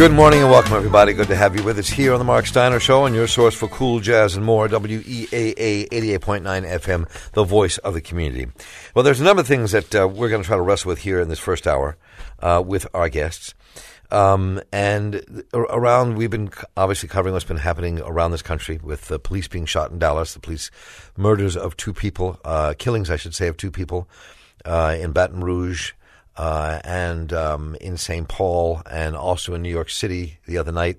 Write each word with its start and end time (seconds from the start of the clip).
Good 0.00 0.12
morning 0.12 0.40
and 0.40 0.50
welcome, 0.50 0.72
everybody. 0.72 1.12
Good 1.12 1.28
to 1.28 1.36
have 1.36 1.54
you 1.54 1.62
with 1.62 1.78
us 1.78 1.90
here 1.90 2.14
on 2.14 2.18
the 2.18 2.24
Mark 2.24 2.46
Steiner 2.46 2.80
Show 2.80 3.04
and 3.04 3.14
your 3.14 3.26
source 3.26 3.54
for 3.54 3.68
cool 3.68 4.00
jazz 4.00 4.34
and 4.34 4.42
more. 4.42 4.66
WEAA 4.66 5.90
88.9 5.90 6.40
FM, 6.40 7.32
the 7.32 7.44
voice 7.44 7.76
of 7.76 7.92
the 7.92 8.00
community. 8.00 8.46
Well, 8.94 9.02
there's 9.02 9.20
a 9.20 9.24
number 9.24 9.42
of 9.42 9.46
things 9.46 9.72
that 9.72 9.94
uh, 9.94 10.08
we're 10.08 10.30
going 10.30 10.40
to 10.40 10.46
try 10.46 10.56
to 10.56 10.62
wrestle 10.62 10.88
with 10.88 11.00
here 11.00 11.20
in 11.20 11.28
this 11.28 11.38
first 11.38 11.66
hour 11.66 11.98
uh, 12.38 12.62
with 12.66 12.86
our 12.94 13.10
guests. 13.10 13.52
Um, 14.10 14.62
and 14.72 15.44
around, 15.52 16.16
we've 16.16 16.30
been 16.30 16.48
obviously 16.78 17.10
covering 17.10 17.34
what's 17.34 17.44
been 17.44 17.58
happening 17.58 18.00
around 18.00 18.30
this 18.30 18.40
country 18.40 18.80
with 18.82 19.08
the 19.08 19.18
police 19.18 19.48
being 19.48 19.66
shot 19.66 19.90
in 19.90 19.98
Dallas, 19.98 20.32
the 20.32 20.40
police 20.40 20.70
murders 21.18 21.58
of 21.58 21.76
two 21.76 21.92
people, 21.92 22.40
uh, 22.42 22.72
killings, 22.78 23.10
I 23.10 23.16
should 23.16 23.34
say, 23.34 23.48
of 23.48 23.58
two 23.58 23.70
people 23.70 24.08
uh, 24.64 24.96
in 24.98 25.12
Baton 25.12 25.44
Rouge 25.44 25.92
uh, 26.40 26.80
and 26.84 27.34
um, 27.34 27.76
in 27.82 27.98
St. 27.98 28.26
Paul 28.26 28.80
and 28.90 29.14
also 29.14 29.52
in 29.52 29.60
New 29.60 29.68
York 29.68 29.90
City 29.90 30.38
the 30.46 30.56
other 30.56 30.72
night. 30.72 30.96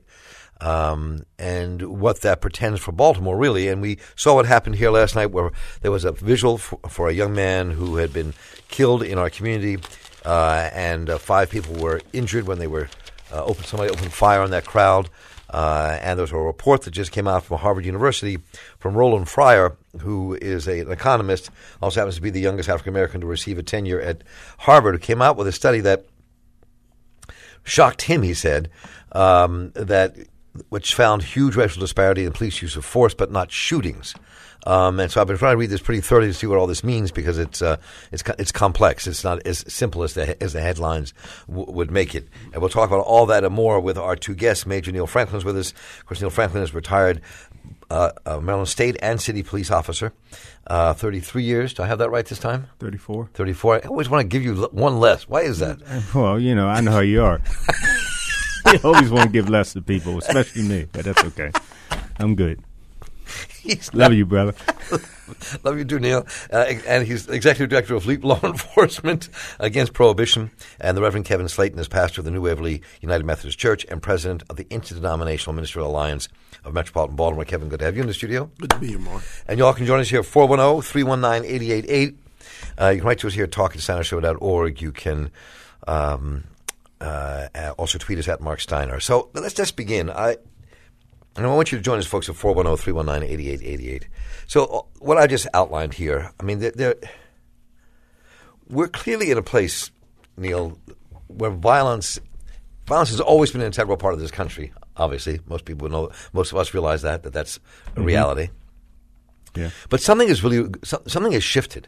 Um, 0.60 1.26
and 1.40 1.82
what 2.00 2.22
that 2.22 2.42
pretends 2.42 2.80
for 2.80 2.92
Baltimore, 2.92 3.36
really. 3.36 3.68
And 3.68 3.82
we 3.82 3.98
saw 4.16 4.36
what 4.36 4.46
happened 4.46 4.76
here 4.76 4.92
last 4.92 5.16
night, 5.16 5.32
where 5.32 5.52
there 5.82 5.90
was 5.90 6.06
a 6.06 6.12
visual 6.12 6.60
for, 6.60 6.78
for 6.88 7.10
a 7.10 7.14
young 7.14 7.34
man 7.34 7.72
who 7.72 7.96
had 7.96 8.14
been 8.14 8.36
killed 8.68 9.02
in 9.02 9.18
our 9.18 9.32
community, 9.32 9.82
uh, 10.24 10.70
and 10.74 11.10
uh, 11.10 11.18
five 11.18 11.50
people 11.50 11.74
were 11.74 12.02
injured 12.14 12.46
when 12.46 12.60
they 12.60 12.68
were 12.68 12.88
uh, 13.34 13.44
open. 13.44 13.64
Somebody 13.64 13.90
opened 13.90 14.14
fire 14.14 14.42
on 14.42 14.52
that 14.52 14.66
crowd. 14.66 15.10
Uh, 15.52 16.00
and 16.02 16.18
there's 16.18 16.32
a 16.32 16.38
report 16.38 16.84
that 16.84 16.92
just 16.92 17.12
came 17.12 17.28
out 17.28 17.44
from 17.44 17.58
Harvard 17.58 17.86
University 17.86 18.40
from 18.80 18.96
Roland 18.96 19.28
Fryer, 19.28 19.76
who 20.00 20.38
is 20.42 20.68
a, 20.68 20.80
an 20.80 20.92
economist, 20.92 21.52
also 21.82 22.00
happens 22.00 22.16
to 22.16 22.22
be 22.22 22.30
the 22.30 22.40
youngest 22.40 22.70
African 22.70 22.94
American 22.94 23.20
to 23.22 23.28
receive 23.28 23.58
a 23.58 23.64
tenure 23.64 24.00
at 24.00 24.24
Harvard, 24.60 24.96
who 24.96 25.00
came 25.00 25.22
out 25.22 25.36
with 25.36 25.48
a 25.48 25.52
study 25.52 25.82
that 25.82 26.06
shocked 27.64 28.04
him, 28.04 28.22
he 28.22 28.34
said, 28.34 28.70
um, 29.12 29.72
that 29.76 30.16
which 30.70 30.96
found 30.96 31.24
huge 31.24 31.56
racial 31.56 31.82
disparity 31.82 32.26
in 32.26 32.32
police 32.32 32.62
use 32.62 32.76
of 32.76 32.86
force, 32.86 33.14
but 33.14 33.32
not 33.32 33.52
shootings. 33.52 34.16
Um, 34.66 35.00
and 35.00 35.12
so 35.12 35.20
I've 35.22 35.28
been 35.28 35.38
trying 35.38 35.54
to 35.54 35.58
read 35.58 35.70
this 35.70 35.82
pretty 35.82 36.02
thoroughly 36.02 36.28
to 36.28 36.34
see 36.34 36.48
what 36.48 36.58
all 36.60 36.68
this 36.68 36.84
means 36.84 37.12
because 37.12 37.38
it's 37.38 37.62
uh, 37.62 37.78
it's 38.12 38.24
it's 38.38 38.52
complex. 38.52 39.08
It's 39.08 39.24
not 39.24 39.46
as 39.46 39.64
simple 39.68 40.04
as 40.04 40.14
the 40.14 40.42
as 40.42 40.54
the 40.54 40.62
headlines 40.62 41.14
w- 41.48 41.72
would 41.72 41.92
make 41.92 42.14
it. 42.16 42.28
And 42.54 42.62
we'll 42.62 42.70
talk 42.70 42.90
about 42.90 43.06
all 43.06 43.26
that 43.28 43.44
and 43.44 43.54
more 43.54 43.80
with 43.80 43.98
our 43.98 44.16
two 44.16 44.36
guests. 44.36 44.66
Major 44.66 44.92
Neil 44.92 45.08
Franklin's 45.08 45.46
with 45.46 45.58
us. 45.58 45.72
Of 46.00 46.06
course, 46.06 46.22
Neil 46.22 46.30
Franklin 46.30 46.64
is 46.64 46.74
retired 46.74 47.22
uh, 47.92 48.40
Maryland 48.42 48.68
State 48.68 48.98
and 49.02 49.22
City 49.22 49.44
Police 49.44 49.72
officer. 49.72 50.14
Uh, 50.68 50.94
33 50.94 51.44
years. 51.44 51.74
Do 51.74 51.84
I 51.84 51.88
have 51.88 52.00
that 52.00 52.10
right 52.10 52.26
this 52.26 52.40
time? 52.40 52.68
34. 52.80 53.30
34. 53.34 53.76
I 53.76 53.88
always 53.88 54.10
want 54.10 54.22
to 54.22 54.28
give 54.28 54.44
you 54.44 54.68
one 54.72 55.00
less. 55.00 55.28
Why 55.28 55.42
is 55.42 55.60
that? 55.60 55.80
Well, 56.16 56.40
you 56.40 56.56
know, 56.56 56.68
I 56.68 56.82
know 56.82 56.92
how 56.92 57.00
you 57.00 57.24
are. 57.24 57.42
you 58.74 58.80
always 58.84 59.10
want 59.10 59.26
to 59.26 59.30
give 59.32 59.50
less 59.50 59.74
to 59.74 59.82
people, 59.82 60.18
especially 60.20 60.64
me, 60.64 60.88
but 60.92 61.06
that's 61.06 61.24
okay. 61.26 61.52
I'm 62.20 62.36
good. 62.36 62.62
He's 63.62 63.94
Love 63.94 64.14
you, 64.14 64.26
brother. 64.26 64.54
Love 65.64 65.78
you 65.78 65.86
too, 65.86 66.00
Neil. 66.00 66.26
Uh, 66.52 66.74
and 66.88 67.06
he's 67.08 67.28
executive 67.30 67.70
director 67.70 67.96
of 67.96 68.06
Leap 68.06 68.24
Law 68.24 68.40
Enforcement 68.44 69.30
Against 69.60 69.94
Prohibition. 69.94 70.52
And 70.80 70.98
the 70.98 71.02
Reverend 71.02 71.26
Kevin 71.26 71.48
Slayton 71.48 71.80
is 71.80 71.88
pastor 71.88 72.22
of 72.22 72.26
the 72.26 72.32
New 72.32 72.42
Waverly 72.42 72.82
United 73.02 73.26
Methodist 73.26 73.58
Church 73.58 73.86
and 73.90 74.02
president 74.02 74.44
of 74.50 74.58
the 74.58 74.68
Interdenominational 74.70 75.54
Ministerial 75.54 75.90
Alliance 75.90 76.28
of 76.66 76.74
Metropolitan 76.74 77.16
Baltimore. 77.16 77.46
Kevin, 77.46 77.70
good 77.70 77.80
to 77.80 77.86
have 77.86 77.96
you 77.96 78.02
in 78.02 78.08
the 78.08 78.14
studio. 78.14 78.50
Good 78.60 78.72
to 78.72 78.80
be 78.80 78.88
here, 78.88 79.00
Mark. 79.00 79.24
And 79.48 79.58
y'all 79.58 79.74
can 79.74 79.86
join 79.86 80.00
us 80.00 80.10
here 80.10 80.20
at 80.20 80.26
410 80.26 80.82
319 80.82 81.50
888. 81.50 82.18
Uh, 82.80 82.90
you 82.90 83.00
can 83.00 83.08
write 83.08 83.20
to 83.20 83.28
us 83.28 83.34
here 83.34 83.46
at 83.46 83.52
talkingsteinershow.org. 83.52 84.82
You 84.82 84.92
can 84.92 85.32
um, 85.88 86.44
uh, 87.00 87.48
also 87.78 87.98
tweet 87.98 88.20
us 88.20 88.28
at 88.28 88.42
Mark 88.42 88.60
Steiner. 88.60 89.00
So 89.00 89.30
let's 89.34 89.54
just 89.54 89.76
begin. 89.76 90.10
I 90.10 90.38
and 91.36 91.46
I 91.46 91.50
want 91.56 91.72
you 91.72 91.78
to 91.78 91.84
join 91.84 91.98
us, 91.98 92.06
folks, 92.06 92.30
at 92.30 92.36
410 92.36 92.84
319 92.84 93.30
8888. 93.30 94.08
So, 94.48 94.66
uh, 94.66 94.82
what 95.00 95.18
I 95.18 95.28
just 95.28 95.48
outlined 95.54 95.94
here, 95.94 96.32
I 96.40 96.44
mean, 96.44 96.60
they're, 96.60 96.72
they're, 96.72 96.96
we're 98.68 98.88
clearly 98.88 99.32
in 99.32 99.38
a 99.38 99.42
place, 99.42 99.92
Neil, 100.38 100.78
where 101.28 101.52
violence 101.52 102.20
violence 102.86 103.10
has 103.10 103.22
always 103.22 103.52
been 103.52 103.62
an 103.62 103.68
integral 103.68 103.98
part 103.98 104.14
of 104.14 104.20
this 104.20 104.32
country. 104.32 104.74
Obviously, 104.98 105.40
most 105.48 105.66
people 105.66 105.88
know, 105.88 106.12
most 106.34 106.52
of 106.52 106.58
us 106.58 106.74
realize 106.74 107.02
that 107.04 107.24
that 107.24 107.34
that's 107.34 107.58
a 107.58 107.60
mm-hmm. 107.92 108.04
reality. 108.04 108.50
Yeah. 109.56 109.70
But 109.90 110.02
something 110.02 110.28
is 110.28 110.44
really 110.44 110.70
something 110.84 111.32
has 111.32 111.44
shifted. 111.44 111.88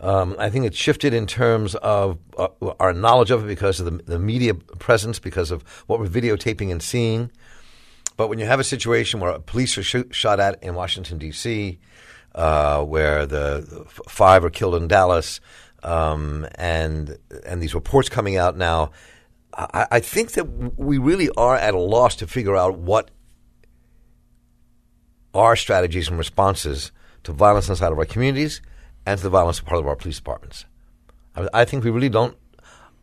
Um, 0.00 0.36
I 0.38 0.48
think 0.48 0.64
it's 0.64 0.76
shifted 0.76 1.12
in 1.12 1.26
terms 1.26 1.74
of 1.76 2.18
uh, 2.36 2.48
our 2.78 2.92
knowledge 2.92 3.32
of 3.32 3.44
it 3.44 3.48
because 3.48 3.80
of 3.80 3.86
the, 3.86 4.02
the 4.04 4.18
media 4.18 4.54
presence, 4.54 5.18
because 5.18 5.50
of 5.50 5.62
what 5.86 5.98
we're 5.98 6.06
videotaping 6.06 6.70
and 6.70 6.80
seeing. 6.80 7.32
But 8.18 8.28
when 8.28 8.40
you 8.40 8.46
have 8.46 8.58
a 8.58 8.64
situation 8.64 9.20
where 9.20 9.38
police 9.38 9.78
are 9.78 9.84
shot 10.12 10.40
at 10.40 10.60
in 10.62 10.74
Washington 10.74 11.18
D.C., 11.18 11.78
uh, 12.34 12.82
where 12.82 13.24
the, 13.26 13.64
the, 13.70 13.84
five 14.08 14.44
are 14.44 14.50
killed 14.50 14.74
in 14.74 14.88
Dallas, 14.88 15.40
um, 15.84 16.44
and 16.56 17.16
and 17.46 17.62
these 17.62 17.74
reports 17.74 18.08
coming 18.08 18.36
out 18.36 18.56
now, 18.56 18.90
I, 19.54 19.86
I 19.92 20.00
think 20.00 20.32
that 20.32 20.44
we 20.76 20.98
really 20.98 21.30
are 21.36 21.54
at 21.54 21.74
a 21.74 21.78
loss 21.78 22.16
to 22.16 22.26
figure 22.26 22.56
out 22.56 22.76
what 22.76 23.12
our 25.32 25.54
strategies 25.54 26.08
and 26.08 26.18
responses 26.18 26.90
to 27.22 27.32
violence 27.32 27.68
inside 27.68 27.92
of 27.92 27.98
our 27.98 28.04
communities 28.04 28.60
and 29.06 29.16
to 29.16 29.22
the 29.22 29.30
violence 29.30 29.60
part 29.60 29.78
of 29.78 29.86
our 29.86 29.94
police 29.94 30.16
departments. 30.16 30.64
I, 31.36 31.48
I 31.54 31.64
think 31.64 31.84
we 31.84 31.90
really 31.90 32.08
don't. 32.08 32.36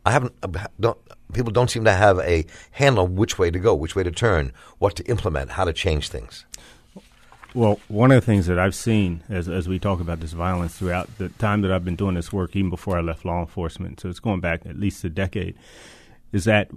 I 0.04 0.10
haven't 0.10 0.34
don't 0.78 0.98
people 1.32 1.52
don't 1.52 1.70
seem 1.70 1.84
to 1.84 1.92
have 1.92 2.18
a 2.20 2.44
handle 2.72 3.04
on 3.04 3.16
which 3.16 3.38
way 3.38 3.50
to 3.50 3.58
go, 3.58 3.74
which 3.74 3.96
way 3.96 4.02
to 4.02 4.10
turn, 4.10 4.52
what 4.78 4.96
to 4.96 5.04
implement, 5.04 5.50
how 5.50 5.64
to 5.64 5.72
change 5.72 6.08
things. 6.08 6.44
Well, 7.54 7.80
one 7.88 8.12
of 8.12 8.20
the 8.20 8.26
things 8.26 8.46
that 8.46 8.58
I've 8.58 8.74
seen 8.74 9.22
as 9.30 9.48
as 9.48 9.66
we 9.66 9.78
talk 9.78 10.00
about 10.00 10.20
this 10.20 10.32
violence 10.32 10.76
throughout 10.76 11.16
the 11.16 11.30
time 11.30 11.62
that 11.62 11.72
I've 11.72 11.84
been 11.84 11.96
doing 11.96 12.14
this 12.14 12.32
work, 12.32 12.54
even 12.54 12.68
before 12.68 12.98
I 12.98 13.00
left 13.00 13.24
law 13.24 13.40
enforcement, 13.40 14.00
so 14.00 14.10
it's 14.10 14.20
going 14.20 14.40
back 14.40 14.66
at 14.66 14.78
least 14.78 15.02
a 15.04 15.08
decade, 15.08 15.56
is 16.32 16.44
that 16.44 16.70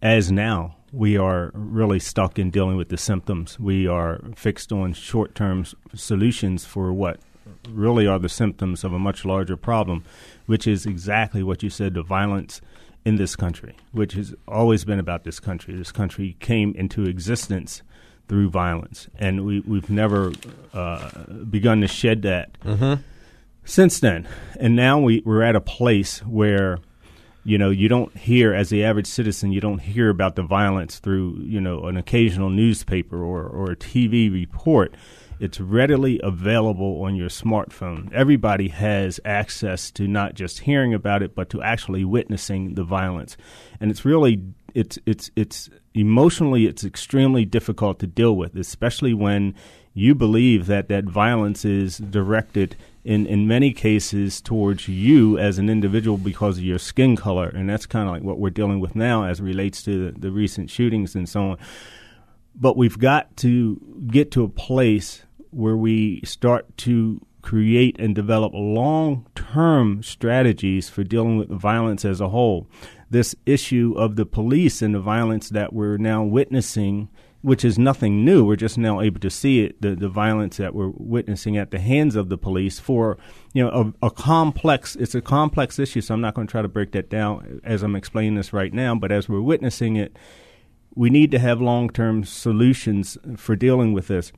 as 0.00 0.30
now 0.30 0.76
we 0.92 1.16
are 1.18 1.50
really 1.52 1.98
stuck 1.98 2.38
in 2.38 2.50
dealing 2.50 2.76
with 2.76 2.88
the 2.88 2.96
symptoms. 2.96 3.58
We 3.58 3.86
are 3.86 4.20
fixed 4.34 4.72
on 4.72 4.92
short 4.92 5.34
term 5.34 5.66
solutions 5.94 6.64
for 6.64 6.92
what 6.92 7.18
really 7.68 8.06
are 8.06 8.18
the 8.18 8.28
symptoms 8.28 8.84
of 8.84 8.92
a 8.92 8.98
much 8.98 9.24
larger 9.24 9.56
problem, 9.56 10.04
which 10.46 10.66
is 10.66 10.86
exactly 10.86 11.42
what 11.42 11.62
you 11.62 11.70
said 11.70 11.94
the 11.94 12.02
violence 12.02 12.60
in 13.08 13.16
this 13.16 13.34
country, 13.34 13.74
which 13.92 14.12
has 14.12 14.34
always 14.46 14.84
been 14.84 14.98
about 14.98 15.24
this 15.24 15.40
country. 15.40 15.74
This 15.74 15.90
country 15.90 16.36
came 16.40 16.74
into 16.74 17.04
existence 17.04 17.80
through 18.28 18.50
violence, 18.50 19.08
and 19.18 19.46
we, 19.46 19.60
we've 19.60 19.88
never 19.88 20.30
uh, 20.74 21.08
begun 21.50 21.80
to 21.80 21.88
shed 21.88 22.20
that 22.20 22.60
mm-hmm. 22.60 23.00
since 23.64 23.98
then. 23.98 24.28
And 24.60 24.76
now 24.76 25.00
we, 25.00 25.22
we're 25.24 25.42
at 25.42 25.56
a 25.56 25.60
place 25.60 26.18
where 26.18 26.80
you 27.44 27.56
know 27.56 27.70
you 27.70 27.88
don't 27.88 28.14
hear 28.14 28.52
as 28.52 28.68
the 28.68 28.84
average 28.84 29.06
citizen 29.06 29.52
you 29.52 29.60
don't 29.60 29.78
hear 29.78 30.10
about 30.10 30.36
the 30.36 30.42
violence 30.42 30.98
through 30.98 31.38
you 31.38 31.60
know 31.60 31.84
an 31.84 31.96
occasional 31.96 32.50
newspaper 32.50 33.22
or, 33.22 33.46
or 33.46 33.70
a 33.70 33.76
tv 33.76 34.30
report 34.30 34.92
it's 35.40 35.60
readily 35.60 36.20
available 36.22 37.02
on 37.02 37.16
your 37.16 37.28
smartphone. 37.28 38.12
Everybody 38.12 38.68
has 38.68 39.20
access 39.24 39.90
to 39.92 40.08
not 40.08 40.34
just 40.34 40.60
hearing 40.60 40.94
about 40.94 41.22
it, 41.22 41.34
but 41.34 41.50
to 41.50 41.62
actually 41.62 42.04
witnessing 42.04 42.74
the 42.74 42.84
violence. 42.84 43.36
And 43.80 43.90
it's 43.90 44.04
really 44.04 44.42
it's 44.74 44.98
it's 45.06 45.30
it's 45.36 45.70
emotionally 45.94 46.66
it's 46.66 46.84
extremely 46.84 47.44
difficult 47.44 47.98
to 48.00 48.06
deal 48.06 48.36
with, 48.36 48.56
especially 48.56 49.14
when 49.14 49.54
you 49.94 50.14
believe 50.14 50.66
that 50.66 50.88
that 50.88 51.04
violence 51.04 51.64
is 51.64 51.98
directed 51.98 52.76
in, 53.04 53.26
in 53.26 53.48
many 53.48 53.72
cases 53.72 54.40
towards 54.40 54.86
you 54.86 55.38
as 55.38 55.58
an 55.58 55.68
individual 55.68 56.16
because 56.16 56.58
of 56.58 56.64
your 56.64 56.78
skin 56.78 57.16
color. 57.16 57.48
And 57.48 57.68
that's 57.68 57.86
kind 57.86 58.06
of 58.06 58.14
like 58.14 58.22
what 58.22 58.38
we're 58.38 58.50
dealing 58.50 58.80
with 58.80 58.94
now 58.94 59.24
as 59.24 59.40
relates 59.40 59.82
to 59.84 60.12
the, 60.12 60.20
the 60.20 60.30
recent 60.30 60.70
shootings 60.70 61.14
and 61.14 61.28
so 61.28 61.52
on. 61.52 61.58
But 62.54 62.76
we've 62.76 62.98
got 62.98 63.36
to 63.38 63.80
get 64.08 64.30
to 64.32 64.44
a 64.44 64.48
place 64.48 65.24
where 65.50 65.76
we 65.76 66.20
start 66.24 66.76
to 66.78 67.20
create 67.42 67.98
and 67.98 68.14
develop 68.14 68.52
long 68.54 69.26
term 69.34 70.02
strategies 70.02 70.88
for 70.88 71.04
dealing 71.04 71.38
with 71.38 71.48
violence 71.48 72.04
as 72.04 72.20
a 72.20 72.28
whole. 72.28 72.66
This 73.10 73.34
issue 73.46 73.94
of 73.96 74.16
the 74.16 74.26
police 74.26 74.82
and 74.82 74.94
the 74.94 75.00
violence 75.00 75.48
that 75.50 75.72
we're 75.72 75.96
now 75.96 76.22
witnessing, 76.22 77.08
which 77.40 77.64
is 77.64 77.78
nothing 77.78 78.24
new, 78.24 78.44
we're 78.44 78.56
just 78.56 78.76
now 78.76 79.00
able 79.00 79.20
to 79.20 79.30
see 79.30 79.60
it, 79.60 79.80
the, 79.80 79.94
the 79.94 80.10
violence 80.10 80.58
that 80.58 80.74
we're 80.74 80.92
witnessing 80.94 81.56
at 81.56 81.70
the 81.70 81.78
hands 81.78 82.16
of 82.16 82.28
the 82.28 82.36
police 82.36 82.78
for, 82.78 83.16
you 83.54 83.64
know, 83.64 83.94
a, 84.02 84.06
a 84.06 84.10
complex, 84.10 84.94
it's 84.96 85.14
a 85.14 85.22
complex 85.22 85.78
issue, 85.78 86.02
so 86.02 86.12
I'm 86.12 86.20
not 86.20 86.34
going 86.34 86.46
to 86.46 86.50
try 86.50 86.60
to 86.60 86.68
break 86.68 86.92
that 86.92 87.08
down 87.08 87.60
as 87.64 87.82
I'm 87.82 87.96
explaining 87.96 88.34
this 88.34 88.52
right 88.52 88.74
now, 88.74 88.94
but 88.94 89.10
as 89.10 89.28
we're 89.28 89.40
witnessing 89.40 89.96
it, 89.96 90.18
we 90.94 91.08
need 91.08 91.30
to 91.30 91.38
have 91.38 91.62
long 91.62 91.88
term 91.88 92.24
solutions 92.24 93.16
for 93.36 93.56
dealing 93.56 93.92
with 93.92 94.08
this. 94.08 94.32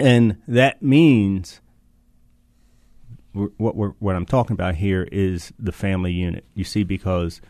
And 0.00 0.36
that 0.46 0.82
means 0.82 1.60
what 3.32 3.76
we're, 3.76 3.90
what 3.98 4.16
I'm 4.16 4.26
talking 4.26 4.54
about 4.54 4.76
here 4.76 5.08
is 5.10 5.52
the 5.58 5.72
family 5.72 6.12
unit. 6.12 6.44
You 6.54 6.64
see, 6.64 6.82
because 6.84 7.40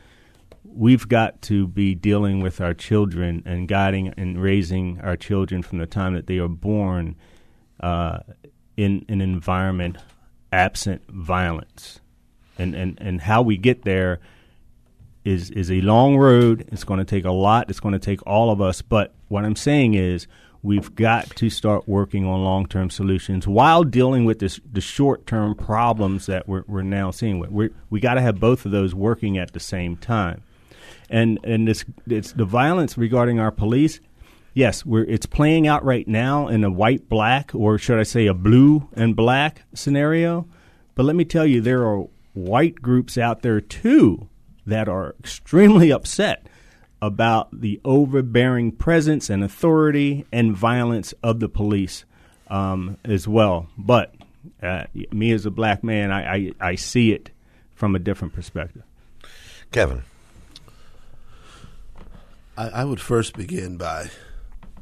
we've 0.64 1.08
got 1.08 1.40
to 1.42 1.66
be 1.66 1.94
dealing 1.94 2.40
with 2.40 2.60
our 2.60 2.74
children 2.74 3.42
and 3.46 3.68
guiding 3.68 4.08
and 4.16 4.40
raising 4.40 5.00
our 5.00 5.16
children 5.16 5.62
from 5.62 5.78
the 5.78 5.86
time 5.86 6.14
that 6.14 6.26
they 6.26 6.38
are 6.38 6.48
born 6.48 7.16
uh, 7.80 8.18
in 8.76 9.04
an 9.08 9.20
environment 9.20 9.98
absent 10.52 11.02
violence. 11.10 12.00
And, 12.58 12.74
and, 12.74 12.98
and 13.00 13.20
how 13.20 13.42
we 13.42 13.56
get 13.56 13.82
there 13.82 14.20
is, 15.24 15.50
is 15.50 15.70
a 15.70 15.80
long 15.80 16.16
road. 16.16 16.68
It's 16.72 16.84
going 16.84 16.98
to 16.98 17.04
take 17.04 17.24
a 17.24 17.32
lot. 17.32 17.70
It's 17.70 17.80
going 17.80 17.92
to 17.92 17.98
take 17.98 18.24
all 18.26 18.50
of 18.50 18.60
us. 18.60 18.82
But 18.82 19.14
what 19.28 19.44
I'm 19.44 19.56
saying 19.56 19.94
is, 19.94 20.26
we've 20.62 20.94
got 20.94 21.30
to 21.36 21.50
start 21.50 21.88
working 21.88 22.26
on 22.26 22.42
long 22.42 22.66
term 22.66 22.90
solutions 22.90 23.46
while 23.46 23.84
dealing 23.84 24.24
with 24.24 24.38
this, 24.38 24.60
the 24.70 24.80
short 24.80 25.26
term 25.26 25.54
problems 25.54 26.26
that 26.26 26.48
we're, 26.48 26.64
we're 26.66 26.82
now 26.82 27.10
seeing. 27.10 27.38
We're, 27.38 27.70
we 27.90 28.00
got 28.00 28.14
to 28.14 28.20
have 28.20 28.40
both 28.40 28.64
of 28.64 28.72
those 28.72 28.94
working 28.94 29.38
at 29.38 29.52
the 29.52 29.60
same 29.60 29.96
time. 29.96 30.42
And 31.10 31.38
and 31.42 31.66
this 31.66 31.84
it's 32.06 32.32
the 32.32 32.44
violence 32.44 32.98
regarding 32.98 33.40
our 33.40 33.50
police. 33.50 34.00
Yes, 34.52 34.84
we're 34.84 35.04
it's 35.04 35.26
playing 35.26 35.66
out 35.66 35.84
right 35.84 36.06
now 36.06 36.48
in 36.48 36.64
a 36.64 36.70
white 36.70 37.08
black 37.08 37.54
or 37.54 37.78
should 37.78 37.98
I 37.98 38.02
say 38.02 38.26
a 38.26 38.34
blue 38.34 38.88
and 38.92 39.16
black 39.16 39.62
scenario. 39.72 40.46
But 40.94 41.04
let 41.04 41.16
me 41.16 41.24
tell 41.24 41.46
you, 41.46 41.60
there 41.60 41.86
are 41.86 42.06
white 42.34 42.82
groups 42.82 43.16
out 43.16 43.42
there 43.42 43.60
too 43.60 44.28
that 44.66 44.88
are 44.88 45.14
extremely 45.18 45.90
upset 45.90 46.46
about 47.00 47.48
the 47.60 47.80
overbearing 47.84 48.72
presence 48.72 49.30
and 49.30 49.44
authority 49.44 50.26
and 50.32 50.56
violence 50.56 51.14
of 51.22 51.40
the 51.40 51.48
police 51.48 52.04
um, 52.48 52.96
as 53.04 53.28
well. 53.28 53.68
But 53.76 54.14
uh, 54.62 54.84
me 55.12 55.32
as 55.32 55.46
a 55.46 55.50
black 55.50 55.84
man, 55.84 56.10
I, 56.10 56.34
I, 56.34 56.52
I 56.60 56.74
see 56.74 57.12
it 57.12 57.30
from 57.74 57.94
a 57.94 57.98
different 57.98 58.34
perspective. 58.34 58.82
Kevin. 59.70 60.02
I, 62.56 62.68
I 62.68 62.84
would 62.84 63.00
first 63.00 63.36
begin 63.36 63.76
by 63.76 64.10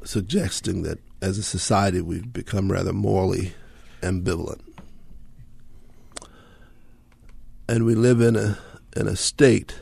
suggesting 0.03 0.81
that 0.83 0.99
as 1.21 1.37
a 1.37 1.43
society 1.43 2.01
we've 2.01 2.31
become 2.31 2.71
rather 2.71 2.93
morally 2.93 3.53
ambivalent. 4.01 4.61
And 7.69 7.85
we 7.85 7.95
live 7.95 8.21
in 8.21 8.35
a 8.35 8.57
in 8.95 9.07
a 9.07 9.15
state 9.15 9.75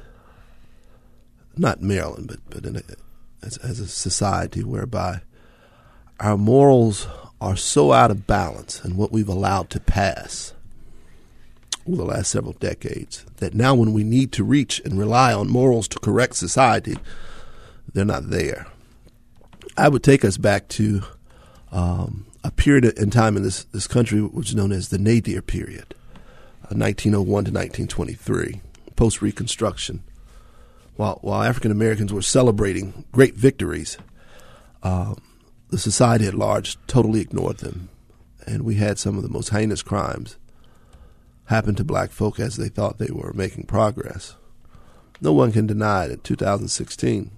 not 1.57 1.81
Maryland, 1.81 2.28
but 2.28 2.40
but 2.50 2.66
a, 2.66 2.84
as, 3.42 3.57
as 3.57 3.80
a 3.80 3.88
society 3.88 4.63
whereby 4.63 5.22
our 6.19 6.38
morals 6.38 7.07
are 7.42 7.56
so 7.56 7.92
out 7.92 8.12
of 8.12 8.25
balance 8.25 8.84
and 8.84 8.98
what 8.98 9.12
we've 9.12 9.30
allowed 9.30 9.69
to 9.69 9.80
pass 9.80 10.54
over 11.88 11.98
the 11.98 12.06
last 12.06 12.31
several 12.31 12.54
decades 12.54 13.25
that 13.38 13.54
now 13.54 13.75
when 13.75 13.94
we 13.94 14.04
need 14.04 14.31
to 14.31 14.44
reach 14.44 14.81
and 14.84 14.98
rely 14.98 15.34
on 15.34 15.48
morals 15.48 15.88
to 15.88 16.00
correct 16.00 16.36
society, 16.36 16.98
they're 17.94 18.06
not 18.06 18.30
there. 18.30 18.66
I 19.78 19.90
would 19.90 20.04
take 20.04 20.25
us 20.25 20.38
back 20.38 20.68
to 20.69 21.04
um, 21.72 22.25
a 22.44 22.52
period 22.52 22.86
in 22.98 23.12
time 23.12 23.38
in 23.38 23.44
this, 23.44 23.66
this 23.66 23.88
country 23.88 24.22
which 24.22 24.50
is 24.50 24.56
known 24.56 24.72
as 24.72 24.90
the 24.90 24.98
nadir 24.98 25.42
period, 25.42 25.94
uh, 26.63 26.74
1901 26.74 27.25
to 27.25 27.52
1923, 27.52 28.62
post 28.96 29.22
Reconstruction 29.22 30.02
while 30.95 31.19
while 31.21 31.44
African 31.44 31.71
Americans 31.71 32.13
were 32.13 32.21
celebrating 32.21 33.06
great 33.12 33.36
victories, 33.36 33.97
uh, 34.83 35.15
the 35.69 35.77
society 35.77 36.25
at 36.25 36.33
large 36.33 36.77
totally 36.88 37.21
ignored 37.21 37.57
them, 37.57 37.89
and 38.45 38.63
we 38.63 38.75
had 38.75 38.97
some 38.97 39.18
of 39.18 39.24
the 39.24 39.30
most 39.30 39.50
heinous 39.50 39.81
crimes 39.81 40.38
happen 41.45 41.75
to 41.75 41.83
black 41.83 42.12
folk 42.12 42.39
as 42.39 42.57
they 42.57 42.69
thought 42.69 42.97
they 42.97 43.12
were 43.12 43.33
making 43.33 43.65
progress. 43.65 44.36
No 45.21 45.31
one 45.31 45.51
can 45.51 45.68
deny 45.68 46.07
that 46.07 46.24
2016, 46.24 47.31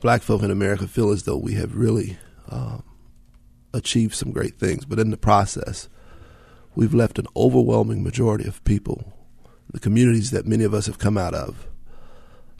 black 0.00 0.22
folk 0.22 0.42
in 0.42 0.50
America 0.50 0.86
feel 0.86 1.10
as 1.10 1.24
though 1.24 1.36
we 1.36 1.54
have 1.54 1.76
really 1.76 2.18
um, 2.48 2.82
achieved 3.72 4.14
some 4.14 4.32
great 4.32 4.58
things, 4.58 4.84
but 4.84 4.98
in 4.98 5.10
the 5.10 5.16
process, 5.16 5.88
we've 6.74 6.94
left 6.94 7.18
an 7.18 7.26
overwhelming 7.36 8.02
majority 8.02 8.48
of 8.48 8.64
people 8.64 9.12
the 9.72 9.80
communities 9.80 10.30
that 10.30 10.46
many 10.46 10.64
of 10.64 10.74
us 10.74 10.86
have 10.86 10.98
come 10.98 11.16
out 11.16 11.34
of 11.34 11.66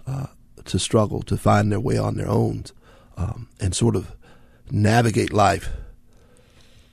uh, 0.07 0.27
to 0.65 0.79
struggle 0.79 1.23
to 1.23 1.37
find 1.37 1.71
their 1.71 1.81
way 1.81 1.99
on 1.99 2.17
their 2.17 2.29
own 2.29 2.65
um, 3.17 3.49
and 3.61 3.75
sort 3.75 3.97
of 3.97 4.15
navigate 4.71 5.33
life 5.33 5.71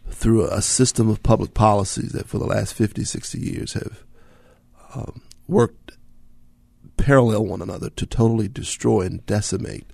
through 0.09 0.45
a 0.45 0.61
system 0.61 1.09
of 1.09 1.21
public 1.21 1.53
policies 1.53 2.11
that 2.11 2.27
for 2.27 2.39
the 2.39 2.45
last 2.45 2.73
50, 2.73 3.03
60 3.03 3.39
years 3.39 3.73
have 3.73 4.03
um, 4.95 5.21
worked 5.47 5.91
parallel 6.97 7.45
one 7.45 7.61
another 7.61 7.89
to 7.91 8.05
totally 8.05 8.47
destroy 8.47 9.01
and 9.01 9.25
decimate 9.25 9.85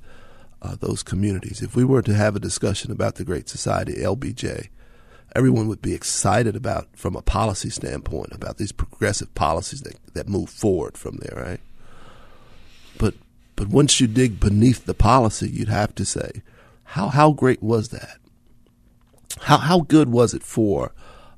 uh, 0.62 0.75
those 0.80 1.04
communities. 1.04 1.62
If 1.62 1.75
we 1.75 1.84
were 1.84 2.02
to 2.02 2.14
have 2.14 2.36
a 2.36 2.40
discussion 2.40 2.92
about 2.92 3.16
the 3.16 3.25
Great 3.25 3.50
Society, 3.50 3.96
LBJ, 3.96 4.70
everyone 5.35 5.68
would 5.68 5.81
be 5.81 5.94
excited 5.94 6.56
about 6.56 6.88
from 6.95 7.15
a 7.15 7.21
policy 7.21 7.69
standpoint 7.69 8.31
about 8.33 8.57
these 8.57 8.71
progressive 8.71 9.33
policies 9.35 9.81
that, 9.81 9.95
that 10.13 10.30
move 10.30 10.50
forward 10.50 10.97
from 10.97 11.18
there, 11.18 11.41
right? 11.41 11.59
But 12.97 13.15
but 13.56 13.68
once 13.68 14.00
you 14.00 14.07
dig 14.07 14.39
beneath 14.39 14.85
the 14.85 14.94
policy, 14.94 15.50
you'd 15.50 15.68
have 15.68 15.95
to 15.95 16.06
say, 16.06 16.44
how 16.83 17.07
how 17.07 17.31
great 17.31 17.62
was 17.62 17.89
that? 17.89 18.18
How 19.41 19.57
how 19.57 19.81
good 19.81 20.09
was 20.09 20.33
it 20.33 20.44
for 20.44 20.94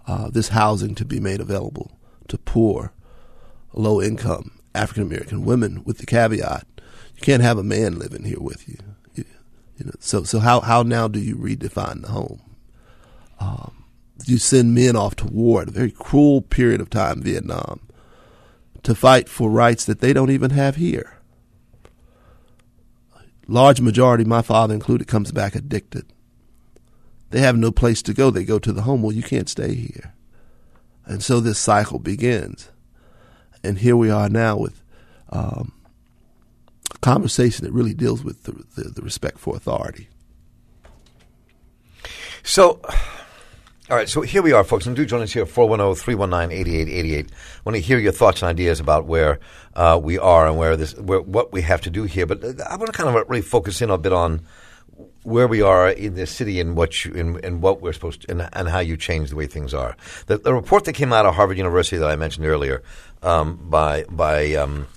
uh, 0.08 0.30
this 0.30 0.50
housing 0.50 0.96
to 0.96 1.06
be 1.06 1.20
made 1.20 1.40
available 1.40 1.98
to 2.28 2.38
poor, 2.38 2.94
low 3.74 4.02
income 4.02 4.60
African 4.74 5.04
American 5.04 5.46
women? 5.46 5.84
With 5.86 6.00
the 6.00 6.06
caveat, 6.06 6.68
you 7.16 7.22
can't 7.22 7.44
have 7.44 7.58
a 7.58 7.64
man 7.64 7.98
living 7.98 8.26
here 8.26 8.42
with 8.42 8.68
you. 8.68 8.78
you, 9.16 9.24
know, 9.86 9.92
so 10.00 10.24
so 10.24 10.40
how 10.40 10.60
how 10.60 10.84
now 10.84 11.08
do 11.08 11.20
you 11.20 11.36
redefine 11.36 12.02
the 12.02 12.10
home? 12.10 12.42
Um, 13.40 13.85
you 14.24 14.38
send 14.38 14.74
men 14.74 14.96
off 14.96 15.16
to 15.18 15.28
war 15.28 15.62
at 15.62 15.68
a 15.68 15.72
very 15.72 15.92
cruel 15.92 16.42
period 16.42 16.82
of 16.82 16.90
time, 16.90 17.22
Vietnam, 17.22 17.82
to 18.84 18.96
fight 18.96 19.28
for 19.28 19.50
rights 19.50 19.86
that 19.86 20.00
they 20.00 20.14
don't 20.14 20.32
even 20.32 20.52
have 20.52 20.78
here. 20.78 21.18
Large 23.48 23.82
majority, 23.82 24.24
my 24.24 24.42
father 24.42 24.74
included, 24.74 25.08
comes 25.08 25.32
back 25.32 25.56
addicted. 25.56 26.06
They 27.30 27.42
have 27.42 27.58
no 27.58 27.72
place 27.72 28.02
to 28.04 28.14
go. 28.14 28.32
They 28.32 28.44
go 28.46 28.60
to 28.60 28.72
the 28.72 28.84
home. 28.84 29.02
Well, 29.02 29.12
you 29.12 29.24
can't 29.24 29.50
stay 29.50 29.76
here. 29.76 30.14
And 31.06 31.24
so 31.24 31.40
this 31.40 31.60
cycle 31.60 32.00
begins. 32.00 32.70
And 33.64 33.80
here 33.80 33.98
we 33.98 34.10
are 34.10 34.30
now 34.30 34.58
with 34.58 34.82
um, 35.30 35.74
a 36.94 36.98
conversation 37.00 37.66
that 37.66 37.72
really 37.72 37.94
deals 37.94 38.24
with 38.24 38.44
the, 38.44 38.52
the, 38.76 38.90
the 38.90 39.02
respect 39.02 39.38
for 39.38 39.56
authority. 39.56 40.08
So, 42.44 42.80
all 43.88 43.96
right, 43.96 44.10
so 44.10 44.22
here 44.22 44.42
we 44.42 44.52
are, 44.52 44.64
folks, 44.64 44.88
and 44.88 44.96
do 44.96 45.06
join 45.06 45.22
us 45.22 45.32
here, 45.32 45.46
410-319-8888. 45.46 47.28
I 47.28 47.34
want 47.64 47.76
to 47.76 47.82
hear 47.82 48.00
your 48.00 48.12
thoughts 48.12 48.42
and 48.42 48.50
ideas 48.50 48.80
about 48.80 49.06
where 49.06 49.40
uh, 49.76 50.00
we 50.02 50.18
are 50.18 50.48
and 50.48 50.58
where 50.58 50.76
this, 50.76 50.96
where, 50.96 51.22
what 51.22 51.54
we 51.54 51.62
have 51.62 51.82
to 51.82 51.92
do 51.92 52.04
here. 52.06 52.26
But 52.26 52.44
uh, 52.44 52.64
I 52.68 52.78
want 52.78 52.92
to 52.92 52.98
kind 52.98 53.16
of 53.16 53.30
really 53.30 53.44
focus 53.44 53.84
in 53.84 53.92
a 53.92 53.98
bit 54.00 54.12
on 54.12 54.42
where 55.22 55.48
we 55.48 55.62
are 55.62 55.90
in 55.90 56.16
this 56.16 56.32
city 56.32 56.60
and 56.60 56.76
what 56.76 57.06
you, 57.06 57.12
what 57.60 57.82
we're 57.82 57.94
supposed 57.94 58.24
to, 58.24 58.32
and, 58.32 58.50
and, 58.54 58.70
how 58.70 58.80
you 58.80 58.98
change 58.98 59.30
the 59.30 59.36
way 59.36 59.46
things 59.46 59.72
are. 59.72 59.96
The, 60.26 60.40
the, 60.40 60.54
report 60.54 60.86
that 60.86 60.94
came 60.94 61.14
out 61.14 61.28
of 61.28 61.36
Harvard 61.36 61.58
University 61.58 61.98
that 61.98 62.10
I 62.10 62.16
mentioned 62.16 62.48
earlier 62.48 62.82
um, 63.22 63.58
by 63.70 64.06
by 64.10 64.54
um, 64.56 64.88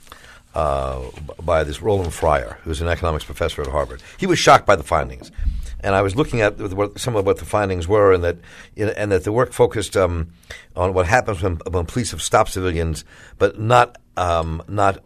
uh, 0.54 1.02
by 1.42 1.62
this 1.62 1.82
Roland 1.82 2.14
Fryer, 2.14 2.58
who's 2.62 2.80
an 2.80 2.88
economics 2.88 3.24
professor 3.24 3.60
at 3.60 3.68
Harvard, 3.68 4.02
he 4.16 4.26
was 4.26 4.38
shocked 4.38 4.64
by 4.64 4.76
the 4.76 4.82
findings 4.82 5.30
and 5.80 5.94
I 5.94 6.02
was 6.02 6.16
looking 6.16 6.40
at 6.40 6.58
what, 6.58 6.98
some 6.98 7.16
of 7.16 7.24
what 7.24 7.38
the 7.38 7.44
findings 7.44 7.86
were, 7.86 8.12
and 8.12 8.24
that 8.24 8.36
and 8.76 9.12
that 9.12 9.24
the 9.24 9.32
work 9.32 9.52
focused 9.52 9.96
um, 9.96 10.32
on 10.74 10.94
what 10.94 11.06
happens 11.06 11.42
when, 11.42 11.56
when, 11.70 11.86
police 11.86 12.10
have 12.10 12.22
stopped 12.22 12.52
civilians, 12.52 13.04
but 13.38 13.58
not 13.58 13.96
um, 14.16 14.62
not 14.68 15.02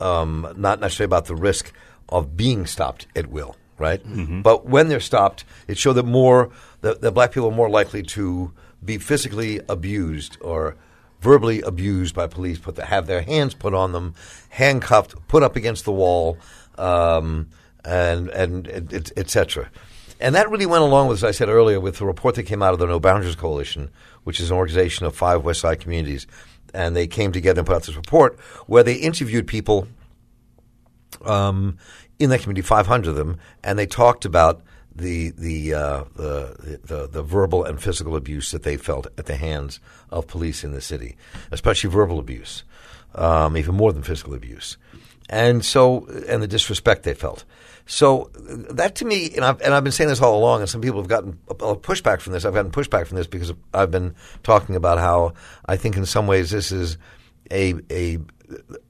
um, 0.00 0.52
not 0.56 0.80
necessarily 0.80 1.06
about 1.06 1.26
the 1.26 1.36
risk 1.36 1.72
of 2.08 2.36
being 2.36 2.66
stopped 2.66 3.06
at 3.14 3.28
will, 3.28 3.56
right? 3.78 4.04
Mm-hmm. 4.04 4.42
But 4.42 4.66
when 4.66 4.88
they're 4.88 5.00
stopped, 5.00 5.44
it 5.68 5.78
showed 5.78 5.94
that 5.94 6.04
more 6.04 6.50
that, 6.80 7.00
that 7.00 7.12
black 7.12 7.32
people 7.32 7.50
are 7.50 7.54
more 7.54 7.70
likely 7.70 8.02
to 8.02 8.52
be 8.84 8.98
physically 8.98 9.60
abused 9.68 10.36
or 10.40 10.76
verbally 11.20 11.60
abused 11.62 12.14
by 12.14 12.26
police, 12.26 12.58
put 12.58 12.76
the, 12.76 12.84
have 12.84 13.06
their 13.06 13.22
hands 13.22 13.54
put 13.54 13.74
on 13.74 13.92
them, 13.92 14.14
handcuffed, 14.50 15.14
put 15.28 15.42
up 15.42 15.56
against 15.56 15.84
the 15.84 15.92
wall, 15.92 16.38
um, 16.78 17.48
and 17.84 18.28
and 18.30 18.68
etc. 19.16 19.64
Et 19.64 19.85
and 20.20 20.34
that 20.34 20.50
really 20.50 20.66
went 20.66 20.82
along 20.82 21.08
with, 21.08 21.18
as 21.18 21.24
I 21.24 21.30
said 21.30 21.48
earlier, 21.48 21.80
with 21.80 21.98
the 21.98 22.06
report 22.06 22.34
that 22.36 22.44
came 22.44 22.62
out 22.62 22.72
of 22.72 22.78
the 22.78 22.86
No 22.86 22.98
Boundaries 23.00 23.36
Coalition, 23.36 23.90
which 24.24 24.40
is 24.40 24.50
an 24.50 24.56
organization 24.56 25.06
of 25.06 25.14
five 25.14 25.44
West 25.44 25.60
Side 25.60 25.80
communities. 25.80 26.26
And 26.74 26.94
they 26.96 27.06
came 27.06 27.32
together 27.32 27.60
and 27.60 27.66
put 27.66 27.76
out 27.76 27.82
this 27.84 27.96
report 27.96 28.38
where 28.66 28.82
they 28.82 28.94
interviewed 28.94 29.46
people 29.46 29.88
um, 31.24 31.78
in 32.18 32.30
that 32.30 32.40
community, 32.40 32.66
500 32.66 33.10
of 33.10 33.16
them, 33.16 33.38
and 33.62 33.78
they 33.78 33.86
talked 33.86 34.24
about 34.24 34.62
the 34.94 35.30
the, 35.30 35.74
uh, 35.74 36.04
the, 36.14 36.80
the 36.84 37.06
the 37.06 37.22
verbal 37.22 37.64
and 37.64 37.80
physical 37.82 38.16
abuse 38.16 38.50
that 38.50 38.62
they 38.62 38.76
felt 38.76 39.06
at 39.18 39.26
the 39.26 39.36
hands 39.36 39.78
of 40.10 40.26
police 40.26 40.64
in 40.64 40.72
the 40.72 40.80
city, 40.80 41.16
especially 41.50 41.90
verbal 41.90 42.18
abuse, 42.18 42.64
um, 43.14 43.56
even 43.56 43.74
more 43.74 43.92
than 43.92 44.02
physical 44.02 44.34
abuse. 44.34 44.78
and 45.28 45.64
so 45.64 46.06
and 46.28 46.42
the 46.42 46.46
disrespect 46.48 47.02
they 47.02 47.14
felt. 47.14 47.44
So 47.86 48.30
that 48.72 48.96
to 48.96 49.04
me, 49.04 49.30
and 49.36 49.44
I've, 49.44 49.60
and 49.60 49.72
I've 49.72 49.84
been 49.84 49.92
saying 49.92 50.10
this 50.10 50.20
all 50.20 50.36
along, 50.36 50.60
and 50.60 50.68
some 50.68 50.80
people 50.80 51.00
have 51.00 51.08
gotten 51.08 51.38
a 51.48 51.54
pushback 51.76 52.20
from 52.20 52.32
this. 52.32 52.44
I've 52.44 52.52
gotten 52.52 52.72
pushback 52.72 53.06
from 53.06 53.16
this 53.16 53.28
because 53.28 53.52
I've 53.72 53.92
been 53.92 54.14
talking 54.42 54.74
about 54.74 54.98
how 54.98 55.34
I 55.66 55.76
think 55.76 55.96
in 55.96 56.04
some 56.04 56.26
ways 56.26 56.50
this 56.50 56.72
is 56.72 56.98
a 57.50 57.74
a 57.90 58.18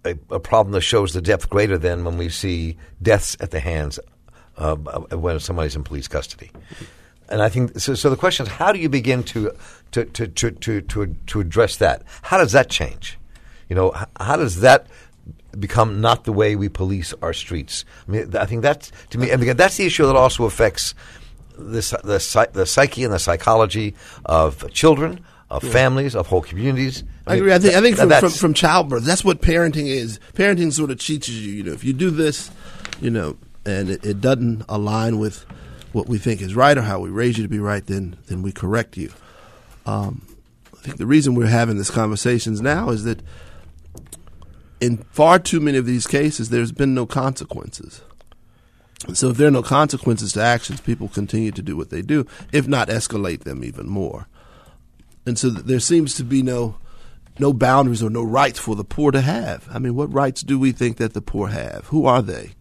a, 0.05 0.17
a 0.31 0.41
problem 0.41 0.73
that 0.73 0.81
shows 0.81 1.13
the 1.13 1.21
depth 1.21 1.51
greater 1.51 1.79
than 1.79 2.05
when 2.05 2.17
we 2.17 2.29
see 2.29 2.77
deaths 3.03 3.37
at 3.41 3.51
the 3.51 3.61
hands 3.61 3.99
uh, 4.57 4.77
when 4.77 5.41
somebody's 5.41 5.77
in 5.77 5.83
police 5.83 6.09
custody. 6.09 6.51
And 7.29 7.43
I 7.43 7.49
think 7.49 7.79
so. 7.79 7.95
So 7.95 8.09
the 8.09 8.17
question 8.17 8.47
is, 8.47 8.53
how 8.53 8.73
do 8.73 8.79
you 8.79 8.89
begin 8.89 9.23
to 9.25 9.53
to 9.93 10.05
to 10.05 10.29
to 10.29 10.51
to 10.53 10.81
to, 10.81 11.07
to 11.27 11.41
address 11.41 11.77
that? 11.77 12.03
How 12.23 12.39
does 12.39 12.53
that 12.53 12.71
change? 12.71 13.19
You 13.69 13.77
know, 13.77 13.93
how 14.19 14.37
does 14.37 14.61
that 14.61 14.87
become 15.59 16.01
not 16.01 16.25
the 16.25 16.33
way 16.33 16.57
we 16.57 16.69
police 16.69 17.15
our 17.23 17.33
streets. 17.33 17.85
I 18.07 18.11
mean, 18.11 18.37
I 18.37 18.47
think 18.47 18.63
that's 18.63 18.93
to 19.11 19.19
me, 19.19 19.31
and 19.31 19.43
again, 19.43 19.57
that's 19.57 19.77
the 19.77 19.87
issue 19.87 20.07
that 20.07 20.17
also 20.17 20.45
affects 20.45 20.95
the 21.57 21.81
the, 22.05 22.49
the 22.53 22.67
psyche 22.67 23.05
and 23.05 23.13
the 23.13 23.19
psychology 23.19 23.95
of 24.25 24.71
children, 24.73 25.25
of 25.51 25.65
yeah. 25.65 25.71
families, 25.71 26.15
of 26.15 26.27
whole 26.27 26.43
communities. 26.43 27.05
I, 27.27 27.35
I 27.35 27.37
agree. 27.37 27.53
I 27.53 27.59
think 27.59 27.75
I 27.75 27.81
think 27.81 27.97
from, 27.97 28.11
from, 28.11 28.31
from 28.31 28.55
childbirth, 28.55 29.05
that's 29.05 29.25
what 29.25 29.41
parenting 29.41 29.87
is. 29.87 30.21
Parenting 30.35 30.73
sort 30.73 30.91
of 30.91 30.99
teaches 30.99 31.45
you. 31.45 31.53
You 31.53 31.63
know, 31.65 31.73
if 31.73 31.85
you 31.85 31.93
do 31.93 32.11
this, 32.11 32.51
you 33.01 33.11
know, 33.11 33.37
and 33.65 33.91
it, 33.91 34.05
it 34.05 34.21
doesn't 34.21 34.65
align 34.69 35.19
with 35.19 35.45
what 35.93 36.09
we 36.09 36.19
think 36.19 36.43
is 36.43 36.55
right 36.55 36.77
or 36.77 36.83
how 36.83 37.01
we 37.01 37.11
raise 37.11 37.39
you 37.39 37.45
to 37.45 37.49
be 37.49 37.59
right, 37.59 37.87
then 37.87 38.17
then 38.27 38.43
we 38.43 38.53
correct 38.53 38.97
you. 38.97 39.11
Um, 39.87 40.27
I 40.75 40.79
think 40.79 40.99
the 40.99 41.07
reason 41.07 41.35
we're 41.35 41.47
having 41.47 41.77
these 41.77 41.91
conversations 41.91 42.61
now 42.61 42.91
is 42.91 43.05
that 43.05 43.23
in 44.81 44.99
far 45.11 45.39
too 45.39 45.61
many 45.61 45.79
of 45.79 45.87
these 45.87 46.07
cases, 46.07 46.51
there's 46.51 46.73
been 46.73 46.95
no 46.95 47.07
consequences. 47.07 48.03
So 49.15 49.31
if 49.31 49.37
there 49.37 49.49
are 49.49 49.53
no 49.53 49.63
consequences 49.63 50.33
to 50.33 50.43
actions, 50.43 50.81
people 50.81 51.09
continue 51.09 51.53
to 51.53 51.63
do 51.63 51.77
what 51.77 51.91
they 51.91 52.03
do, 52.03 52.27
if 52.53 52.67
not 52.67 52.89
escalate 52.89 53.45
them 53.45 53.63
even 53.63 53.89
more. 53.89 54.27
And 55.25 55.39
so 55.39 55.51
there 55.51 55.81
seems 55.81 56.15
to 56.15 56.25
be 56.25 56.43
no 56.43 56.77
no 57.39 57.53
boundaries 57.53 58.03
or 58.03 58.09
no 58.09 58.23
rights 58.23 58.59
for 58.59 58.75
the 58.75 58.85
poor 58.85 59.13
to 59.13 59.21
have. 59.21 59.69
I 59.71 59.79
mean, 59.79 59.95
what 59.95 60.13
rights 60.13 60.43
do 60.43 60.59
we 60.59 60.73
think 60.73 60.97
that 60.97 61.13
the 61.13 61.21
poor 61.21 61.49
have? 61.49 61.85
Who 61.89 62.07
are 62.07 62.23
they? 62.23 62.53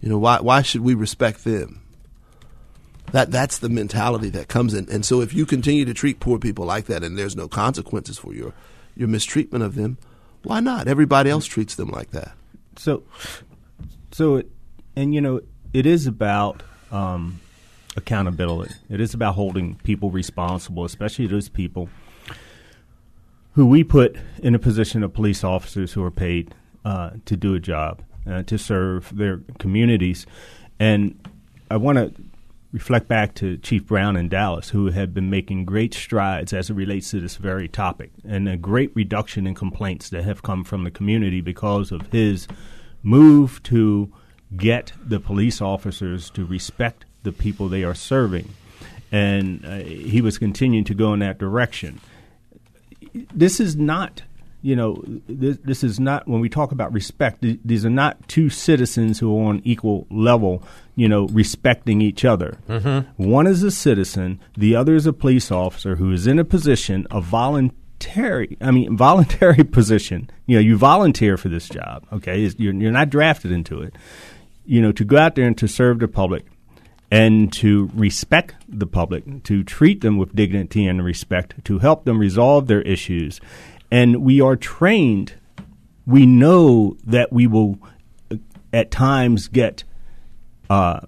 You 0.00 0.08
know, 0.08 0.18
why 0.18 0.40
why 0.40 0.62
should 0.62 0.82
we 0.82 0.94
respect 0.94 1.44
them? 1.44 1.82
That 3.12 3.30
that's 3.30 3.58
the 3.58 3.68
mentality 3.68 4.30
that 4.30 4.48
comes 4.48 4.74
in. 4.74 4.88
And 4.90 5.04
so 5.04 5.20
if 5.20 5.34
you 5.34 5.44
continue 5.44 5.84
to 5.84 5.94
treat 5.94 6.20
poor 6.20 6.38
people 6.38 6.64
like 6.64 6.86
that 6.86 7.02
and 7.02 7.18
there's 7.18 7.36
no 7.36 7.48
consequences 7.48 8.18
for 8.18 8.32
your 8.32 8.52
your 8.94 9.08
mistreatment 9.08 9.64
of 9.64 9.74
them, 9.74 9.98
why 10.44 10.60
not? 10.60 10.88
Everybody 10.88 11.30
else 11.30 11.46
treats 11.46 11.74
them 11.74 11.88
like 11.88 12.10
that. 12.10 12.32
So, 12.76 13.02
so, 14.10 14.36
it, 14.36 14.50
and 14.96 15.14
you 15.14 15.20
know, 15.20 15.40
it 15.72 15.86
is 15.86 16.06
about 16.06 16.62
um, 16.90 17.40
accountability. 17.96 18.74
It 18.88 19.00
is 19.00 19.14
about 19.14 19.34
holding 19.34 19.76
people 19.76 20.10
responsible, 20.10 20.84
especially 20.84 21.26
those 21.26 21.48
people 21.48 21.88
who 23.54 23.66
we 23.66 23.84
put 23.84 24.16
in 24.42 24.54
a 24.54 24.58
position 24.58 25.02
of 25.02 25.12
police 25.12 25.44
officers 25.44 25.92
who 25.92 26.02
are 26.02 26.10
paid 26.10 26.54
uh, 26.84 27.10
to 27.26 27.36
do 27.36 27.54
a 27.54 27.60
job, 27.60 28.02
uh, 28.26 28.42
to 28.44 28.58
serve 28.58 29.14
their 29.16 29.40
communities. 29.58 30.26
And 30.80 31.18
I 31.70 31.76
want 31.76 31.98
to 31.98 32.12
reflect 32.72 33.06
back 33.06 33.34
to 33.34 33.58
Chief 33.58 33.86
Brown 33.86 34.16
in 34.16 34.28
Dallas, 34.28 34.70
who 34.70 34.90
had 34.90 35.12
been 35.12 35.28
making 35.28 35.66
great 35.66 35.92
strides 35.92 36.52
as 36.52 36.70
it 36.70 36.74
relates 36.74 37.10
to 37.10 37.20
this 37.20 37.36
very 37.36 37.68
topic, 37.68 38.10
and 38.26 38.48
a 38.48 38.56
great 38.56 38.90
reduction 38.94 39.46
in 39.46 39.54
complaints 39.54 40.08
that 40.08 40.24
have 40.24 40.42
come 40.42 40.64
from 40.64 40.84
the 40.84 40.90
community 40.90 41.40
because 41.40 41.92
of 41.92 42.06
his 42.08 42.48
move 43.02 43.62
to 43.64 44.10
get 44.56 44.92
the 45.04 45.20
police 45.20 45.60
officers 45.60 46.30
to 46.30 46.44
respect 46.44 47.04
the 47.22 47.32
people 47.32 47.68
they 47.68 47.84
are 47.84 47.94
serving. 47.94 48.48
And 49.10 49.64
uh, 49.64 49.76
he 49.78 50.22
was 50.22 50.38
continuing 50.38 50.84
to 50.84 50.94
go 50.94 51.12
in 51.12 51.20
that 51.20 51.38
direction. 51.38 52.00
This 53.34 53.60
is 53.60 53.76
not 53.76 54.22
you 54.62 54.76
know, 54.76 55.02
this, 55.28 55.58
this, 55.58 55.84
is 55.84 55.98
not 55.98 56.26
when 56.28 56.40
we 56.40 56.48
talk 56.48 56.70
about 56.70 56.92
respect. 56.92 57.42
Th- 57.42 57.58
these 57.64 57.84
are 57.84 57.90
not 57.90 58.28
two 58.28 58.48
citizens 58.48 59.18
who 59.18 59.36
are 59.36 59.48
on 59.48 59.60
equal 59.64 60.06
level. 60.10 60.62
You 60.94 61.08
know, 61.08 61.26
respecting 61.28 62.02
each 62.02 62.24
other. 62.24 62.58
Mm-hmm. 62.68 63.22
One 63.22 63.46
is 63.46 63.62
a 63.62 63.70
citizen, 63.70 64.40
the 64.56 64.76
other 64.76 64.94
is 64.94 65.06
a 65.06 65.12
police 65.12 65.50
officer 65.50 65.96
who 65.96 66.12
is 66.12 66.26
in 66.26 66.38
a 66.38 66.44
position 66.44 67.06
of 67.10 67.24
voluntary. 67.24 68.58
I 68.60 68.70
mean, 68.70 68.94
voluntary 68.98 69.64
position. 69.64 70.30
You 70.46 70.56
know, 70.56 70.60
you 70.60 70.76
volunteer 70.76 71.38
for 71.38 71.48
this 71.48 71.68
job. 71.68 72.06
Okay, 72.12 72.40
you're, 72.58 72.74
you're 72.74 72.92
not 72.92 73.08
drafted 73.08 73.52
into 73.52 73.80
it. 73.80 73.94
You 74.66 74.82
know, 74.82 74.92
to 74.92 75.04
go 75.04 75.16
out 75.16 75.34
there 75.34 75.46
and 75.46 75.56
to 75.58 75.66
serve 75.66 75.98
the 75.98 76.08
public 76.08 76.44
and 77.12 77.52
to 77.52 77.90
respect 77.94 78.54
the 78.66 78.86
public, 78.86 79.42
to 79.44 79.62
treat 79.62 80.00
them 80.00 80.16
with 80.16 80.34
dignity 80.34 80.86
and 80.86 81.04
respect, 81.04 81.62
to 81.62 81.78
help 81.78 82.06
them 82.06 82.18
resolve 82.18 82.68
their 82.68 82.80
issues 82.82 83.38
and 83.92 84.22
we 84.22 84.40
are 84.40 84.56
trained. 84.56 85.34
We 86.06 86.24
know 86.24 86.96
that 87.04 87.30
we 87.30 87.46
will 87.46 87.78
uh, 88.30 88.36
at 88.72 88.90
times 88.90 89.48
get 89.48 89.84
uh, 90.70 91.00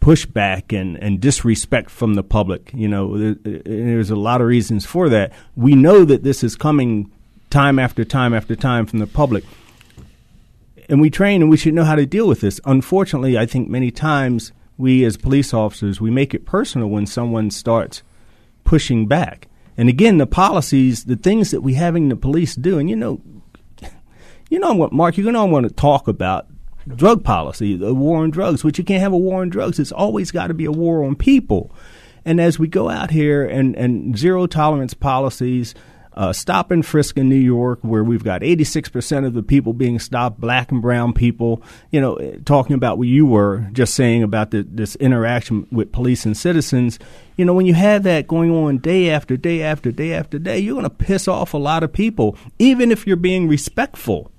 pushback 0.00 0.78
and, 0.78 0.98
and 0.98 1.18
disrespect 1.18 1.88
from 1.88 2.12
the 2.12 2.22
public. 2.22 2.70
You 2.74 2.88
know, 2.88 3.16
there, 3.16 3.62
there's 3.64 4.10
a 4.10 4.16
lot 4.16 4.42
of 4.42 4.48
reasons 4.48 4.84
for 4.84 5.08
that. 5.08 5.32
We 5.56 5.74
know 5.74 6.04
that 6.04 6.24
this 6.24 6.44
is 6.44 6.56
coming 6.56 7.10
time 7.48 7.78
after 7.78 8.04
time 8.04 8.34
after 8.34 8.54
time 8.54 8.84
from 8.84 8.98
the 8.98 9.06
public. 9.06 9.42
And 10.90 11.00
we 11.00 11.08
train 11.08 11.40
and 11.40 11.50
we 11.50 11.56
should 11.56 11.72
know 11.72 11.84
how 11.84 11.94
to 11.94 12.04
deal 12.04 12.28
with 12.28 12.42
this. 12.42 12.60
Unfortunately, 12.66 13.38
I 13.38 13.46
think 13.46 13.70
many 13.70 13.90
times 13.90 14.52
we 14.76 15.06
as 15.06 15.16
police 15.16 15.54
officers, 15.54 16.02
we 16.02 16.10
make 16.10 16.34
it 16.34 16.44
personal 16.44 16.88
when 16.88 17.06
someone 17.06 17.50
starts 17.50 18.02
pushing 18.62 19.06
back. 19.06 19.48
And 19.76 19.88
again, 19.88 20.18
the 20.18 20.26
policies, 20.26 21.04
the 21.04 21.16
things 21.16 21.50
that 21.50 21.60
we 21.60 21.74
having 21.74 22.08
the 22.08 22.16
police 22.16 22.54
do, 22.54 22.78
and 22.78 22.88
you 22.88 22.96
know, 22.96 23.20
you 24.50 24.58
know 24.58 24.74
what, 24.74 24.92
Mark, 24.92 25.16
you're 25.16 25.30
going 25.30 25.34
to 25.34 25.52
want 25.52 25.68
to 25.68 25.74
talk 25.74 26.08
about 26.08 26.46
drug 26.94 27.24
policy, 27.24 27.76
the 27.76 27.94
war 27.94 28.22
on 28.22 28.30
drugs, 28.30 28.62
which 28.62 28.78
you 28.78 28.84
can't 28.84 29.02
have 29.02 29.12
a 29.12 29.18
war 29.18 29.42
on 29.42 29.48
drugs. 29.48 29.78
It's 29.78 29.92
always 29.92 30.30
got 30.30 30.48
to 30.48 30.54
be 30.54 30.64
a 30.64 30.72
war 30.72 31.04
on 31.04 31.16
people. 31.16 31.74
And 32.24 32.40
as 32.40 32.58
we 32.58 32.68
go 32.68 32.88
out 32.88 33.10
here 33.10 33.44
and, 33.44 33.76
and 33.76 34.16
zero 34.16 34.46
tolerance 34.46 34.94
policies, 34.94 35.74
uh, 36.16 36.32
stop 36.32 36.70
and 36.70 36.84
frisk 36.84 37.18
in 37.18 37.28
New 37.28 37.34
York, 37.34 37.78
where 37.82 38.02
we've 38.02 38.24
got 38.24 38.40
86% 38.40 39.26
of 39.26 39.34
the 39.34 39.42
people 39.42 39.74
being 39.74 39.98
stopped, 39.98 40.40
black 40.40 40.72
and 40.72 40.80
brown 40.80 41.12
people, 41.12 41.62
you 41.90 42.00
know, 42.00 42.16
talking 42.46 42.74
about 42.74 42.96
what 42.96 43.08
you 43.08 43.26
were 43.26 43.68
just 43.72 43.94
saying 43.94 44.22
about 44.22 44.50
the, 44.50 44.62
this 44.62 44.96
interaction 44.96 45.66
with 45.70 45.92
police 45.92 46.24
and 46.24 46.36
citizens. 46.36 46.98
You 47.36 47.44
know, 47.44 47.52
when 47.52 47.66
you 47.66 47.74
have 47.74 48.02
that 48.04 48.26
going 48.26 48.50
on 48.50 48.78
day 48.78 49.10
after 49.10 49.36
day 49.36 49.62
after 49.62 49.92
day 49.92 50.14
after 50.14 50.38
day, 50.38 50.58
you're 50.58 50.74
going 50.74 50.84
to 50.84 50.90
piss 50.90 51.28
off 51.28 51.52
a 51.52 51.58
lot 51.58 51.82
of 51.82 51.92
people, 51.92 52.38
even 52.58 52.90
if 52.90 53.06
you're 53.06 53.16
being 53.16 53.46
respectful 53.46 54.30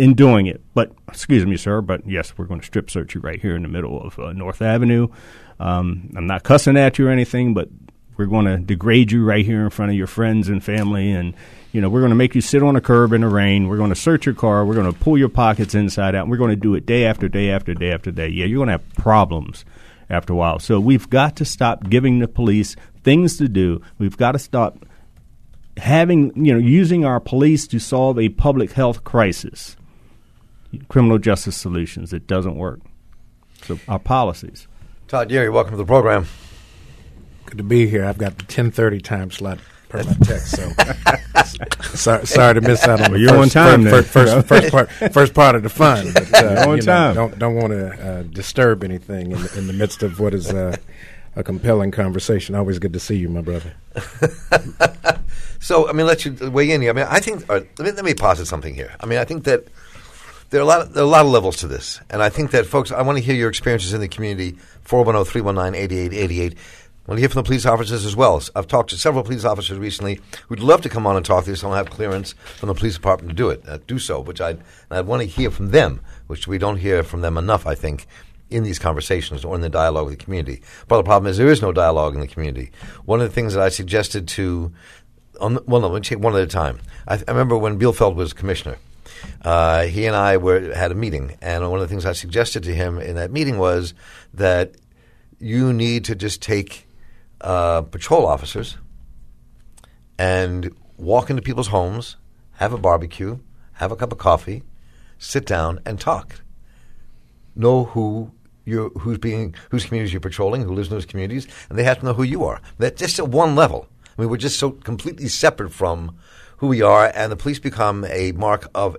in 0.00 0.14
doing 0.14 0.46
it. 0.46 0.60
But, 0.74 0.92
excuse 1.06 1.46
me, 1.46 1.56
sir, 1.56 1.82
but 1.82 2.04
yes, 2.04 2.36
we're 2.36 2.46
going 2.46 2.60
to 2.60 2.66
strip 2.66 2.90
search 2.90 3.14
you 3.14 3.20
right 3.20 3.40
here 3.40 3.54
in 3.54 3.62
the 3.62 3.68
middle 3.68 4.02
of 4.02 4.18
uh, 4.18 4.32
North 4.32 4.60
Avenue. 4.60 5.06
Um, 5.60 6.10
I'm 6.16 6.26
not 6.26 6.42
cussing 6.42 6.76
at 6.76 6.98
you 6.98 7.06
or 7.06 7.10
anything, 7.10 7.54
but 7.54 7.68
we're 8.20 8.26
going 8.26 8.44
to 8.44 8.58
degrade 8.58 9.10
you 9.10 9.24
right 9.24 9.46
here 9.46 9.64
in 9.64 9.70
front 9.70 9.90
of 9.90 9.96
your 9.96 10.06
friends 10.06 10.50
and 10.50 10.62
family, 10.62 11.10
and 11.10 11.32
you 11.72 11.80
know 11.80 11.88
we're 11.88 12.00
going 12.00 12.10
to 12.10 12.16
make 12.16 12.34
you 12.34 12.42
sit 12.42 12.62
on 12.62 12.76
a 12.76 12.80
curb 12.80 13.14
in 13.14 13.22
the 13.22 13.28
rain. 13.28 13.66
We're 13.66 13.78
going 13.78 13.88
to 13.88 13.96
search 13.96 14.26
your 14.26 14.34
car. 14.34 14.62
We're 14.66 14.74
going 14.74 14.92
to 14.92 14.98
pull 14.98 15.16
your 15.16 15.30
pockets 15.30 15.74
inside 15.74 16.14
out. 16.14 16.24
And 16.24 16.30
we're 16.30 16.36
going 16.36 16.50
to 16.50 16.56
do 16.56 16.74
it 16.74 16.84
day 16.84 17.06
after 17.06 17.30
day 17.30 17.50
after 17.50 17.72
day 17.72 17.90
after 17.90 18.10
day. 18.10 18.28
Yeah, 18.28 18.44
you're 18.44 18.58
going 18.58 18.66
to 18.66 18.72
have 18.72 18.94
problems 18.94 19.64
after 20.10 20.34
a 20.34 20.36
while. 20.36 20.58
So 20.58 20.78
we've 20.78 21.08
got 21.08 21.34
to 21.36 21.46
stop 21.46 21.88
giving 21.88 22.18
the 22.18 22.28
police 22.28 22.76
things 23.02 23.38
to 23.38 23.48
do. 23.48 23.80
We've 23.98 24.18
got 24.18 24.32
to 24.32 24.38
stop 24.38 24.84
having 25.78 26.44
you 26.44 26.52
know 26.52 26.58
using 26.58 27.06
our 27.06 27.20
police 27.20 27.66
to 27.68 27.78
solve 27.78 28.18
a 28.18 28.28
public 28.28 28.72
health 28.72 29.02
crisis. 29.02 29.78
Criminal 30.88 31.16
justice 31.16 31.56
solutions. 31.56 32.12
It 32.12 32.26
doesn't 32.26 32.56
work. 32.56 32.80
So 33.62 33.78
our 33.88 33.98
policies. 33.98 34.68
Todd 35.08 35.30
Geary, 35.30 35.48
welcome 35.48 35.72
to 35.72 35.78
the 35.78 35.86
program. 35.86 36.26
Good 37.50 37.58
to 37.58 37.64
be 37.64 37.88
here. 37.88 38.04
I've 38.04 38.16
got 38.16 38.38
the 38.38 38.44
ten 38.44 38.70
thirty 38.70 39.00
time 39.00 39.32
slot 39.32 39.58
per 39.88 40.04
my 40.04 40.12
text, 40.22 40.52
so 40.52 40.70
sorry, 41.96 42.24
sorry 42.24 42.54
to 42.54 42.60
miss 42.60 42.84
out 42.84 43.00
on. 43.00 43.10
Well, 43.10 43.20
you're 43.20 43.30
first, 43.30 43.56
on 43.56 43.82
time. 43.82 43.82
First, 43.82 44.08
first, 44.08 44.46
first, 44.46 44.70
part, 44.70 44.90
first 45.12 45.34
part 45.34 45.56
of 45.56 45.64
the 45.64 45.68
fun. 45.68 46.12
But, 46.14 46.32
uh, 46.32 46.68
on 46.68 46.76
you 46.76 46.82
time. 46.82 47.16
Know, 47.16 47.28
don't 47.28 47.38
don't 47.40 47.54
want 47.56 47.70
to 47.70 47.88
uh, 47.88 48.22
disturb 48.22 48.84
anything 48.84 49.32
in 49.32 49.42
the, 49.42 49.58
in 49.58 49.66
the 49.66 49.72
midst 49.72 50.04
of 50.04 50.20
what 50.20 50.32
is 50.32 50.52
uh, 50.52 50.76
a 51.34 51.42
compelling 51.42 51.90
conversation. 51.90 52.54
Always 52.54 52.78
good 52.78 52.92
to 52.92 53.00
see 53.00 53.16
you, 53.16 53.28
my 53.28 53.40
brother. 53.40 53.74
so, 55.58 55.88
I 55.88 55.92
mean, 55.92 56.06
let 56.06 56.24
you 56.24 56.36
weigh 56.52 56.70
in 56.70 56.80
here. 56.80 56.90
I 56.90 56.92
mean, 56.92 57.06
I 57.10 57.18
think. 57.18 57.50
Uh, 57.50 57.62
let 57.78 57.80
me 57.80 57.90
let 57.90 58.04
me 58.04 58.14
posit 58.14 58.46
something 58.46 58.76
here. 58.76 58.94
I 59.00 59.06
mean, 59.06 59.18
I 59.18 59.24
think 59.24 59.42
that 59.42 59.64
there 60.50 60.60
are 60.60 60.62
a 60.62 60.66
lot 60.66 60.82
of, 60.82 60.94
there 60.94 61.02
are 61.02 61.06
a 61.06 61.10
lot 61.10 61.26
of 61.26 61.32
levels 61.32 61.56
to 61.58 61.66
this, 61.66 62.00
and 62.10 62.22
I 62.22 62.28
think 62.28 62.52
that 62.52 62.66
folks. 62.66 62.92
I 62.92 63.02
want 63.02 63.18
to 63.18 63.24
hear 63.24 63.34
your 63.34 63.48
experiences 63.48 63.92
in 63.92 64.00
the 64.00 64.08
community. 64.08 64.56
410-319-8888 64.84 66.56
I 66.56 66.56
want 67.06 67.18
to 67.18 67.20
hear 67.20 67.28
from 67.28 67.42
the 67.42 67.46
police 67.46 67.66
officers 67.66 68.04
as 68.04 68.14
well. 68.14 68.42
I've 68.54 68.68
talked 68.68 68.90
to 68.90 68.98
several 68.98 69.24
police 69.24 69.44
officers 69.44 69.78
recently 69.78 70.20
who'd 70.48 70.60
love 70.60 70.80
to 70.82 70.88
come 70.88 71.06
on 71.06 71.16
and 71.16 71.24
talk 71.24 71.44
to 71.44 71.52
us. 71.52 71.62
Don't 71.62 71.72
have 71.72 71.90
clearance 71.90 72.32
from 72.32 72.68
the 72.68 72.74
police 72.74 72.94
department 72.94 73.30
to 73.30 73.34
do 73.34 73.50
it, 73.50 73.62
uh, 73.68 73.78
do 73.86 73.98
so. 73.98 74.20
Which 74.20 74.40
I 74.40 74.56
I 74.90 75.00
want 75.00 75.22
to 75.22 75.28
hear 75.28 75.50
from 75.50 75.70
them, 75.70 76.00
which 76.26 76.46
we 76.46 76.58
don't 76.58 76.76
hear 76.76 77.02
from 77.02 77.20
them 77.20 77.36
enough. 77.36 77.66
I 77.66 77.74
think 77.74 78.06
in 78.50 78.64
these 78.64 78.78
conversations 78.78 79.44
or 79.44 79.54
in 79.54 79.60
the 79.60 79.68
dialogue 79.68 80.06
with 80.06 80.18
the 80.18 80.24
community. 80.24 80.60
But 80.88 80.98
the 80.98 81.04
problem 81.04 81.30
is 81.30 81.38
there 81.38 81.48
is 81.48 81.62
no 81.62 81.72
dialogue 81.72 82.14
in 82.14 82.20
the 82.20 82.26
community. 82.26 82.72
One 83.04 83.20
of 83.20 83.28
the 83.28 83.34
things 83.34 83.54
that 83.54 83.62
I 83.62 83.68
suggested 83.68 84.26
to, 84.28 84.72
on 85.40 85.54
the, 85.54 85.62
well, 85.66 85.80
no, 85.80 85.88
let 85.88 86.02
me 86.02 86.06
take 86.06 86.18
one 86.18 86.34
at 86.34 86.42
a 86.42 86.46
time. 86.46 86.80
I, 87.06 87.14
I 87.14 87.30
remember 87.30 87.56
when 87.56 87.78
Bealefeld 87.78 88.16
was 88.16 88.32
commissioner. 88.32 88.76
Uh, 89.42 89.84
he 89.84 90.06
and 90.06 90.16
I 90.16 90.36
were 90.36 90.74
had 90.74 90.90
a 90.90 90.94
meeting, 90.94 91.36
and 91.42 91.68
one 91.70 91.80
of 91.80 91.88
the 91.88 91.92
things 91.92 92.06
I 92.06 92.12
suggested 92.12 92.62
to 92.64 92.74
him 92.74 92.98
in 92.98 93.16
that 93.16 93.30
meeting 93.30 93.58
was 93.58 93.92
that 94.34 94.74
you 95.38 95.72
need 95.72 96.04
to 96.06 96.14
just 96.14 96.40
take 96.40 96.86
uh, 97.40 97.82
patrol 97.82 98.26
officers 98.26 98.76
and 100.18 100.74
walk 100.96 101.30
into 101.30 101.42
people's 101.42 101.68
homes, 101.68 102.16
have 102.52 102.72
a 102.72 102.78
barbecue, 102.78 103.38
have 103.74 103.90
a 103.90 103.96
cup 103.96 104.12
of 104.12 104.18
coffee, 104.18 104.62
sit 105.18 105.46
down 105.46 105.80
and 105.86 105.98
talk. 105.98 106.42
Know 107.56 107.84
who 107.84 108.32
you 108.64 108.90
who's 108.98 109.18
being 109.18 109.54
whose 109.70 109.84
communities 109.84 110.12
you're 110.12 110.20
patrolling, 110.20 110.62
who 110.62 110.74
lives 110.74 110.88
in 110.88 110.94
those 110.94 111.06
communities, 111.06 111.48
and 111.68 111.78
they 111.78 111.84
have 111.84 112.00
to 112.00 112.04
know 112.04 112.14
who 112.14 112.22
you 112.22 112.44
are. 112.44 112.60
That 112.78 112.96
just 112.96 113.18
at 113.18 113.28
one 113.28 113.56
level. 113.56 113.88
I 114.16 114.22
mean, 114.22 114.30
we're 114.30 114.36
just 114.36 114.58
so 114.58 114.72
completely 114.72 115.28
separate 115.28 115.72
from 115.72 116.16
who 116.58 116.66
we 116.66 116.82
are, 116.82 117.10
and 117.14 117.32
the 117.32 117.36
police 117.36 117.58
become 117.58 118.04
a 118.04 118.32
mark 118.32 118.68
of 118.74 118.96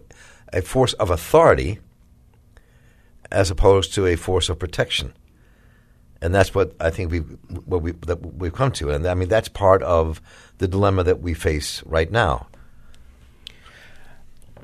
a 0.52 0.62
force 0.62 0.94
of 0.94 1.10
authority 1.10 1.80
as 3.32 3.52
opposed 3.52 3.94
to 3.94 4.08
a 4.08 4.16
force 4.16 4.50
of 4.50 4.60
protection 4.60 5.14
and 6.22 6.34
that's 6.34 6.54
what 6.54 6.76
I 6.80 6.90
think 6.90 7.12
we 7.12 7.20
what 7.20 7.82
we 7.82 7.92
that 7.92 8.36
we've 8.36 8.54
come 8.54 8.72
to, 8.74 8.92
and 8.92 9.08
I 9.08 9.14
mean 9.14 9.30
that's 9.30 9.48
part 9.48 9.82
of 9.84 10.22
the 10.60 10.68
dilemma 10.68 11.04
that 11.04 11.22
we 11.22 11.34
face 11.34 11.84
right 11.84 12.12
now. 12.12 12.48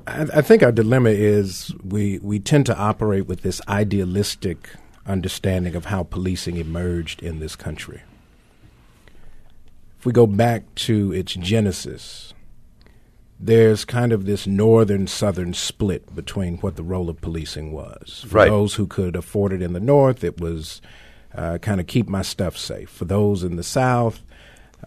I, 0.05 0.27
I 0.35 0.41
think 0.41 0.63
our 0.63 0.71
dilemma 0.71 1.09
is 1.09 1.73
we 1.83 2.19
we 2.19 2.39
tend 2.39 2.65
to 2.67 2.77
operate 2.77 3.27
with 3.27 3.41
this 3.41 3.61
idealistic 3.67 4.69
understanding 5.05 5.75
of 5.75 5.85
how 5.85 6.03
policing 6.03 6.57
emerged 6.57 7.23
in 7.23 7.39
this 7.39 7.55
country. 7.55 8.01
If 9.99 10.05
we 10.05 10.11
go 10.11 10.27
back 10.27 10.75
to 10.75 11.11
its 11.11 11.33
genesis, 11.33 12.35
there's 13.39 13.83
kind 13.83 14.11
of 14.11 14.25
this 14.25 14.45
northern 14.45 15.07
southern 15.07 15.53
split 15.53 16.15
between 16.15 16.57
what 16.57 16.75
the 16.75 16.83
role 16.83 17.09
of 17.09 17.19
policing 17.19 17.71
was. 17.71 18.25
For 18.27 18.37
right. 18.37 18.49
those 18.49 18.75
who 18.75 18.85
could 18.85 19.15
afford 19.15 19.53
it 19.53 19.61
in 19.61 19.73
the 19.73 19.79
north, 19.79 20.23
it 20.23 20.39
was 20.39 20.81
uh, 21.35 21.57
kind 21.59 21.79
of 21.79 21.87
keep 21.87 22.07
my 22.07 22.21
stuff 22.21 22.57
safe. 22.57 22.89
For 22.89 23.05
those 23.05 23.43
in 23.43 23.55
the 23.55 23.63
South, 23.63 24.21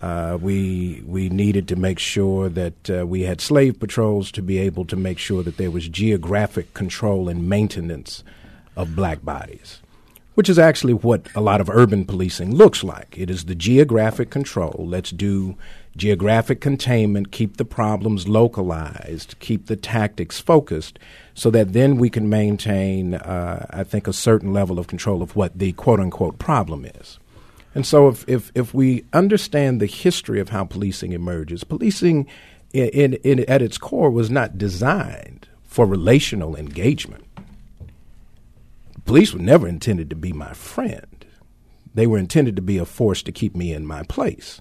uh, 0.00 0.38
we 0.40 1.02
we 1.06 1.28
needed 1.28 1.68
to 1.68 1.76
make 1.76 1.99
sure 1.99 2.49
that 2.49 2.90
uh, 2.90 3.06
we 3.06 3.23
had 3.23 3.40
slave 3.40 3.78
patrols 3.78 4.30
to 4.32 4.42
be 4.42 4.59
able 4.59 4.85
to 4.87 4.97
make 4.97 5.18
sure 5.18 5.42
that 5.42 5.56
there 5.56 5.70
was 5.70 5.88
geographic 5.88 6.73
control 6.75 7.28
and 7.28 7.49
maintenance 7.49 8.23
of 8.76 8.97
black 8.97 9.25
bodies, 9.25 9.80
which 10.35 10.49
is 10.49 10.59
actually 10.59 10.94
what 10.94 11.26
a 11.35 11.40
lot 11.40 11.61
of 11.61 11.68
urban 11.68 12.04
policing 12.04 12.54
looks 12.54 12.85
like. 12.85 13.18
It 13.18 13.30
is 13.30 13.44
the 13.44 13.54
geographic 13.54 14.30
control. 14.30 14.87
Let's 14.88 15.11
do 15.11 15.56
geographic 15.97 16.61
containment, 16.61 17.32
keep 17.32 17.56
the 17.56 17.64
problems 17.64 18.28
localized, 18.28 19.35
keep 19.40 19.66
the 19.66 19.76
tactics 19.76 20.38
focused, 20.38 20.99
so 21.35 21.50
that 21.50 21.73
then 21.73 21.97
we 21.97 22.09
can 22.09 22.28
maintain, 22.28 23.14
uh, 23.14 23.66
I 23.70 23.85
think, 23.85 24.07
a 24.07 24.12
certain 24.12 24.53
level 24.53 24.79
of 24.79 24.87
control 24.87 25.22
of 25.22 25.37
what 25.37 25.59
the 25.59 25.72
quote 25.72 26.00
unquote 26.00 26.38
problem 26.38 26.85
is. 26.85 27.18
And 27.74 27.87
so, 27.87 28.09
if, 28.09 28.29
if, 28.29 28.53
if 28.55 28.74
we 28.74 29.05
understand 29.12 29.81
the 29.81 29.87
history 29.87 30.40
of 30.40 30.48
how 30.48 30.64
policing 30.64 31.12
emerges, 31.12 31.64
policing 31.64 32.26
in, 32.72 32.88
in, 32.88 33.14
in, 33.14 33.50
at 33.50 33.62
its 33.62 33.79
core 33.79 34.11
was 34.11 34.31
not 34.31 34.59
designed 34.59 35.48
for 35.62 35.87
relational 35.87 36.57
engagement. 36.57 37.24
Police 39.05 39.33
were 39.33 39.40
never 39.40 39.66
intended 39.66 40.11
to 40.11 40.16
be 40.16 40.33
my 40.33 40.53
friend, 40.53 41.24
they 41.94 42.07
were 42.07 42.18
intended 42.18 42.57
to 42.57 42.62
be 42.62 42.79
a 42.79 42.85
force 42.85 43.22
to 43.24 43.33
keep 43.33 43.57
me 43.57 43.72
in 43.72 43.87
my 43.87 44.05
place. 44.05 44.61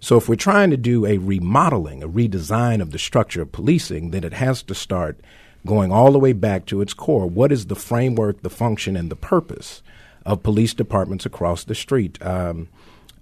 So 0.00 0.16
if 0.16 0.28
we're 0.28 0.36
trying 0.36 0.70
to 0.70 0.76
do 0.76 1.06
a 1.06 1.18
remodeling, 1.18 2.02
a 2.02 2.08
redesign 2.08 2.80
of 2.80 2.92
the 2.92 2.98
structure 2.98 3.42
of 3.42 3.52
policing, 3.52 4.10
then 4.10 4.24
it 4.24 4.34
has 4.34 4.62
to 4.64 4.74
start 4.74 5.18
going 5.64 5.90
all 5.92 6.12
the 6.12 6.18
way 6.18 6.32
back 6.32 6.66
to 6.66 6.80
its 6.80 6.94
core. 6.94 7.26
What 7.26 7.52
is 7.52 7.66
the 7.66 7.74
framework, 7.74 8.42
the 8.42 8.50
function, 8.50 8.96
and 8.96 9.10
the 9.10 9.16
purpose 9.16 9.82
of 10.24 10.42
police 10.42 10.74
departments 10.74 11.26
across 11.26 11.64
the 11.64 11.74
street, 11.74 12.24
um, 12.24 12.68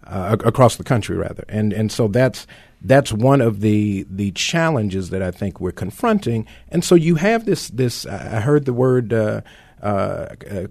uh, 0.05 0.37
across 0.45 0.77
the 0.77 0.85
country, 0.85 1.17
rather? 1.17 1.45
And 1.49 1.73
and 1.73 1.91
so 1.91 2.09
that's 2.09 2.47
that's 2.83 3.13
one 3.13 3.41
of 3.41 3.61
the 3.61 4.07
the 4.11 4.31
challenges 4.33 5.11
that 5.11 5.23
I 5.23 5.31
think 5.31 5.61
we're 5.61 5.73
confronting. 5.73 6.47
And 6.69 6.85
so 6.85 6.95
you 6.95 7.15
have 7.17 7.47
this 7.47 7.69
this. 7.69 8.07
I 8.07 8.41
heard 8.41 8.67
the 8.67 8.75
word. 8.75 9.13
Uh, 9.13 9.41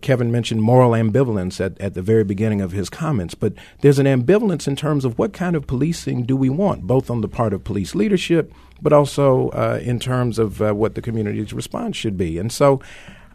Kevin 0.02 0.32
mentioned 0.32 0.62
moral 0.62 0.92
ambivalence 0.92 1.64
at, 1.64 1.80
at 1.80 1.94
the 1.94 2.02
very 2.02 2.24
beginning 2.24 2.62
of 2.62 2.72
his 2.72 2.90
comments, 2.90 3.36
but 3.36 3.54
there's 3.82 4.00
an 4.00 4.08
ambivalence 4.08 4.68
in 4.68 4.76
terms 4.76 5.06
of 5.06 5.20
what 5.20 5.34
kind 5.34 5.56
of 5.56 5.68
policing 5.68 6.24
do 6.24 6.36
we 6.36 6.50
want, 6.50 6.88
both 6.88 7.12
on 7.12 7.22
the 7.22 7.28
part 7.28 7.54
of 7.54 7.64
police 7.64 7.94
leadership, 7.94 8.52
but 8.82 8.92
also 8.92 9.50
uh, 9.50 9.80
in 9.84 10.00
terms 10.00 10.40
of 10.40 10.62
uh, 10.62 10.74
what 10.74 10.96
the 10.96 11.02
community's 11.02 11.54
response 11.54 11.96
should 11.96 12.18
be. 12.18 12.40
And 12.40 12.52
so, 12.52 12.82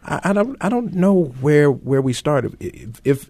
I, 0.03 0.19
I, 0.25 0.33
don't, 0.33 0.57
I 0.59 0.67
don't 0.67 0.93
know 0.93 1.25
where 1.39 1.71
where 1.71 2.01
we 2.01 2.11
start. 2.11 2.45
If, 2.59 3.01
if 3.05 3.29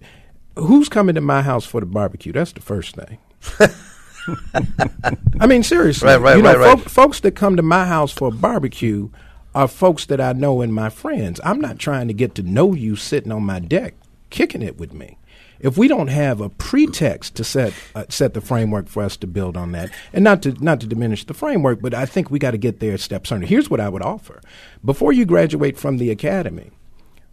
who's 0.55 0.89
coming 0.89 1.15
to 1.15 1.21
my 1.21 1.41
house 1.41 1.65
for 1.65 1.79
the 1.81 1.85
barbecue, 1.85 2.31
that's 2.31 2.53
the 2.53 2.61
first 2.61 2.95
thing. 2.95 3.19
I 5.39 5.47
mean, 5.47 5.63
seriously, 5.63 6.07
right, 6.07 6.19
right, 6.19 6.37
you 6.37 6.43
know, 6.43 6.57
right, 6.57 6.75
right. 6.75 6.89
folks 6.89 7.19
that 7.21 7.31
come 7.35 7.55
to 7.57 7.63
my 7.63 7.85
house 7.85 8.11
for 8.11 8.27
a 8.29 8.31
barbecue 8.31 9.09
are 9.55 9.67
folks 9.67 10.05
that 10.05 10.21
I 10.21 10.33
know 10.33 10.61
and 10.61 10.73
my 10.73 10.89
friends. 10.89 11.39
I'm 11.43 11.59
not 11.59 11.79
trying 11.79 12.07
to 12.07 12.13
get 12.13 12.35
to 12.35 12.43
know 12.43 12.73
you 12.73 12.95
sitting 12.95 13.31
on 13.31 13.43
my 13.43 13.59
deck 13.59 13.95
kicking 14.29 14.61
it 14.61 14.77
with 14.77 14.93
me. 14.93 15.17
If 15.59 15.77
we 15.77 15.87
don't 15.89 16.07
have 16.07 16.39
a 16.39 16.49
pretext 16.49 17.35
to 17.35 17.43
set 17.43 17.73
uh, 17.93 18.05
set 18.07 18.33
the 18.33 18.39
framework 18.39 18.87
for 18.87 19.03
us 19.03 19.17
to 19.17 19.27
build 19.27 19.57
on 19.57 19.73
that, 19.73 19.91
and 20.13 20.23
not 20.23 20.41
to 20.43 20.53
not 20.63 20.79
to 20.81 20.87
diminish 20.87 21.25
the 21.25 21.33
framework, 21.33 21.81
but 21.81 21.93
I 21.93 22.05
think 22.05 22.31
we 22.31 22.39
got 22.39 22.51
to 22.51 22.57
get 22.57 22.79
there 22.79 22.97
steps 22.97 23.31
under. 23.31 23.45
Here's 23.45 23.69
what 23.69 23.81
I 23.81 23.89
would 23.89 24.01
offer: 24.01 24.41
before 24.85 25.11
you 25.11 25.25
graduate 25.25 25.77
from 25.77 25.97
the 25.97 26.11
academy, 26.11 26.71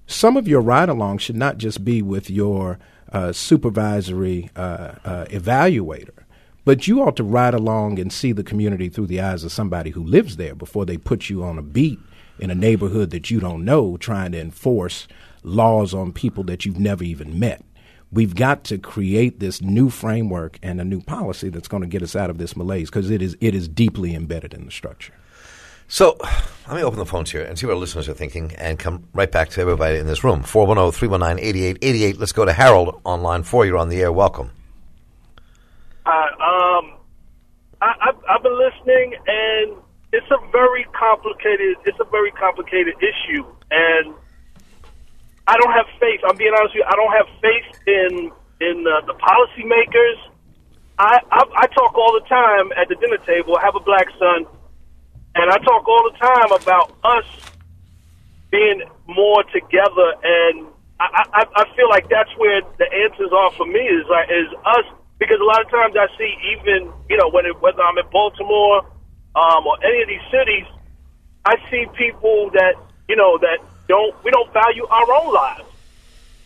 some 0.09 0.37
of 0.37 0.49
your 0.49 0.61
ride-along 0.61 1.19
should 1.19 1.37
not 1.37 1.59
just 1.59 1.85
be 1.85 2.03
with 2.03 2.29
your 2.29 2.81
uh, 3.13 3.33
supervisory 3.33 4.51
uh, 4.57 4.95
uh 5.05 5.25
evaluator 5.27 6.26
but 6.67 6.89
you 6.89 7.01
ought 7.01 7.15
to 7.17 7.23
ride 7.23 7.55
along 7.55 7.99
and 8.01 8.13
see 8.13 8.33
the 8.33 8.43
community 8.43 8.89
through 8.89 9.07
the 9.07 9.21
eyes 9.21 9.45
of 9.45 9.53
somebody 9.53 9.91
who 9.91 10.03
lives 10.03 10.37
there 10.37 10.55
before 10.55 10.85
they 10.85 10.99
put 10.99 11.31
you 11.31 11.45
on 11.45 11.59
a 11.59 11.63
beat 11.63 12.01
in 12.41 12.51
a 12.51 12.57
neighborhood 12.57 13.11
that 13.11 13.31
you 13.31 13.39
don't 13.39 13.65
know 13.65 13.97
trying 13.97 14.33
to 14.33 14.41
enforce 14.41 15.07
laws 15.45 15.95
on 15.95 16.13
people 16.13 16.43
that 16.43 16.67
you've 16.67 16.81
never 16.81 17.05
even 17.05 17.39
met. 17.39 17.65
We've 18.11 18.35
got 18.35 18.65
to 18.65 18.79
create 18.79 19.39
this 19.39 19.63
new 19.63 19.91
framework 19.91 20.59
and 20.61 20.81
a 20.81 20.85
new 20.85 21.01
policy 21.01 21.51
that's 21.51 21.69
going 21.69 21.83
to 21.83 21.89
get 21.89 22.03
us 22.03 22.17
out 22.17 22.31
of 22.31 22.39
this 22.39 22.57
malaise 22.57 22.91
because 22.91 23.11
it 23.11 23.23
is 23.23 23.37
it 23.41 23.55
is 23.55 23.69
deeply 23.69 24.15
embedded 24.15 24.53
in 24.53 24.65
the 24.65 24.73
structure. 24.73 25.15
So 25.87 26.17
let 26.67 26.77
me 26.77 26.83
open 26.83 26.99
the 26.99 27.07
phones 27.07 27.31
here 27.31 27.45
and 27.45 27.57
see 27.57 27.67
what 27.67 27.75
our 27.75 27.79
listeners 27.79 28.09
are 28.09 28.15
thinking 28.15 28.53
and 28.57 28.77
come 28.77 29.05
right 29.15 29.31
back 29.31 29.51
to 29.51 29.61
everybody 29.61 29.99
in 29.99 30.09
this 30.09 30.25
room. 30.25 30.43
410 30.43 30.99
319 30.99 31.45
8888. 31.45 32.19
Let's 32.19 32.33
go 32.33 32.45
to 32.45 32.53
Harold 32.53 33.01
on 33.05 33.23
line 33.23 33.45
four. 33.45 33.65
You're 33.65 33.79
on 33.79 33.89
the 33.89 34.01
air. 34.01 34.11
Welcome. 34.11 34.51
Hi. 36.07 36.31
Um, 36.39 37.03
I, 37.83 37.91
I've, 37.99 38.21
I've 38.31 38.43
been 38.47 38.55
listening, 38.55 39.19
and 39.27 39.75
it's 40.13 40.31
a 40.31 40.39
very 40.53 40.87
complicated. 40.95 41.83
It's 41.83 41.99
a 41.99 42.07
very 42.15 42.31
complicated 42.31 42.95
issue, 43.03 43.43
and 43.75 44.15
I 45.51 45.59
don't 45.59 45.73
have 45.75 45.87
faith. 45.99 46.21
I'm 46.23 46.37
being 46.37 46.55
honest 46.55 46.79
with 46.79 46.87
you. 46.87 46.89
I 46.89 46.95
don't 46.95 47.11
have 47.11 47.27
faith 47.43 47.71
in 47.91 48.13
in 48.63 48.87
uh, 48.87 49.03
the 49.11 49.19
policymakers. 49.19 50.31
I, 50.97 51.19
I 51.27 51.43
I 51.43 51.67
talk 51.75 51.99
all 51.99 52.15
the 52.15 52.27
time 52.31 52.71
at 52.79 52.87
the 52.87 52.95
dinner 53.03 53.19
table. 53.27 53.59
I 53.59 53.67
have 53.67 53.75
a 53.75 53.83
black 53.83 54.07
son, 54.15 54.47
and 55.35 55.51
I 55.51 55.59
talk 55.59 55.89
all 55.89 56.07
the 56.07 56.19
time 56.23 56.55
about 56.55 56.95
us 57.03 57.27
being 58.53 58.87
more 59.09 59.43
together. 59.51 60.15
And 60.23 60.71
I, 61.01 61.27
I 61.35 61.47
I 61.51 61.65
feel 61.75 61.91
like 61.91 62.09
that's 62.09 62.31
where 62.39 62.63
the 62.79 62.87
answers 62.95 63.35
are 63.35 63.51
for 63.59 63.67
me. 63.67 63.81
Is 63.81 64.07
like 64.07 64.31
is 64.31 64.55
us 64.65 64.87
because 65.19 65.41
a 65.41 65.45
lot 65.45 65.65
of 65.65 65.71
times 65.71 65.95
I 65.97 66.07
see 66.19 66.31
even 66.57 66.93
you 67.09 67.17
know 67.17 67.31
it, 67.33 67.61
whether 67.61 67.83
I'm 67.83 67.99
in 67.99 68.09
Baltimore 68.13 68.85
um, 69.35 69.67
or 69.67 69.77
any 69.85 70.03
of 70.03 70.09
these 70.09 70.27
cities, 70.31 70.67
I 71.45 71.57
see 71.71 71.87
people 71.97 72.51
that 72.53 72.75
you 73.09 73.17
know 73.17 73.39
that 73.39 73.59
don't 73.89 74.13
we 74.25 74.31
don't 74.31 74.53
value 74.53 74.87
our 74.87 75.09
own 75.13 75.33
lives. 75.33 75.69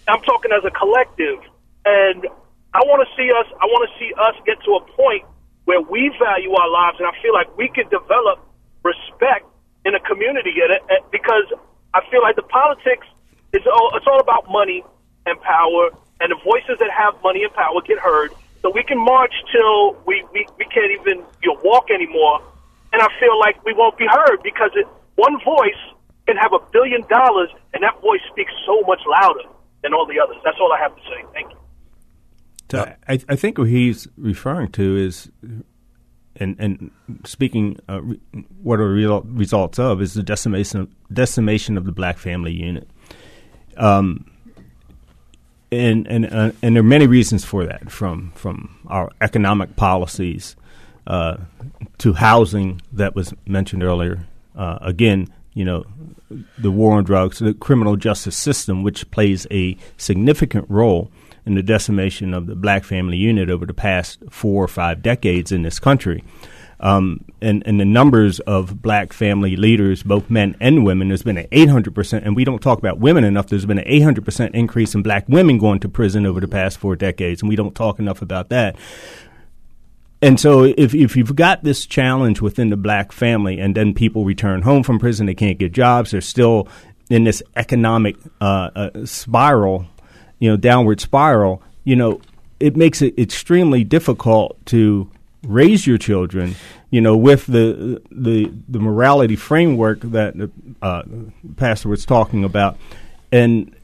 I'm 0.09 0.23
talking 0.23 0.51
as 0.51 0.65
a 0.65 0.71
collective, 0.71 1.39
and 1.85 2.27
I 2.75 2.81
want 2.87 3.07
to 3.07 3.11
see 3.17 3.31
us. 3.31 3.47
I 3.61 3.67
want 3.67 3.89
to 3.89 3.93
see 3.99 4.11
us 4.15 4.35
get 4.47 4.59
to 4.65 4.79
a 4.79 4.83
point 4.97 5.25
where 5.65 5.81
we 5.81 6.11
value 6.19 6.51
our 6.53 6.71
lives, 6.71 6.99
and 6.99 7.07
I 7.07 7.15
feel 7.23 7.33
like 7.33 7.55
we 7.57 7.69
can 7.69 7.87
develop 7.91 8.43
respect 8.83 9.47
in 9.85 9.95
a 9.95 10.01
community 10.01 10.55
at 10.65 10.71
it, 10.71 10.83
because 11.13 11.47
I 11.95 12.01
feel 12.11 12.23
like 12.23 12.37
the 12.37 12.49
politics 12.49 13.07
is 13.53 13.63
all, 13.67 13.93
it's 13.95 14.07
all 14.07 14.21
about 14.21 14.51
money 14.51 14.85
and 15.27 15.41
power, 15.41 15.91
and 16.21 16.33
the 16.33 16.41
voices 16.43 16.77
that 16.81 16.91
have 16.91 17.23
money 17.23 17.45
and 17.45 17.53
power 17.55 17.81
get 17.87 17.99
heard 17.99 18.33
So 18.63 18.71
we 18.71 18.83
can 18.83 18.99
march 18.99 19.33
till 19.53 19.97
we, 20.07 20.23
we, 20.33 20.47
we 20.59 20.65
can't 20.67 20.93
even 21.01 21.25
you 21.43 21.55
know, 21.55 21.61
walk 21.65 21.91
anymore. 21.91 22.43
And 22.93 23.01
I 23.01 23.09
feel 23.19 23.39
like 23.39 23.63
we 23.65 23.73
won't 23.73 23.97
be 23.97 24.07
heard 24.07 24.43
because 24.43 24.71
it, 24.75 24.87
one 25.17 25.39
voice 25.45 25.81
can 26.27 26.37
have 26.37 26.53
a 26.53 26.59
billion 26.73 27.03
dollars, 27.09 27.51
and 27.73 27.83
that 27.83 28.01
voice 28.01 28.21
speaks 28.31 28.53
so 28.67 28.81
much 28.87 29.01
louder 29.09 29.49
than 29.83 29.95
all 29.95 30.07
the 30.07 30.21
others. 30.21 30.37
That's 30.45 30.59
all 30.61 30.73
I 30.73 30.81
have 30.81 30.95
to 30.95 31.03
say. 31.03 31.25
Thank 31.33 31.51
you. 31.51 31.57
So 32.71 32.95
I, 33.09 33.19
I 33.29 33.37
think 33.37 33.59
what 33.59 33.69
he's 33.69 34.07
referring 34.17 34.69
to 34.73 34.97
is, 34.97 35.31
and 36.37 36.57
and 36.59 36.91
speaking, 37.25 37.79
uh, 37.89 38.01
re, 38.03 38.21
what 38.63 38.79
are 38.79 38.95
the 38.95 39.23
results 39.25 39.79
of 39.79 40.01
is 40.01 40.15
the 40.15 40.23
decimation 40.23 40.95
decimation 41.13 41.77
of 41.77 41.85
the 41.85 41.93
black 41.93 42.19
family 42.19 42.53
unit. 42.53 42.89
Um, 43.77 44.31
and 45.73 46.07
and 46.07 46.27
uh, 46.27 46.53
and 46.63 46.77
there 46.77 46.81
are 46.81 46.85
many 46.85 47.07
reasons 47.07 47.45
for 47.45 47.65
that, 47.65 47.91
from 47.91 48.33
from 48.35 48.79
our 48.89 49.11
economic 49.21 49.77
policies 49.77 50.57
uh, 51.07 51.37
to 51.99 52.13
housing 52.15 52.83
that 52.93 53.15
was 53.15 53.35
mentioned 53.47 53.83
earlier. 53.83 54.27
Uh, 54.57 54.79
again, 54.81 55.29
you 55.55 55.65
know, 55.65 55.85
the 56.59 56.71
war 56.71 56.97
on 56.97 57.05
drugs, 57.05 57.39
the 57.39 57.55
criminal 57.55 57.97
justice 57.97 58.37
system, 58.37 58.83
which 58.83 59.11
plays 59.11 59.47
a 59.51 59.77
significant 59.97 60.67
role 60.69 61.11
in 61.47 61.55
the 61.55 61.63
decimation 61.63 62.35
of 62.35 62.47
the 62.47 62.55
black 62.55 62.85
family 62.85 63.17
unit 63.17 63.49
over 63.49 63.65
the 63.65 63.75
past 63.75 64.23
four 64.31 64.63
or 64.63 64.69
five 64.69 65.03
decades 65.03 65.51
in 65.51 65.63
this 65.63 65.79
country. 65.79 66.23
Um, 66.81 67.27
the 67.41 67.85
numbers 67.85 68.41
of 68.41 68.81
black 68.81 69.13
family 69.13 69.55
leaders, 69.57 70.03
both 70.03 70.31
men 70.31 70.57
and 70.61 70.85
women, 70.85 71.09
there's 71.09 71.23
been 71.23 71.37
an 71.37 71.47
800%, 71.53 72.25
and 72.25 72.35
we 72.35 72.45
don't 72.45 72.63
talk 72.63 72.79
about 72.79 72.99
women 72.99 73.23
enough, 73.23 73.49
there's 73.49 73.67
been 73.67 73.79
an 73.79 73.85
800% 73.85 74.55
increase 74.55 74.95
in 74.95 75.03
black 75.03 75.29
women 75.29 75.59
going 75.59 75.81
to 75.81 75.89
prison 75.89 76.25
over 76.25 76.41
the 76.41 76.49
past 76.49 76.79
four 76.79 76.97
decades, 76.97 77.43
and 77.43 77.49
we 77.49 77.57
don't 77.57 77.75
talk 77.75 77.99
enough 77.99 78.23
about 78.23 78.49
that. 78.49 78.77
And 80.23 80.39
so, 80.39 80.65
if 80.65 80.95
if 80.95 81.17
you've 81.17 81.35
got 81.35 81.65
this 81.65 81.87
challenge 81.87 82.43
within 82.43 82.69
the 82.69 82.77
black 82.77 83.11
family, 83.11 83.59
and 83.59 83.75
then 83.75 83.95
people 83.95 84.25
return 84.25 84.63
home 84.63 84.83
from 84.83 84.99
prison, 84.99 85.27
they 85.27 85.35
can't 85.35 85.59
get 85.59 85.73
jobs, 85.73 86.11
they're 86.11 86.21
still 86.21 86.69
in 87.09 87.25
this 87.25 87.43
economic 87.57 88.17
uh, 88.41 88.71
uh, 88.75 89.07
spiral, 89.07 89.87
you 90.39 90.51
know, 90.51 90.57
downward 90.57 91.01
spiral. 91.01 91.63
You 91.85 91.97
know, 91.97 92.21
it 92.61 92.77
makes 92.77 93.01
it 93.01 93.19
extremely 93.19 93.83
difficult 93.83 94.65
to 94.67 95.11
raise 95.43 95.87
your 95.87 95.99
children, 95.99 96.55
you 96.91 97.01
know, 97.01 97.17
with 97.17 97.47
the 97.47 98.03
the 98.11 98.53
the 98.69 98.79
morality 98.79 99.37
framework 99.37 100.01
that 100.01 100.37
the 100.37 100.51
uh, 100.83 101.03
pastor 101.57 101.89
was 101.89 102.05
talking 102.05 102.45
about, 102.45 102.77
and 103.33 103.75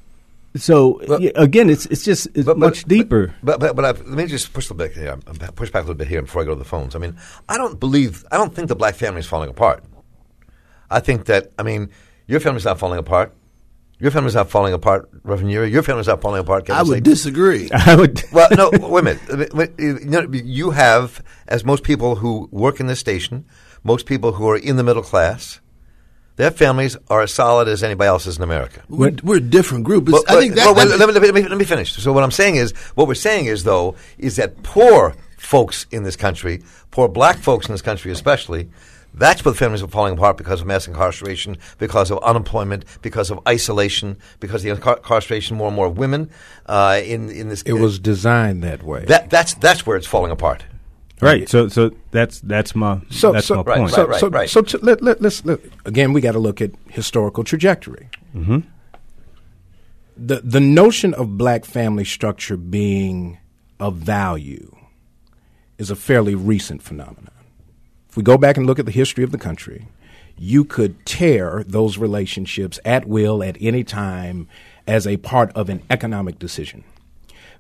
so 0.57 1.01
well, 1.07 1.21
again, 1.35 1.71
it's 1.71 1.87
it's 1.87 2.05
just 2.05 2.29
it's 2.35 2.47
but, 2.47 2.59
much 2.59 2.83
but, 2.83 2.89
deeper. 2.89 3.35
But 3.43 3.61
but, 3.61 3.77
but 3.77 3.99
let 4.07 4.17
me 4.17 4.27
just 4.27 4.53
push 4.53 4.71
a 4.71 4.75
little 4.75 4.89
bit 4.89 4.97
here. 4.97 5.17
Push 5.55 5.71
back 5.71 5.83
a 5.83 5.87
little 5.87 5.95
bit 5.95 6.09
here 6.09 6.23
before 6.23 6.43
I 6.43 6.45
go 6.45 6.53
to 6.53 6.59
the 6.59 6.65
phones. 6.65 6.95
I 6.95 6.99
mean, 6.99 7.17
I 7.49 7.57
don't 7.57 7.79
believe 7.79 8.25
I 8.31 8.37
don't 8.37 8.55
think 8.55 8.69
the 8.69 8.77
black 8.77 8.95
family 8.95 9.21
is 9.21 9.27
falling 9.27 9.51
apart. 9.51 9.85
I 10.91 11.01
think 11.01 11.27
that 11.27 11.53
I 11.59 11.63
mean 11.63 11.91
your 12.27 12.41
family's 12.41 12.65
not 12.65 12.79
falling 12.79 12.99
apart. 12.99 13.35
Your 13.99 14.11
family's 14.11 14.35
not 14.35 14.51
falling 14.51 14.75
apart, 14.75 15.09
Reverend 15.23 15.51
Yeary. 15.51 15.71
Your 15.71 15.83
family's 15.83 16.07
not 16.07 16.21
falling 16.21 16.41
apart. 16.41 16.67
Kevin 16.67 16.81
I 16.81 16.83
would 16.83 17.03
disagree. 17.03 17.71
I 17.75 17.97
would. 17.97 18.23
well, 18.33 18.49
no, 18.55 18.71
wait 18.71 19.01
a 19.01 19.03
minute. 19.03 19.73
You, 19.79 19.99
know, 20.05 20.27
you 20.33 20.71
have, 20.73 21.23
as 21.49 21.65
most 21.65 21.83
people 21.83 22.17
who 22.17 22.49
work 22.53 22.79
in 22.79 22.89
this 22.89 23.01
station, 23.01 23.47
most 23.85 24.05
people 24.05 24.33
who 24.33 24.49
are 24.51 24.57
in 24.57 24.77
the 24.77 24.85
middle 24.85 25.03
class, 25.03 25.61
their 26.37 26.51
families 26.51 26.99
are 27.09 27.23
as 27.23 27.33
solid 27.33 27.69
as 27.69 27.83
anybody 27.83 28.09
else's 28.09 28.37
in 28.37 28.43
America. 28.43 28.83
We're, 28.91 29.13
we're 29.23 29.39
a 29.39 29.41
different 29.41 29.85
group. 29.85 30.11
Well, 30.11 30.23
I 30.29 30.41
think 30.41 30.57
that, 30.57 30.67
well, 30.77 30.87
let, 30.87 31.09
me, 31.09 31.15
let, 31.15 31.35
me, 31.35 31.43
let 31.49 31.57
me 31.57 31.65
finish. 31.65 31.95
So 31.95 32.13
what 32.13 32.23
I'm 32.23 32.31
saying 32.31 32.57
is, 32.57 32.73
what 32.95 33.09
we're 33.09 33.15
saying 33.15 33.47
is, 33.47 33.65
though, 33.65 33.97
is 34.19 34.37
that 34.37 34.63
poor 34.63 35.15
folks 35.39 35.87
in 35.91 36.03
this 36.03 36.17
country, 36.17 36.63
poor 36.91 37.09
black 37.09 37.39
folks 37.39 37.67
in 37.67 37.73
this 37.73 37.83
country 37.83 38.13
especially, 38.13 38.69
that's 39.17 39.45
where 39.45 39.53
the 39.53 39.59
families 39.59 39.83
are 39.83 39.89
falling 39.89 40.15
apart 40.15 40.37
because 40.37 40.61
of 40.61 40.67
mass 40.67 40.87
incarceration, 40.87 41.57
because 41.79 42.11
of 42.11 42.19
unemployment, 42.23 42.85
because 43.03 43.31
of 43.31 43.41
isolation, 43.49 44.19
because 44.41 44.65
of 44.65 44.81
the 44.81 44.93
incarceration 44.93 45.57
more 45.57 45.69
and 45.69 45.77
more 45.77 45.87
of 45.87 45.97
women 45.99 46.31
uh, 46.67 47.01
in 47.03 47.31
in 47.31 47.49
this. 47.49 47.63
It 47.63 47.73
uh, 47.73 47.77
was 47.77 47.99
designed 47.99 48.63
that 48.63 48.83
way. 48.83 49.05
That 49.07 49.31
that's 49.31 49.55
that's 49.55 49.87
where 49.87 49.97
it's 49.97 50.07
falling 50.07 50.31
apart. 50.31 50.65
Right. 51.21 51.49
So 51.49 51.69
so 51.69 51.93
that's 52.11 52.41
that's 52.41 52.75
my 52.75 53.01
so, 53.11 53.33
that's 53.33 53.47
so, 53.47 53.57
my 53.57 53.63
right, 53.63 53.79
point. 53.79 53.91
So, 53.93 54.07
right, 54.07 54.21
so, 54.21 54.29
right. 54.29 54.51
so 54.51 54.61
to, 54.61 54.79
let, 54.79 55.03
let, 55.03 55.25
us 55.25 55.45
look 55.45 55.65
again 55.87 56.13
we 56.13 56.21
got 56.21 56.33
to 56.33 56.39
look 56.39 56.61
at 56.61 56.73
historical 56.89 57.43
trajectory. 57.43 58.11
Mm-hmm. 58.35 58.61
The 60.19 60.41
the 60.43 60.61
notion 60.61 61.15
of 61.15 61.39
black 61.39 61.65
family 61.65 62.05
structure 62.05 62.59
being 62.59 63.39
of 63.81 63.97
value 63.97 64.77
is 65.79 65.91
a 65.91 65.97
fairly 65.97 66.35
recent 66.35 66.83
phenomenon. 66.83 67.36
If 68.17 68.19
we 68.21 68.25
go 68.25 68.39
back 68.39 68.57
and 68.57 68.65
look 68.67 68.79
at 68.79 68.87
the 68.87 68.93
history 68.93 69.25
of 69.25 69.31
the 69.31 69.37
country, 69.37 69.89
you 70.39 70.65
could 70.65 71.05
tear 71.05 71.63
those 71.67 71.99
relationships 71.99 72.81
at 72.83 73.05
will 73.05 73.43
at 73.43 73.59
any 73.61 73.85
time 73.85 74.49
as 74.87 75.07
a 75.07 75.19
part 75.19 75.53
of 75.53 75.69
an 75.69 75.83
economic 75.91 76.39
decision. 76.39 76.83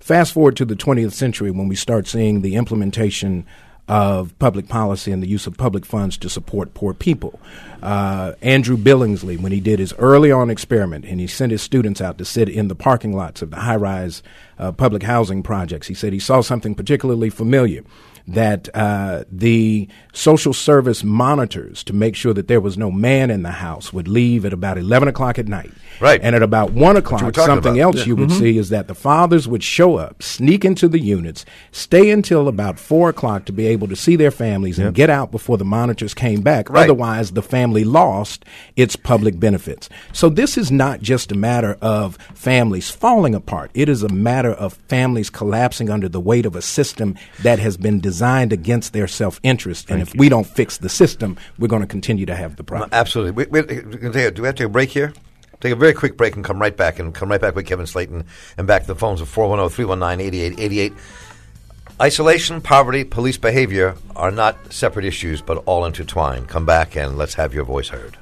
Fast 0.00 0.32
forward 0.32 0.56
to 0.56 0.64
the 0.64 0.74
20th 0.74 1.12
century 1.12 1.50
when 1.50 1.68
we 1.68 1.76
start 1.76 2.06
seeing 2.06 2.40
the 2.40 2.54
implementation 2.54 3.44
of 3.86 4.36
public 4.38 4.66
policy 4.66 5.12
and 5.12 5.22
the 5.22 5.28
use 5.28 5.46
of 5.46 5.58
public 5.58 5.84
funds 5.84 6.16
to 6.16 6.30
support 6.30 6.72
poor 6.72 6.94
people. 6.94 7.38
Uh, 7.82 8.32
Andrew 8.40 8.78
Billingsley, 8.78 9.38
when 9.38 9.52
he 9.52 9.60
did 9.60 9.78
his 9.78 9.92
early 9.98 10.32
on 10.32 10.48
experiment 10.48 11.04
and 11.04 11.20
he 11.20 11.26
sent 11.26 11.52
his 11.52 11.60
students 11.60 12.00
out 12.00 12.16
to 12.16 12.24
sit 12.24 12.48
in 12.48 12.68
the 12.68 12.74
parking 12.74 13.14
lots 13.14 13.42
of 13.42 13.50
the 13.50 13.56
high 13.60 13.76
rise 13.76 14.22
uh, 14.58 14.72
public 14.72 15.02
housing 15.02 15.42
projects, 15.42 15.88
he 15.88 15.94
said 15.94 16.14
he 16.14 16.18
saw 16.18 16.40
something 16.40 16.74
particularly 16.74 17.28
familiar 17.28 17.82
that 18.28 18.68
uh, 18.74 19.24
the 19.30 19.88
social 20.12 20.52
service 20.52 21.04
monitors 21.04 21.84
to 21.84 21.92
make 21.92 22.16
sure 22.16 22.34
that 22.34 22.48
there 22.48 22.60
was 22.60 22.76
no 22.76 22.90
man 22.90 23.30
in 23.30 23.42
the 23.42 23.50
house 23.50 23.92
would 23.92 24.08
leave 24.08 24.44
at 24.44 24.52
about 24.52 24.78
11 24.78 25.08
o'clock 25.08 25.38
at 25.38 25.46
night. 25.46 25.70
Right. 26.00 26.20
And 26.22 26.34
at 26.34 26.42
about 26.42 26.72
1 26.72 26.96
o'clock, 26.96 27.34
something 27.34 27.74
about. 27.74 27.78
else 27.78 27.96
yeah. 27.98 28.04
you 28.06 28.16
would 28.16 28.30
mm-hmm. 28.30 28.38
see 28.38 28.58
is 28.58 28.70
that 28.70 28.88
the 28.88 28.94
fathers 28.94 29.46
would 29.46 29.62
show 29.62 29.96
up, 29.96 30.22
sneak 30.22 30.64
into 30.64 30.88
the 30.88 30.98
units, 30.98 31.44
stay 31.70 32.10
until 32.10 32.48
about 32.48 32.78
4 32.78 33.10
o'clock 33.10 33.44
to 33.46 33.52
be 33.52 33.66
able 33.66 33.88
to 33.88 33.96
see 33.96 34.16
their 34.16 34.30
families 34.30 34.78
yep. 34.78 34.88
and 34.88 34.96
get 34.96 35.08
out 35.08 35.30
before 35.30 35.56
the 35.56 35.64
monitors 35.64 36.12
came 36.12 36.42
back. 36.42 36.68
Right. 36.68 36.84
Otherwise, 36.84 37.32
the 37.32 37.42
family 37.42 37.84
lost 37.84 38.44
its 38.74 38.96
public 38.96 39.38
benefits. 39.38 39.88
So 40.12 40.28
this 40.28 40.58
is 40.58 40.72
not 40.72 41.00
just 41.00 41.30
a 41.30 41.36
matter 41.36 41.78
of 41.80 42.16
families 42.34 42.90
falling 42.90 43.34
apart. 43.34 43.70
It 43.72 43.88
is 43.88 44.02
a 44.02 44.08
matter 44.08 44.52
of 44.52 44.74
families 44.88 45.30
collapsing 45.30 45.88
under 45.90 46.08
the 46.08 46.20
weight 46.20 46.44
of 46.44 46.56
a 46.56 46.62
system 46.62 47.16
that 47.42 47.58
has 47.58 47.76
been 47.76 48.00
designed 48.00 48.15
against 48.22 48.92
their 48.92 49.08
self 49.08 49.40
interest. 49.42 49.90
And 49.90 50.02
if 50.02 50.14
you. 50.14 50.18
we 50.18 50.28
don't 50.28 50.46
fix 50.46 50.78
the 50.78 50.88
system, 50.88 51.36
we're 51.58 51.68
going 51.68 51.82
to 51.82 51.88
continue 51.88 52.26
to 52.26 52.34
have 52.34 52.56
the 52.56 52.64
problem. 52.64 52.90
Absolutely. 52.92 53.44
We, 53.44 53.62
we, 53.62 53.62
do 53.62 54.12
we 54.12 54.22
have 54.22 54.34
to 54.34 54.52
take 54.52 54.60
a 54.60 54.68
break 54.68 54.90
here? 54.90 55.12
Take 55.60 55.72
a 55.72 55.76
very 55.76 55.94
quick 55.94 56.16
break 56.16 56.36
and 56.36 56.44
come 56.44 56.60
right 56.60 56.76
back 56.76 56.98
and 56.98 57.14
come 57.14 57.30
right 57.30 57.40
back 57.40 57.54
with 57.54 57.66
Kevin 57.66 57.86
Slayton 57.86 58.24
and 58.58 58.66
back 58.66 58.82
to 58.82 58.88
the 58.88 58.94
phones 58.94 59.20
of 59.20 59.28
410 59.28 59.74
319 59.74 60.26
8888. 60.26 60.92
Isolation, 62.00 62.60
poverty, 62.60 63.04
police 63.04 63.38
behavior 63.38 63.96
are 64.14 64.30
not 64.30 64.72
separate 64.72 65.06
issues 65.06 65.40
but 65.40 65.62
all 65.64 65.86
intertwined. 65.86 66.48
Come 66.48 66.66
back 66.66 66.94
and 66.94 67.16
let's 67.16 67.34
have 67.34 67.54
your 67.54 67.64
voice 67.64 67.88
heard. 67.88 68.18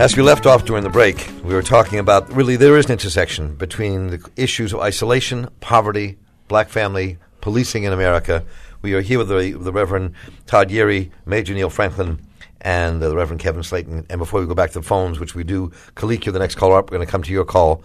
As 0.00 0.16
we 0.16 0.22
left 0.22 0.46
off 0.46 0.64
during 0.64 0.82
the 0.82 0.88
break, 0.88 1.30
we 1.44 1.52
were 1.52 1.60
talking 1.60 1.98
about 1.98 2.32
really 2.32 2.56
there 2.56 2.78
is 2.78 2.86
an 2.86 2.92
intersection 2.92 3.54
between 3.54 4.06
the 4.06 4.30
issues 4.34 4.72
of 4.72 4.80
isolation, 4.80 5.50
poverty, 5.60 6.16
black 6.48 6.70
family, 6.70 7.18
policing 7.42 7.84
in 7.84 7.92
America. 7.92 8.42
We 8.80 8.94
are 8.94 9.02
here 9.02 9.18
with 9.18 9.28
the, 9.28 9.52
the 9.52 9.70
Reverend 9.70 10.14
Todd 10.46 10.70
Yeary, 10.70 11.10
Major 11.26 11.52
Neil 11.52 11.68
Franklin, 11.68 12.18
and 12.62 13.02
the 13.02 13.14
Reverend 13.14 13.42
Kevin 13.42 13.62
Slayton. 13.62 14.06
And 14.08 14.18
before 14.18 14.40
we 14.40 14.46
go 14.46 14.54
back 14.54 14.70
to 14.70 14.78
the 14.78 14.82
phones, 14.82 15.20
which 15.20 15.34
we 15.34 15.44
do, 15.44 15.70
Kalik, 15.96 16.24
you're 16.24 16.32
the 16.32 16.38
next 16.38 16.54
caller 16.54 16.78
up. 16.78 16.90
We're 16.90 16.96
going 16.96 17.06
to 17.06 17.12
come 17.12 17.22
to 17.24 17.30
your 17.30 17.44
call. 17.44 17.82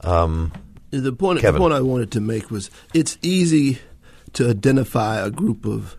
Um, 0.00 0.54
the 0.90 1.12
point, 1.12 1.42
the 1.42 1.52
point 1.52 1.74
I 1.74 1.82
wanted 1.82 2.10
to 2.12 2.20
make 2.22 2.50
was 2.50 2.70
it's 2.94 3.18
easy 3.20 3.78
to 4.32 4.48
identify 4.48 5.18
a 5.18 5.28
group 5.28 5.66
of 5.66 5.98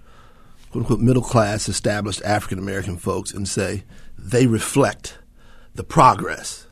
quote 0.72 0.82
unquote 0.82 1.00
middle 1.00 1.22
class 1.22 1.70
established 1.70 2.24
African 2.24 2.58
American 2.58 2.98
folks 2.98 3.32
and 3.32 3.48
say 3.48 3.84
they 4.18 4.48
reflect 4.48 5.19
the 5.80 5.84
progress. 5.86 6.68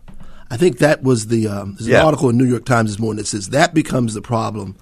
I 0.51 0.57
think 0.57 0.79
that 0.79 1.01
was 1.01 1.27
the 1.27 1.47
um, 1.47 1.75
there's 1.75 1.87
yeah. 1.87 2.01
an 2.01 2.07
article 2.07 2.29
in 2.29 2.37
New 2.37 2.43
York 2.43 2.65
Times 2.65 2.91
this 2.91 2.99
morning 2.99 3.19
that 3.19 3.27
says 3.27 3.51
that 3.51 3.73
becomes 3.73 4.13
the 4.13 4.21
problem 4.21 4.75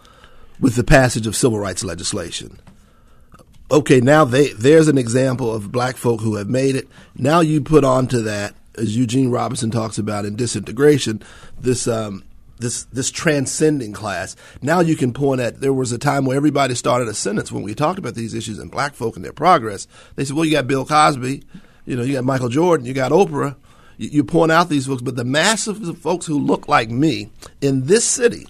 with 0.59 0.73
the 0.73 0.83
passage 0.83 1.27
of 1.27 1.35
civil 1.35 1.59
rights 1.59 1.83
legislation. 1.83 2.59
Okay, 3.69 4.01
now 4.01 4.25
they, 4.25 4.47
there's 4.53 4.87
an 4.87 4.97
example 4.97 5.53
of 5.53 5.71
black 5.71 5.95
folk 5.95 6.21
who 6.21 6.37
have 6.37 6.49
made 6.49 6.75
it. 6.75 6.87
Now 7.15 7.41
you 7.41 7.61
put 7.61 7.83
onto 7.83 8.23
that, 8.23 8.55
as 8.75 8.97
Eugene 8.97 9.29
Robinson 9.29 9.69
talks 9.69 9.99
about 9.99 10.25
in 10.25 10.35
disintegration, 10.35 11.21
this 11.59 11.87
um, 11.87 12.23
this 12.57 12.85
this 12.85 13.11
transcending 13.11 13.93
class. 13.93 14.35
Now 14.59 14.79
you 14.79 14.95
can 14.95 15.13
point 15.13 15.39
at 15.39 15.61
there 15.61 15.71
was 15.71 15.91
a 15.91 15.99
time 15.99 16.25
where 16.25 16.35
everybody 16.35 16.73
started 16.73 17.07
a 17.07 17.13
sentence 17.13 17.51
when 17.51 17.61
we 17.61 17.75
talked 17.75 17.99
about 17.99 18.15
these 18.15 18.33
issues 18.33 18.57
and 18.57 18.71
black 18.71 18.95
folk 18.95 19.17
and 19.17 19.23
their 19.23 19.33
progress. 19.33 19.87
They 20.15 20.25
said, 20.25 20.35
"Well, 20.35 20.45
you 20.45 20.53
got 20.53 20.65
Bill 20.65 20.83
Cosby, 20.83 21.43
you 21.85 21.95
know, 21.95 22.01
you 22.01 22.13
got 22.13 22.23
Michael 22.23 22.49
Jordan, 22.49 22.87
you 22.87 22.95
got 22.95 23.11
Oprah." 23.11 23.55
You, 23.97 24.23
point 24.23 24.51
out 24.51 24.69
these 24.69 24.87
folks, 24.87 25.01
but 25.01 25.15
the 25.15 25.23
masses 25.23 25.87
of 25.87 25.97
folks 25.97 26.25
who 26.25 26.37
look 26.37 26.67
like 26.67 26.89
me 26.89 27.29
in 27.61 27.85
this 27.85 28.03
city 28.03 28.47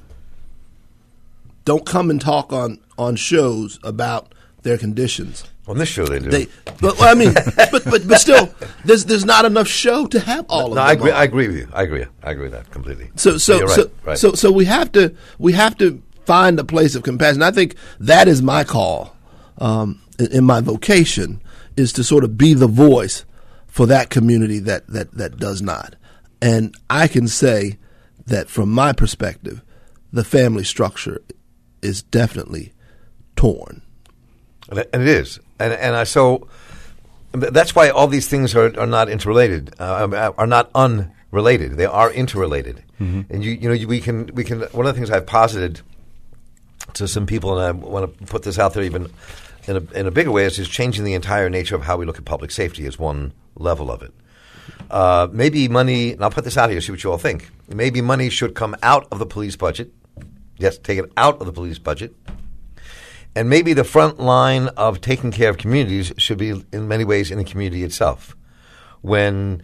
don't 1.65 1.85
come 1.85 2.09
and 2.09 2.19
talk 2.21 2.53
on 2.53 2.79
on 2.97 3.15
shows 3.15 3.79
about 3.83 4.33
their 4.63 4.77
conditions. 4.77 5.43
On 5.67 5.77
this 5.77 5.89
show, 5.89 6.05
they 6.05 6.19
do. 6.19 6.29
They, 6.29 6.47
but 6.79 6.99
well, 6.99 7.11
I 7.11 7.15
mean, 7.15 7.33
but, 7.55 7.83
but 7.85 8.07
but 8.07 8.21
still, 8.21 8.53
there's 8.85 9.05
there's 9.05 9.25
not 9.25 9.45
enough 9.45 9.67
show 9.67 10.05
to 10.07 10.19
have 10.19 10.45
all 10.47 10.67
of 10.67 10.69
no, 10.69 10.75
them. 10.75 10.85
I 10.85 10.91
agree. 10.93 11.11
on. 11.11 11.17
I 11.17 11.23
agree 11.23 11.47
with 11.47 11.57
you. 11.57 11.67
I 11.73 11.83
agree. 11.83 12.05
I 12.23 12.31
agree 12.31 12.43
with 12.43 12.51
that 12.53 12.69
completely. 12.71 13.09
So 13.15 13.37
so 13.37 13.57
You're 13.57 13.67
right, 13.67 13.75
so, 13.75 13.91
right. 14.03 14.17
so 14.17 14.33
so 14.33 14.51
we 14.51 14.65
have 14.65 14.91
to 14.93 15.15
we 15.39 15.53
have 15.53 15.77
to 15.79 16.01
find 16.25 16.59
a 16.59 16.63
place 16.63 16.95
of 16.95 17.03
compassion. 17.03 17.41
I 17.41 17.51
think 17.51 17.75
that 17.99 18.27
is 18.27 18.41
my 18.41 18.63
call 18.63 19.15
um, 19.57 20.01
in, 20.19 20.31
in 20.31 20.43
my 20.43 20.61
vocation 20.61 21.41
is 21.77 21.91
to 21.93 22.03
sort 22.03 22.23
of 22.23 22.37
be 22.37 22.53
the 22.53 22.67
voice 22.67 23.25
for 23.75 23.85
that 23.85 24.09
community 24.09 24.59
that 24.59 24.87
that 24.87 25.11
that 25.11 25.37
does 25.37 25.61
not. 25.61 25.95
And 26.41 26.73
I 26.89 27.09
can 27.09 27.27
say 27.27 27.77
that 28.25 28.49
from 28.49 28.71
my 28.71 28.93
perspective, 28.93 29.61
the 30.13 30.23
family 30.23 30.63
structure 30.63 31.21
is 31.81 32.01
definitely 32.01 32.71
torn. 33.35 33.81
And 34.69 34.79
it 34.79 35.07
is, 35.09 35.41
and 35.59 35.73
and 35.73 35.93
I 35.93 36.05
so 36.05 36.47
that's 37.33 37.75
why 37.75 37.89
all 37.89 38.07
these 38.07 38.29
things 38.29 38.55
are, 38.55 38.79
are 38.79 38.87
not 38.87 39.09
interrelated, 39.09 39.75
uh, 39.77 40.05
um, 40.05 40.13
uh 40.13 40.31
are 40.37 40.47
not 40.47 40.71
unrelated. 40.73 41.73
They 41.73 41.85
are 41.85 42.09
interrelated, 42.09 42.81
mm-hmm. 42.97 43.23
and 43.29 43.43
you 43.43 43.51
you 43.51 43.67
know 43.67 43.75
you, 43.75 43.89
we 43.89 43.99
can 43.99 44.27
we 44.33 44.45
can 44.45 44.61
one 44.71 44.85
of 44.85 44.95
the 44.95 44.97
things 44.97 45.11
I've 45.11 45.27
posited 45.27 45.81
to 46.93 47.09
some 47.09 47.25
people, 47.25 47.59
and 47.59 47.67
I 47.67 47.71
want 47.71 48.17
to 48.17 48.25
put 48.25 48.43
this 48.43 48.57
out 48.57 48.73
there 48.73 48.83
even 48.83 49.11
in 49.67 49.77
a, 49.77 49.99
in 49.99 50.07
a 50.07 50.11
bigger 50.11 50.31
way, 50.31 50.45
is, 50.45 50.59
is 50.59 50.67
changing 50.67 51.03
the 51.03 51.13
entire 51.13 51.49
nature 51.49 51.75
of 51.75 51.83
how 51.83 51.97
we 51.97 52.05
look 52.05 52.17
at 52.17 52.25
public 52.25 52.51
safety 52.51 52.85
as 52.85 52.99
one 52.99 53.33
level 53.55 53.91
of 53.91 54.01
it. 54.01 54.13
Uh, 54.89 55.27
maybe 55.31 55.67
money, 55.67 56.13
and 56.13 56.23
I'll 56.23 56.31
put 56.31 56.43
this 56.43 56.57
out 56.57 56.69
here, 56.69 56.81
see 56.81 56.91
what 56.91 57.03
you 57.03 57.11
all 57.11 57.17
think. 57.17 57.49
Maybe 57.67 58.01
money 58.01 58.29
should 58.29 58.55
come 58.55 58.75
out 58.83 59.07
of 59.11 59.19
the 59.19 59.25
police 59.25 59.55
budget. 59.55 59.91
Yes, 60.57 60.77
take 60.77 60.99
it 60.99 61.11
out 61.17 61.39
of 61.39 61.45
the 61.45 61.53
police 61.53 61.79
budget. 61.79 62.15
And 63.35 63.49
maybe 63.49 63.73
the 63.73 63.83
front 63.83 64.19
line 64.19 64.69
of 64.69 65.01
taking 65.01 65.31
care 65.31 65.49
of 65.49 65.57
communities 65.57 66.13
should 66.17 66.37
be, 66.37 66.63
in 66.71 66.87
many 66.87 67.03
ways, 67.03 67.31
in 67.31 67.37
the 67.37 67.43
community 67.43 67.83
itself. 67.83 68.35
When, 69.01 69.61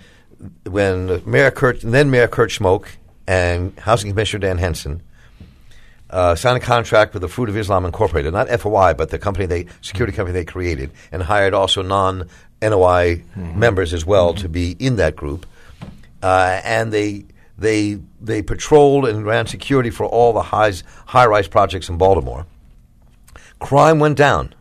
when 0.66 1.22
Mayor 1.26 1.52
Kurt, 1.52 1.82
then 1.82 2.12
Mayor 2.12 2.28
Kurt 2.28 2.50
Schmoke 2.50 2.88
and 3.28 3.78
Housing 3.80 4.12
Commissioner 4.12 4.48
Dan 4.48 4.58
Henson 4.58 5.02
uh, 6.12 6.36
signed 6.36 6.58
a 6.58 6.66
contract 6.66 7.14
with 7.14 7.22
the 7.22 7.28
Fruit 7.28 7.50
of 7.50 7.58
Islam 7.58 7.86
Incorporated, 7.86 8.34
not 8.34 8.50
FOI, 8.50 8.94
but 8.94 9.10
the 9.10 9.18
company 9.18 9.46
they 9.46 9.66
security 9.82 10.16
company 10.16 10.34
they 10.34 10.46
created, 10.46 10.92
and 11.12 11.24
hired 11.24 11.54
also 11.54 11.82
non 11.82 12.28
NOI 12.62 13.24
members 13.36 13.94
as 13.94 14.06
well 14.06 14.34
to 14.36 14.48
be 14.48 14.76
in 14.78 14.98
that 14.98 15.16
group. 15.16 15.46
Uh, 16.22 16.62
and 16.64 16.92
they 16.92 17.26
they 17.58 18.00
they 18.20 18.42
patrolled 18.42 19.08
and 19.08 19.26
ran 19.26 19.48
security 19.48 19.90
for 19.90 20.06
all 20.06 20.34
the 20.34 20.42
highs, 20.42 20.84
high 21.08 21.26
rise 21.26 21.48
projects 21.48 21.90
in 21.90 21.98
Baltimore. 21.98 22.46
Crime 23.60 24.00
went 24.00 24.18
down, 24.18 24.54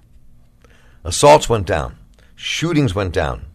assaults 1.04 1.48
went 1.48 1.66
down, 1.66 1.96
shootings 2.36 2.94
went 2.94 3.12
down. 3.12 3.46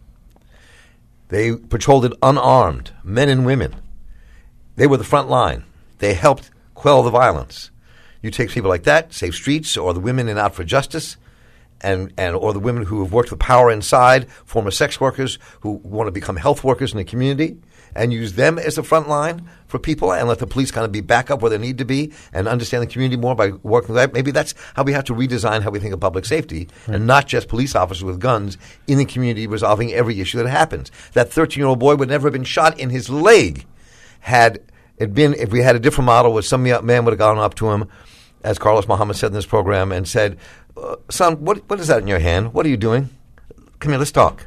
They 1.28 1.56
patrolled 1.56 2.04
it 2.04 2.12
unarmed, 2.22 2.92
men 3.02 3.28
and 3.28 3.44
women. 3.46 3.74
They 4.76 4.86
were 4.86 4.98
the 4.98 5.04
front 5.04 5.28
line. 5.28 5.64
They 5.98 6.14
helped 6.14 6.50
quell 6.74 7.02
the 7.02 7.10
violence. 7.10 7.70
You 8.22 8.30
take 8.30 8.50
people 8.50 8.70
like 8.70 8.84
that, 8.84 9.12
Safe 9.12 9.34
Streets, 9.34 9.76
or 9.76 9.94
the 9.94 10.00
women 10.00 10.28
in 10.28 10.38
Out 10.38 10.54
for 10.54 10.64
Justice, 10.64 11.16
and, 11.80 12.12
and 12.16 12.34
or 12.34 12.52
the 12.52 12.58
women 12.58 12.84
who 12.84 13.02
have 13.02 13.12
worked 13.12 13.30
with 13.30 13.40
power 13.40 13.70
inside, 13.70 14.30
former 14.44 14.70
sex 14.70 15.00
workers 15.00 15.38
who 15.60 15.72
want 15.84 16.08
to 16.08 16.12
become 16.12 16.36
health 16.36 16.64
workers 16.64 16.92
in 16.92 16.98
the 16.98 17.04
community, 17.04 17.58
and 17.94 18.12
use 18.12 18.34
them 18.34 18.58
as 18.58 18.76
the 18.76 18.82
front 18.82 19.08
line 19.08 19.48
for 19.66 19.78
people, 19.78 20.12
and 20.12 20.28
let 20.28 20.38
the 20.38 20.46
police 20.46 20.70
kind 20.70 20.84
of 20.84 20.92
be 20.92 21.00
back 21.00 21.30
up 21.30 21.42
where 21.42 21.50
they 21.50 21.58
need 21.58 21.78
to 21.78 21.84
be, 21.84 22.12
and 22.32 22.48
understand 22.48 22.82
the 22.82 22.86
community 22.86 23.20
more 23.20 23.34
by 23.34 23.50
working 23.62 23.94
with 23.94 23.96
that. 23.96 24.12
Maybe 24.12 24.30
that's 24.30 24.54
how 24.74 24.82
we 24.82 24.92
have 24.92 25.04
to 25.04 25.14
redesign 25.14 25.62
how 25.62 25.70
we 25.70 25.80
think 25.80 25.92
of 25.94 26.00
public 26.00 26.24
safety, 26.24 26.68
and 26.86 27.06
not 27.06 27.26
just 27.26 27.48
police 27.48 27.74
officers 27.74 28.04
with 28.04 28.20
guns 28.20 28.58
in 28.86 28.98
the 28.98 29.04
community 29.04 29.46
resolving 29.46 29.92
every 29.92 30.20
issue 30.20 30.38
that 30.38 30.48
happens. 30.48 30.90
That 31.12 31.32
13 31.32 31.60
year 31.60 31.68
old 31.68 31.78
boy 31.78 31.96
would 31.96 32.08
never 32.08 32.28
have 32.28 32.32
been 32.32 32.44
shot 32.44 32.78
in 32.78 32.90
his 32.90 33.10
leg 33.10 33.66
had 34.20 34.60
it 34.98 35.14
been 35.14 35.34
if 35.34 35.50
we 35.50 35.60
had 35.62 35.76
a 35.76 35.78
different 35.78 36.06
model 36.06 36.32
where 36.32 36.42
some 36.42 36.66
young 36.66 36.84
man 36.86 37.04
would 37.04 37.12
have 37.12 37.18
gone 37.18 37.38
up 37.38 37.54
to 37.56 37.70
him, 37.70 37.88
as 38.42 38.58
Carlos 38.58 38.88
Muhammad 38.88 39.16
said 39.16 39.28
in 39.28 39.32
this 39.34 39.46
program, 39.46 39.92
and 39.92 40.06
said, 40.08 40.38
uh, 40.76 40.96
"Son, 41.10 41.44
what 41.44 41.68
what 41.68 41.80
is 41.80 41.88
that 41.88 42.00
in 42.00 42.06
your 42.08 42.18
hand? 42.18 42.54
What 42.54 42.66
are 42.66 42.68
you 42.68 42.76
doing? 42.76 43.10
Come 43.80 43.92
here, 43.92 43.98
let's 43.98 44.12
talk." 44.12 44.46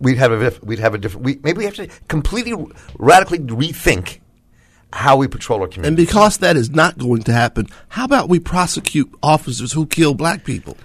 We'd 0.00 0.18
have 0.18 0.32
a 0.32 0.52
we'd 0.62 0.80
have 0.80 0.94
a 0.94 0.98
different. 0.98 1.24
We, 1.24 1.38
maybe 1.42 1.58
we 1.58 1.64
have 1.64 1.74
to 1.74 1.86
completely 2.08 2.54
radically 2.98 3.38
rethink 3.38 4.18
how 4.92 5.16
we 5.16 5.28
patrol 5.28 5.60
our 5.60 5.68
community. 5.68 5.88
And 5.88 5.96
because 5.96 6.38
that 6.38 6.56
is 6.56 6.70
not 6.70 6.98
going 6.98 7.22
to 7.24 7.32
happen, 7.32 7.66
how 7.88 8.04
about 8.04 8.28
we 8.28 8.38
prosecute 8.40 9.12
officers 9.22 9.72
who 9.72 9.86
kill 9.86 10.14
black 10.14 10.44
people? 10.44 10.76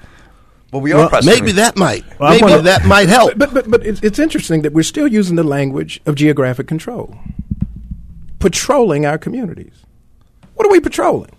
well, 0.72 0.82
we 0.82 0.92
are 0.92 1.10
Maybe 1.24 1.54
that 1.54 1.78
might. 1.78 2.04
Well, 2.20 2.32
maybe 2.32 2.44
wanna- 2.44 2.62
that 2.64 2.86
might 2.86 3.10
help. 3.10 3.38
But 3.38 3.54
but 3.54 3.70
but 3.70 3.86
it's, 3.86 4.02
it's 4.02 4.20
interesting 4.20 4.62
that 4.64 4.74
we're 4.74 4.84
still 4.84 5.08
using 5.08 5.36
the 5.36 5.44
language 5.44 6.00
of 6.06 6.16
geographic 6.16 6.68
control, 6.68 7.18
patrolling 8.40 9.06
our 9.06 9.18
communities. 9.18 9.74
What 10.56 10.68
are 10.68 10.72
we 10.72 10.80
patrolling? 10.80 11.32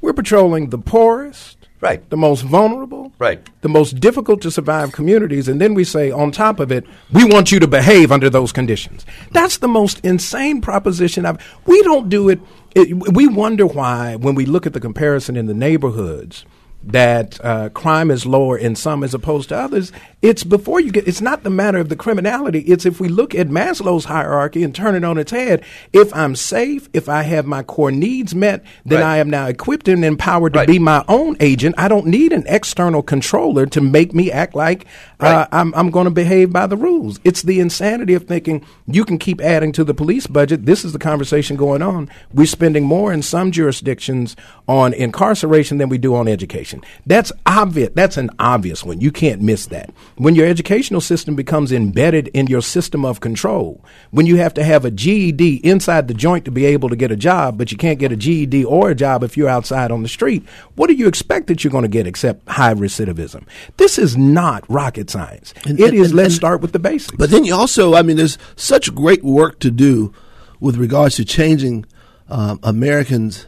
We're 0.00 0.12
patrolling 0.12 0.70
the 0.70 0.78
poorest, 0.78 1.56
Right. 1.80 2.08
the 2.10 2.16
most 2.16 2.42
vulnerable, 2.42 3.12
Right. 3.18 3.40
the 3.62 3.68
most 3.68 4.00
difficult 4.00 4.40
to 4.42 4.50
survive 4.50 4.92
communities, 4.92 5.48
and 5.48 5.60
then 5.60 5.74
we 5.74 5.84
say 5.84 6.10
on 6.10 6.30
top 6.30 6.60
of 6.60 6.70
it, 6.70 6.84
we 7.12 7.24
want 7.24 7.52
you 7.52 7.58
to 7.60 7.66
behave 7.66 8.12
under 8.12 8.28
those 8.30 8.52
conditions. 8.52 9.06
That's 9.32 9.58
the 9.58 9.68
most 9.68 10.00
insane 10.04 10.60
proposition 10.60 11.24
I've. 11.24 11.38
We 11.66 11.82
don't 11.82 12.08
do 12.08 12.28
it. 12.28 12.40
it 12.74 13.14
we 13.14 13.26
wonder 13.26 13.66
why 13.66 14.16
when 14.16 14.34
we 14.34 14.46
look 14.46 14.66
at 14.66 14.72
the 14.74 14.80
comparison 14.80 15.36
in 15.36 15.46
the 15.46 15.54
neighborhoods 15.54 16.44
that 16.82 17.42
uh, 17.44 17.68
crime 17.70 18.10
is 18.10 18.24
lower 18.24 18.56
in 18.56 18.74
some 18.74 19.04
as 19.04 19.12
opposed 19.14 19.50
to 19.50 19.56
others. 19.56 19.92
It's 20.22 20.44
before 20.44 20.80
you 20.80 20.90
get. 20.92 21.08
It's 21.08 21.20
not 21.20 21.42
the 21.42 21.50
matter 21.50 21.78
of 21.78 21.88
the 21.88 21.96
criminality. 21.96 22.60
It's 22.60 22.84
if 22.86 23.00
we 23.00 23.08
look 23.08 23.34
at 23.34 23.48
Maslow's 23.48 24.04
hierarchy 24.06 24.62
and 24.62 24.74
turn 24.74 24.94
it 24.94 25.04
on 25.04 25.18
its 25.18 25.30
head. 25.30 25.64
If 25.92 26.14
I'm 26.14 26.36
safe, 26.36 26.88
if 26.92 27.08
I 27.08 27.22
have 27.22 27.46
my 27.46 27.62
core 27.62 27.90
needs 27.90 28.34
met, 28.34 28.64
then 28.84 29.00
Right. 29.00 29.14
I 29.14 29.16
am 29.18 29.30
now 29.30 29.46
equipped 29.46 29.88
and 29.88 30.04
empowered 30.04 30.52
to 30.54 30.66
be 30.66 30.78
my 30.78 31.04
own 31.08 31.36
agent. 31.40 31.74
I 31.78 31.88
don't 31.88 32.06
need 32.06 32.32
an 32.32 32.44
external 32.46 33.02
controller 33.02 33.64
to 33.66 33.80
make 33.80 34.12
me 34.14 34.30
act 34.30 34.54
like 34.54 34.84
uh, 35.20 35.46
I'm, 35.52 35.74
I'm 35.74 35.90
going 35.90 36.04
to 36.04 36.10
behave 36.10 36.52
by 36.52 36.66
the 36.66 36.76
rules. 36.76 37.18
It's 37.24 37.42
the 37.42 37.60
insanity 37.60 38.12
of 38.14 38.24
thinking 38.24 38.64
you 38.86 39.04
can 39.06 39.18
keep 39.18 39.40
adding 39.40 39.72
to 39.72 39.84
the 39.84 39.94
police 39.94 40.26
budget. 40.26 40.66
This 40.66 40.84
is 40.84 40.92
the 40.92 40.98
conversation 40.98 41.56
going 41.56 41.80
on. 41.82 42.10
We're 42.32 42.46
spending 42.46 42.84
more 42.84 43.10
in 43.12 43.22
some 43.22 43.50
jurisdictions 43.52 44.36
on 44.68 44.92
incarceration 44.92 45.78
than 45.78 45.88
we 45.88 45.96
do 45.98 46.14
on 46.14 46.28
education. 46.28 46.69
That's 47.06 47.32
obvious. 47.46 47.90
That's 47.94 48.16
an 48.16 48.30
obvious 48.38 48.84
one. 48.84 49.00
You 49.00 49.10
can't 49.10 49.40
miss 49.42 49.66
that. 49.66 49.90
When 50.16 50.34
your 50.34 50.46
educational 50.46 51.00
system 51.00 51.34
becomes 51.34 51.72
embedded 51.72 52.28
in 52.28 52.46
your 52.46 52.62
system 52.62 53.04
of 53.04 53.20
control, 53.20 53.84
when 54.10 54.26
you 54.26 54.36
have 54.36 54.54
to 54.54 54.64
have 54.64 54.84
a 54.84 54.90
GED 54.90 55.56
inside 55.64 56.08
the 56.08 56.14
joint 56.14 56.44
to 56.44 56.50
be 56.50 56.64
able 56.66 56.88
to 56.88 56.96
get 56.96 57.10
a 57.10 57.16
job, 57.16 57.58
but 57.58 57.72
you 57.72 57.78
can't 57.78 57.98
get 57.98 58.12
a 58.12 58.16
GED 58.16 58.64
or 58.64 58.90
a 58.90 58.94
job 58.94 59.22
if 59.24 59.36
you're 59.36 59.48
outside 59.48 59.90
on 59.90 60.02
the 60.02 60.08
street, 60.08 60.44
what 60.76 60.86
do 60.88 60.94
you 60.94 61.08
expect 61.08 61.46
that 61.48 61.64
you're 61.64 61.70
going 61.70 61.82
to 61.82 61.88
get 61.88 62.06
except 62.06 62.48
high 62.48 62.74
recidivism? 62.74 63.44
This 63.76 63.98
is 63.98 64.16
not 64.16 64.64
rocket 64.70 65.10
science. 65.10 65.52
And- 65.66 65.80
it 65.80 65.94
is 65.94 66.08
and- 66.08 66.16
let's 66.16 66.26
and- 66.28 66.34
start 66.34 66.60
with 66.60 66.72
the 66.72 66.78
basics. 66.78 67.16
But 67.16 67.30
then 67.30 67.44
you 67.44 67.54
also, 67.54 67.94
I 67.94 68.02
mean, 68.02 68.16
there's 68.16 68.38
such 68.56 68.94
great 68.94 69.24
work 69.24 69.58
to 69.60 69.70
do 69.70 70.12
with 70.60 70.76
regards 70.76 71.16
to 71.16 71.24
changing 71.24 71.86
um, 72.28 72.60
Americans' 72.62 73.46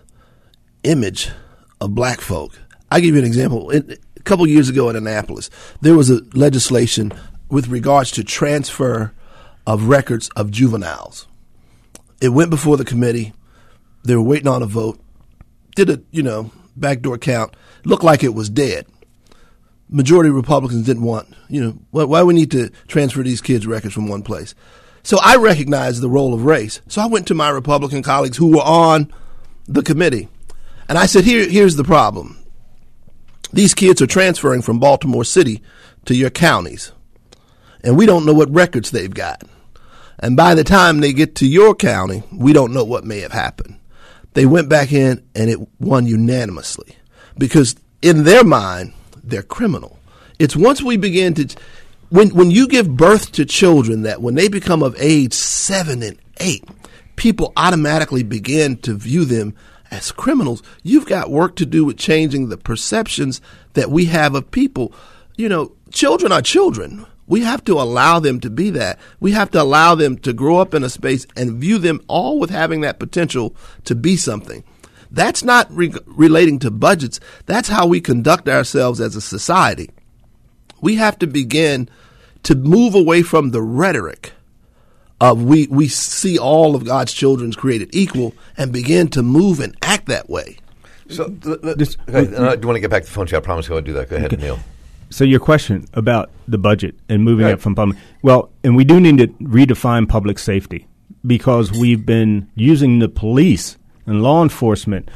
image 0.83 1.31
of 1.81 1.95
black 1.95 2.21
folk. 2.21 2.59
I 2.93 3.01
give 3.01 3.15
you 3.15 3.21
an 3.21 3.27
example. 3.27 3.71
A 3.73 4.21
couple 4.25 4.47
years 4.47 4.69
ago 4.69 4.89
in 4.89 4.97
Annapolis, 4.97 5.51
there 5.81 5.97
was 5.97 6.11
a 6.11 6.21
legislation 6.35 7.13
with 7.49 7.69
regards 7.69 8.11
to 8.13 8.25
transfer 8.25 9.13
of 9.67 9.89
records 9.89 10.29
of 10.31 10.51
juveniles. 10.51 11.27
It 12.21 12.31
went 12.31 12.51
before 12.51 12.77
the 12.77 12.85
committee. 12.85 13.33
They 14.05 14.15
were 14.15 14.23
waiting 14.23 14.49
on 14.49 14.63
a 14.63 14.67
vote. 14.67 15.01
Did 15.75 15.91
a 15.91 16.03
you 16.11 16.23
know 16.23 16.51
backdoor 16.77 17.19
count. 17.19 17.55
Looked 17.85 18.05
like 18.05 18.23
it 18.23 18.35
was 18.35 18.49
dead 18.49 18.87
majority 19.93 20.31
Republicans 20.31 20.87
didn't 20.87 21.03
want, 21.03 21.29
you 21.49 21.63
know, 21.63 21.79
why, 21.91 22.05
why 22.05 22.23
we 22.23 22.35
need 22.35 22.51
to 22.51 22.71
transfer 22.89 23.23
these 23.23 23.41
kids' 23.41 23.67
records 23.67 23.95
from 23.95 24.09
one 24.09 24.23
place. 24.23 24.55
So 25.05 25.19
I 25.23 25.37
recognized 25.37 26.01
the 26.01 26.09
role 26.09 26.33
of 26.33 26.45
race. 26.45 26.81
So 26.89 27.03
I 27.03 27.07
went 27.07 27.29
to 27.29 27.35
my 27.35 27.51
Republican 27.51 28.03
colleagues 28.03 28.37
who 28.37 28.57
were 28.57 28.63
on 28.63 29.13
the 29.67 29.83
committee, 29.83 30.29
and 30.89 30.99
I 30.99 31.07
said, 31.07 31.25
Here, 31.25 31.49
here's 31.49 31.77
the 31.77 31.85
problem. 31.85 32.42
These 33.53 33.75
kids 33.75 34.01
are 34.01 34.07
transferring 34.07 34.63
from 34.63 34.79
Baltimore 34.79 35.25
City 35.25 35.63
to 36.07 36.15
your 36.15 36.31
counties, 36.31 36.93
and 37.85 37.97
we 37.97 38.07
don't 38.07 38.25
know 38.25 38.33
what 38.33 38.51
records 38.51 38.91
they've 38.91 39.13
got. 39.13 39.43
And 40.19 40.37
by 40.37 40.55
the 40.55 40.65
time 40.65 41.01
they 41.01 41.13
get 41.13 41.35
to 41.37 41.47
your 41.47 41.75
county, 41.75 42.23
we 42.33 42.53
don't 42.53 42.73
know 42.73 42.85
what 42.85 43.05
may 43.05 43.21
have 43.21 43.33
happened. 43.33 43.79
They 44.35 44.47
went 44.47 44.69
back 44.69 44.93
in 44.93 45.23
and 45.35 45.51
it 45.51 45.59
won 45.81 46.07
unanimously 46.07 46.97
because 47.37 47.75
in 48.01 48.25
their 48.25 48.45
mind, 48.45 48.93
they're 49.23 49.43
criminal. 49.43 49.99
It's 50.39 50.57
once 50.57 50.81
we 50.83 50.97
begin 50.97 51.35
to, 51.35 51.57
when, 52.09 52.31
when 52.31 52.51
you 52.51 52.67
give 52.69 52.97
birth 52.97 53.33
to 53.33 53.45
children 53.45 54.03
that 54.03 54.23
when 54.23 54.35
they 54.35 54.49
become 54.49 54.83
of 54.83 54.97
age 54.99 55.33
seven 55.35 56.03
and 56.03 56.19
eight, 56.39 56.65
people 57.17 57.53
automatically 57.57 58.23
begin 58.23 58.77
to 58.79 58.95
view 58.95 59.25
them 59.25 59.55
as 59.93 60.11
criminals. 60.11 60.63
You've 60.83 61.07
got 61.07 61.31
work 61.31 61.55
to 61.57 61.67
do 61.67 61.85
with 61.85 61.99
changing 61.99 62.49
the 62.49 62.57
perceptions 62.57 63.41
that 63.75 63.91
we 63.91 64.07
have 64.07 64.35
of 64.35 64.51
people. 64.51 64.93
You 65.37 65.49
know, 65.49 65.77
children 65.93 66.33
are 66.33 66.43
children. 66.43 67.07
We 67.27 67.43
have 67.43 67.63
to 67.65 67.75
allow 67.81 68.19
them 68.19 68.41
to 68.41 68.51
be 68.51 68.71
that. 68.71 68.99
We 69.21 69.33
have 69.33 69.51
to 69.53 69.63
allow 69.63 69.95
them 69.95 70.17
to 70.19 70.33
grow 70.33 70.57
up 70.57 70.75
in 70.75 70.83
a 70.83 70.89
space 70.89 71.27
and 71.37 71.61
view 71.61 71.79
them 71.79 72.01
all 72.09 72.41
with 72.41 72.51
having 72.51 72.81
that 72.81 72.99
potential 72.99 73.55
to 73.85 73.95
be 73.95 74.17
something. 74.17 74.65
That's 75.11 75.45
not 75.45 75.71
re- 75.71 75.95
relating 76.07 76.59
to 76.61 76.71
budgets. 76.71 77.21
That's 77.45 77.69
how 77.69 77.87
we 77.87 78.01
conduct 78.01 78.49
ourselves 78.49 79.01
as 79.01 79.15
a 79.15 79.21
society. 79.21 79.91
We 80.81 80.97
have 80.97 81.19
to 81.19 81.27
begin 81.27 81.89
to 82.45 82.55
move 82.55 82.95
away 82.95 83.23
from 83.23 83.51
the 83.51 83.63
rhetoric 83.63 84.33
of 85.23 85.45
we, 85.45 85.69
we 85.69 85.87
see 85.87 86.37
all 86.37 86.75
of 86.75 86.85
God's 86.85 87.13
children 87.13 87.53
created 87.53 87.95
equal 87.95 88.35
and 88.57 88.73
begin 88.73 89.07
to 89.09 89.23
move 89.23 89.61
and 89.61 89.77
act 89.81 90.07
that 90.07 90.29
way. 90.29 90.59
So, 91.09 91.25
this, 91.25 91.97
okay, 92.09 92.35
uh, 92.35 92.57
do 92.57 92.63
you 92.63 92.67
want 92.67 92.77
to 92.77 92.81
get 92.81 92.91
back 92.91 93.03
to 93.05 93.09
the 93.09 93.15
phone 93.15 93.27
chat? 93.27 93.43
I 93.43 93.45
promise 93.45 93.71
I 93.71 93.75
will 93.75 93.83
do 93.83 93.93
that. 93.93 94.11
Go 94.11 94.17
ahead, 94.17 94.33
okay. 94.33 94.43
Neil. 94.43 94.59
So 95.11 95.25
your 95.25 95.41
question 95.41 95.87
about 95.93 96.31
the 96.49 96.59
budget 96.59 96.97
and 97.09 97.23
moving 97.23 97.45
right. 97.45 97.55
it 97.55 97.61
from 97.61 97.75
public, 97.75 97.99
well, 98.23 98.51
and 98.65 98.75
we 98.75 98.85
do 98.85 98.99
need 98.99 99.19
to 99.19 99.29
redefine 99.45 100.09
public 100.09 100.39
safety 100.39 100.89
because 101.25 101.71
we've 101.71 102.05
been 102.05 102.51
using 102.57 102.99
the 102.99 103.09
police 103.09 103.77
and 104.07 104.23
law 104.23 104.43
enforcement, 104.43 105.09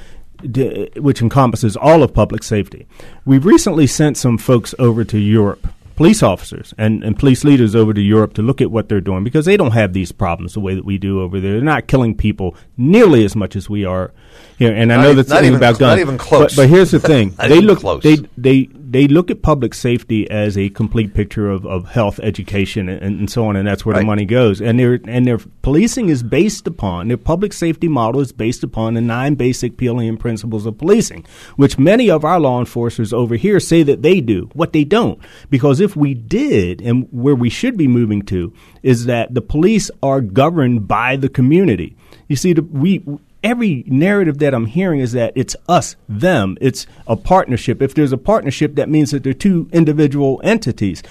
which 0.96 1.20
encompasses 1.20 1.76
all 1.76 2.02
of 2.02 2.14
public 2.14 2.42
safety. 2.42 2.86
We've 3.24 3.44
recently 3.44 3.86
sent 3.86 4.18
some 4.18 4.38
folks 4.38 4.74
over 4.78 5.02
to 5.04 5.18
Europe 5.18 5.66
police 5.96 6.22
officers 6.22 6.74
and, 6.78 7.02
and 7.02 7.18
police 7.18 7.42
leaders 7.42 7.74
over 7.74 7.92
to 7.92 8.00
Europe 8.00 8.34
to 8.34 8.42
look 8.42 8.60
at 8.60 8.70
what 8.70 8.88
they're 8.88 9.00
doing 9.00 9.24
because 9.24 9.46
they 9.46 9.56
don't 9.56 9.72
have 9.72 9.92
these 9.92 10.12
problems 10.12 10.54
the 10.54 10.60
way 10.60 10.74
that 10.74 10.84
we 10.84 10.98
do 10.98 11.20
over 11.20 11.40
there. 11.40 11.54
They're 11.54 11.62
not 11.62 11.88
killing 11.88 12.14
people 12.14 12.54
nearly 12.76 13.24
as 13.24 13.34
much 13.34 13.56
as 13.56 13.68
we 13.68 13.84
are 13.84 14.12
here. 14.56 14.74
And 14.74 14.92
I 14.92 15.02
know 15.02 15.14
that's 15.14 15.28
the 15.28 15.38
thing 15.38 15.54
about 15.54 15.78
guns. 15.78 15.80
Not 15.80 15.98
even 15.98 16.18
close. 16.18 16.54
But, 16.54 16.62
but 16.62 16.68
here's 16.68 16.90
the 16.90 17.00
thing: 17.00 17.30
they 17.48 17.60
look 17.60 17.80
close. 17.80 18.02
they 18.02 18.16
they 18.36 18.68
they 18.88 19.08
look 19.08 19.30
at 19.30 19.42
public 19.42 19.74
safety 19.74 20.30
as 20.30 20.56
a 20.56 20.68
complete 20.70 21.12
picture 21.12 21.50
of, 21.50 21.66
of 21.66 21.88
health, 21.88 22.20
education, 22.20 22.88
and, 22.88 23.02
and 23.02 23.30
so 23.30 23.46
on, 23.46 23.56
and 23.56 23.66
that's 23.66 23.84
where 23.84 23.94
right. 23.94 24.00
the 24.00 24.06
money 24.06 24.24
goes. 24.24 24.60
And 24.60 24.78
their 24.78 25.00
and 25.06 25.26
their 25.26 25.38
policing 25.62 26.08
is 26.08 26.22
based 26.22 26.66
upon 26.66 27.08
their 27.08 27.16
public 27.16 27.52
safety 27.52 27.88
model 27.88 28.20
is 28.20 28.32
based 28.32 28.62
upon 28.62 28.94
the 28.94 29.00
nine 29.00 29.34
basic 29.34 29.76
Peelian 29.76 30.16
principles 30.16 30.66
of 30.66 30.78
policing, 30.78 31.26
which 31.56 31.78
many 31.78 32.10
of 32.10 32.24
our 32.24 32.40
law 32.40 32.58
enforcers 32.58 33.12
over 33.12 33.36
here 33.36 33.60
say 33.60 33.82
that 33.82 34.02
they 34.02 34.20
do. 34.20 34.48
What 34.54 34.72
they 34.72 34.84
don't, 34.84 35.18
because 35.50 35.80
if 35.80 35.96
we 35.96 36.14
did, 36.14 36.80
and 36.80 37.08
where 37.10 37.34
we 37.34 37.50
should 37.50 37.76
be 37.76 37.88
moving 37.88 38.22
to, 38.22 38.52
is 38.82 39.06
that 39.06 39.34
the 39.34 39.42
police 39.42 39.90
are 40.02 40.20
governed 40.20 40.88
by 40.88 41.16
the 41.16 41.28
community. 41.28 41.96
You 42.28 42.36
see, 42.36 42.52
the, 42.52 42.62
we 42.62 43.04
every 43.46 43.84
narrative 43.86 44.38
that 44.38 44.52
I'm 44.52 44.66
hearing 44.66 44.98
is 44.98 45.12
that 45.12 45.32
it's 45.36 45.54
us, 45.68 45.94
them, 46.08 46.58
it's 46.60 46.86
a 47.06 47.16
partnership. 47.16 47.80
If 47.80 47.94
there's 47.94 48.12
a 48.12 48.18
partnership, 48.18 48.74
that 48.74 48.88
means 48.88 49.12
that 49.12 49.22
they're 49.22 49.32
two 49.32 49.68
individual 49.72 50.40
entities. 50.42 51.02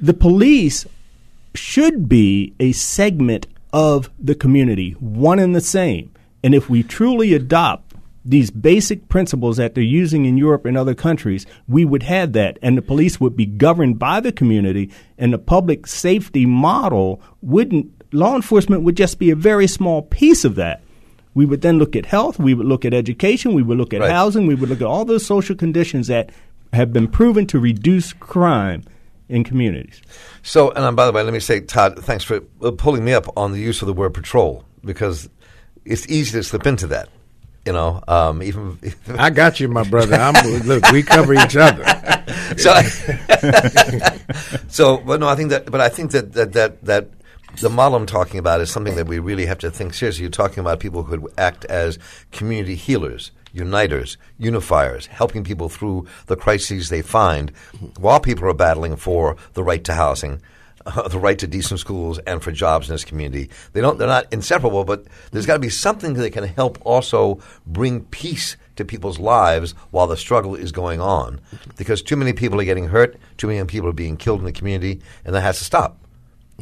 The 0.00 0.14
police 0.14 0.86
should 1.54 2.08
be 2.08 2.54
a 2.58 2.72
segment 2.72 3.46
of 3.72 4.10
the 4.18 4.34
community, 4.34 4.92
one 4.92 5.38
and 5.38 5.54
the 5.54 5.60
same. 5.60 6.10
And 6.42 6.54
if 6.54 6.70
we 6.70 6.82
truly 6.82 7.34
adopt 7.34 7.94
these 8.24 8.50
basic 8.50 9.08
principles 9.08 9.58
that 9.58 9.74
they're 9.74 9.84
using 9.84 10.24
in 10.24 10.38
Europe 10.38 10.64
and 10.64 10.76
other 10.76 10.94
countries, 10.94 11.46
we 11.66 11.84
would 11.84 12.04
have 12.04 12.32
that. 12.32 12.58
And 12.62 12.78
the 12.78 12.82
police 12.82 13.20
would 13.20 13.36
be 13.36 13.46
governed 13.46 13.98
by 13.98 14.20
the 14.20 14.32
community, 14.32 14.90
and 15.18 15.32
the 15.32 15.38
public 15.38 15.86
safety 15.86 16.46
model 16.46 17.20
wouldn't, 17.42 17.90
law 18.14 18.36
enforcement 18.36 18.82
would 18.84 18.96
just 18.96 19.18
be 19.18 19.30
a 19.30 19.36
very 19.36 19.66
small 19.66 20.00
piece 20.00 20.46
of 20.46 20.54
that. 20.54 20.82
We 21.38 21.46
would 21.46 21.60
then 21.60 21.78
look 21.78 21.94
at 21.94 22.04
health, 22.04 22.40
we 22.40 22.52
would 22.52 22.66
look 22.66 22.84
at 22.84 22.92
education, 22.92 23.54
we 23.54 23.62
would 23.62 23.78
look 23.78 23.94
at 23.94 24.00
right. 24.00 24.10
housing, 24.10 24.48
we 24.48 24.56
would 24.56 24.68
look 24.68 24.80
at 24.80 24.88
all 24.88 25.04
those 25.04 25.24
social 25.24 25.54
conditions 25.54 26.08
that 26.08 26.30
have 26.72 26.92
been 26.92 27.06
proven 27.06 27.46
to 27.46 27.60
reduce 27.60 28.12
crime 28.12 28.82
in 29.28 29.44
communities. 29.44 30.02
So, 30.42 30.70
and 30.70 30.84
um, 30.84 30.96
by 30.96 31.06
the 31.06 31.12
way, 31.12 31.22
let 31.22 31.32
me 31.32 31.38
say, 31.38 31.60
Todd, 31.60 31.96
thanks 32.00 32.24
for 32.24 32.40
uh, 32.60 32.72
pulling 32.72 33.04
me 33.04 33.12
up 33.12 33.28
on 33.36 33.52
the 33.52 33.60
use 33.60 33.82
of 33.82 33.86
the 33.86 33.92
word 33.92 34.14
patrol 34.14 34.64
because 34.84 35.30
it's 35.84 36.08
easy 36.08 36.32
to 36.32 36.42
slip 36.42 36.66
into 36.66 36.88
that. 36.88 37.08
You 37.64 37.72
know, 37.72 38.02
um, 38.08 38.42
even 38.42 38.76
I 39.16 39.30
got 39.30 39.60
you, 39.60 39.68
my 39.68 39.84
brother. 39.84 40.16
I'm, 40.16 40.34
look, 40.66 40.90
we 40.90 41.04
cover 41.04 41.34
each 41.34 41.56
other. 41.56 41.84
so, 42.56 42.74
so, 44.66 44.96
but 44.96 45.20
no, 45.20 45.28
I 45.28 45.36
think 45.36 45.50
that, 45.50 45.70
but 45.70 45.80
I 45.80 45.88
think 45.88 46.10
that 46.10 46.32
that 46.32 46.52
that 46.54 46.84
that 46.84 47.10
the 47.60 47.70
model 47.70 47.96
I'm 47.96 48.06
talking 48.06 48.38
about 48.38 48.60
is 48.60 48.70
something 48.70 48.94
that 48.96 49.06
we 49.06 49.18
really 49.18 49.46
have 49.46 49.58
to 49.58 49.70
think 49.70 49.94
seriously. 49.94 50.22
You're 50.22 50.30
talking 50.30 50.60
about 50.60 50.80
people 50.80 51.02
who 51.02 51.28
act 51.36 51.64
as 51.64 51.98
community 52.30 52.76
healers, 52.76 53.32
uniters, 53.52 54.16
unifiers, 54.38 55.06
helping 55.06 55.42
people 55.42 55.68
through 55.68 56.06
the 56.26 56.36
crises 56.36 56.88
they 56.88 57.02
find 57.02 57.50
while 57.98 58.20
people 58.20 58.48
are 58.48 58.54
battling 58.54 58.96
for 58.96 59.36
the 59.54 59.64
right 59.64 59.82
to 59.84 59.94
housing. 59.94 60.40
Uh, 60.86 61.08
the 61.08 61.18
right 61.18 61.38
to 61.40 61.46
decent 61.46 61.80
schools 61.80 62.18
and 62.20 62.40
for 62.40 62.52
jobs 62.52 62.88
in 62.88 62.94
this 62.94 63.04
community. 63.04 63.50
They 63.72 63.80
don't. 63.80 63.98
They're 63.98 64.06
not 64.06 64.32
inseparable, 64.32 64.84
but 64.84 65.04
there's 65.32 65.44
got 65.44 65.54
to 65.54 65.58
be 65.58 65.68
something 65.68 66.14
that 66.14 66.30
can 66.30 66.44
help 66.44 66.78
also 66.82 67.40
bring 67.66 68.04
peace 68.04 68.56
to 68.76 68.84
people's 68.84 69.18
lives 69.18 69.72
while 69.90 70.06
the 70.06 70.16
struggle 70.16 70.54
is 70.54 70.70
going 70.70 71.00
on. 71.00 71.40
Because 71.76 72.00
too 72.00 72.16
many 72.16 72.32
people 72.32 72.60
are 72.60 72.64
getting 72.64 72.86
hurt, 72.86 73.18
too 73.38 73.48
many 73.48 73.62
people 73.64 73.88
are 73.88 73.92
being 73.92 74.16
killed 74.16 74.38
in 74.38 74.46
the 74.46 74.52
community, 74.52 75.02
and 75.24 75.34
that 75.34 75.40
has 75.40 75.58
to 75.58 75.64
stop. 75.64 75.98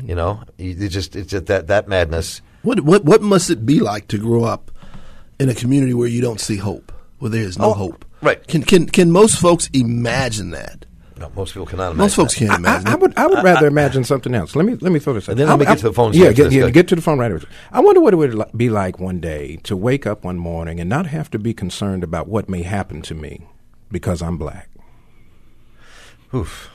You 0.03 0.15
know, 0.15 0.43
it's 0.59 0.93
just 0.93 1.17
it's 1.17 1.31
just 1.31 1.47
that 1.47 1.69
that 1.69 1.89
madness. 1.89 2.43
What 2.63 2.81
what 2.81 3.05
what 3.05 3.23
must 3.23 3.51
it 3.51 3.65
be 3.65 3.81
like 3.81 4.09
to 4.09 4.19
grow 4.19 4.45
up 4.45 4.71
in 5.39 5.49
a 5.49 5.55
community 5.55 5.95
where 5.95 6.09
you 6.09 6.21
don't 6.21 6.41
see 6.41 6.57
hope, 6.57 6.93
where 7.19 7.31
there 7.31 7.43
is 7.43 7.59
no 7.59 7.67
oh, 7.67 7.73
hope? 7.73 8.05
Right? 8.21 8.47
Can 8.47 8.63
can 8.63 8.87
can 8.87 9.11
most 9.11 9.39
folks 9.39 9.69
imagine 9.73 10.51
that? 10.51 10.85
No, 11.19 11.33
most 11.35 11.55
people 11.55 11.65
cannot 11.65 11.93
imagine. 11.93 11.99
Most 11.99 12.17
folks 12.17 12.35
that. 12.35 12.47
can't 12.47 12.59
imagine. 12.59 12.89
I, 12.89 12.91
I, 12.91 12.93
I, 12.93 12.97
would 12.97 13.19
I 13.19 13.27
would 13.27 13.43
rather 13.43 13.67
imagine 13.67 14.05
something 14.05 14.35
else. 14.35 14.55
Let 14.55 14.67
me 14.67 14.75
let 14.75 14.93
me 14.93 14.99
throw 14.99 15.15
this. 15.15 15.29
And 15.29 15.39
then 15.39 15.49
let 15.49 15.59
me 15.59 15.65
get 15.65 15.79
to 15.79 15.85
the 15.85 15.95
phone. 15.95 16.13
Yeah, 16.13 16.33
get, 16.33 16.53
yeah, 16.53 16.69
get 16.69 16.89
to 16.89 16.95
the 16.95 17.01
phone 17.01 17.19
right 17.19 17.33
away. 17.33 17.41
I 17.73 17.81
wonder 17.81 18.03
what 18.03 18.13
it 18.13 18.17
would 18.17 18.53
be 18.55 18.69
like 18.69 18.99
one 18.99 19.21
day 19.21 19.57
to 19.63 19.77
wake 19.77 20.07
up 20.07 20.25
one 20.25 20.37
morning 20.37 20.79
and 20.79 20.91
not 20.91 21.07
have 21.07 21.31
to 21.31 21.39
be 21.39 21.55
concerned 21.55 22.05
about 22.05 22.29
what 22.29 22.51
may 22.51 22.63
happen 22.63 23.01
to 23.03 23.15
me 23.15 23.47
because 23.91 24.21
I'm 24.21 24.37
black. 24.37 24.69
Oof. 26.35 26.71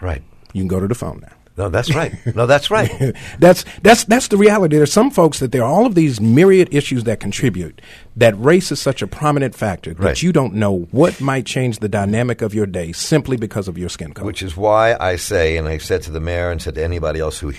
Right. 0.00 0.22
You 0.52 0.60
can 0.60 0.68
go 0.68 0.78
to 0.78 0.86
the 0.86 0.94
phone 0.94 1.20
now. 1.22 1.32
No, 1.56 1.68
that's 1.68 1.94
right. 1.94 2.14
No, 2.34 2.46
that's 2.46 2.70
right. 2.70 3.14
that's 3.38 3.64
that's 3.82 4.04
that's 4.04 4.28
the 4.28 4.38
reality. 4.38 4.76
There's 4.76 4.92
some 4.92 5.10
folks 5.10 5.38
that 5.40 5.52
there 5.52 5.62
are 5.62 5.70
all 5.70 5.84
of 5.84 5.94
these 5.94 6.20
myriad 6.20 6.72
issues 6.72 7.04
that 7.04 7.20
contribute. 7.20 7.82
That 8.16 8.38
race 8.40 8.72
is 8.72 8.80
such 8.80 9.02
a 9.02 9.06
prominent 9.06 9.54
factor 9.54 9.92
that 9.94 10.02
right. 10.02 10.22
you 10.22 10.32
don't 10.32 10.54
know 10.54 10.88
what 10.90 11.20
might 11.20 11.44
change 11.44 11.78
the 11.78 11.88
dynamic 11.88 12.40
of 12.40 12.54
your 12.54 12.66
day 12.66 12.92
simply 12.92 13.36
because 13.36 13.68
of 13.68 13.76
your 13.76 13.90
skin 13.90 14.12
color. 14.14 14.26
Which 14.26 14.42
is 14.42 14.56
why 14.56 14.96
I 14.98 15.16
say, 15.16 15.58
and 15.58 15.68
I 15.68 15.78
said 15.78 16.02
to 16.02 16.10
the 16.10 16.20
mayor 16.20 16.50
and 16.50 16.60
said 16.60 16.76
to 16.76 16.84
anybody 16.84 17.20
else 17.20 17.38
who 17.38 17.52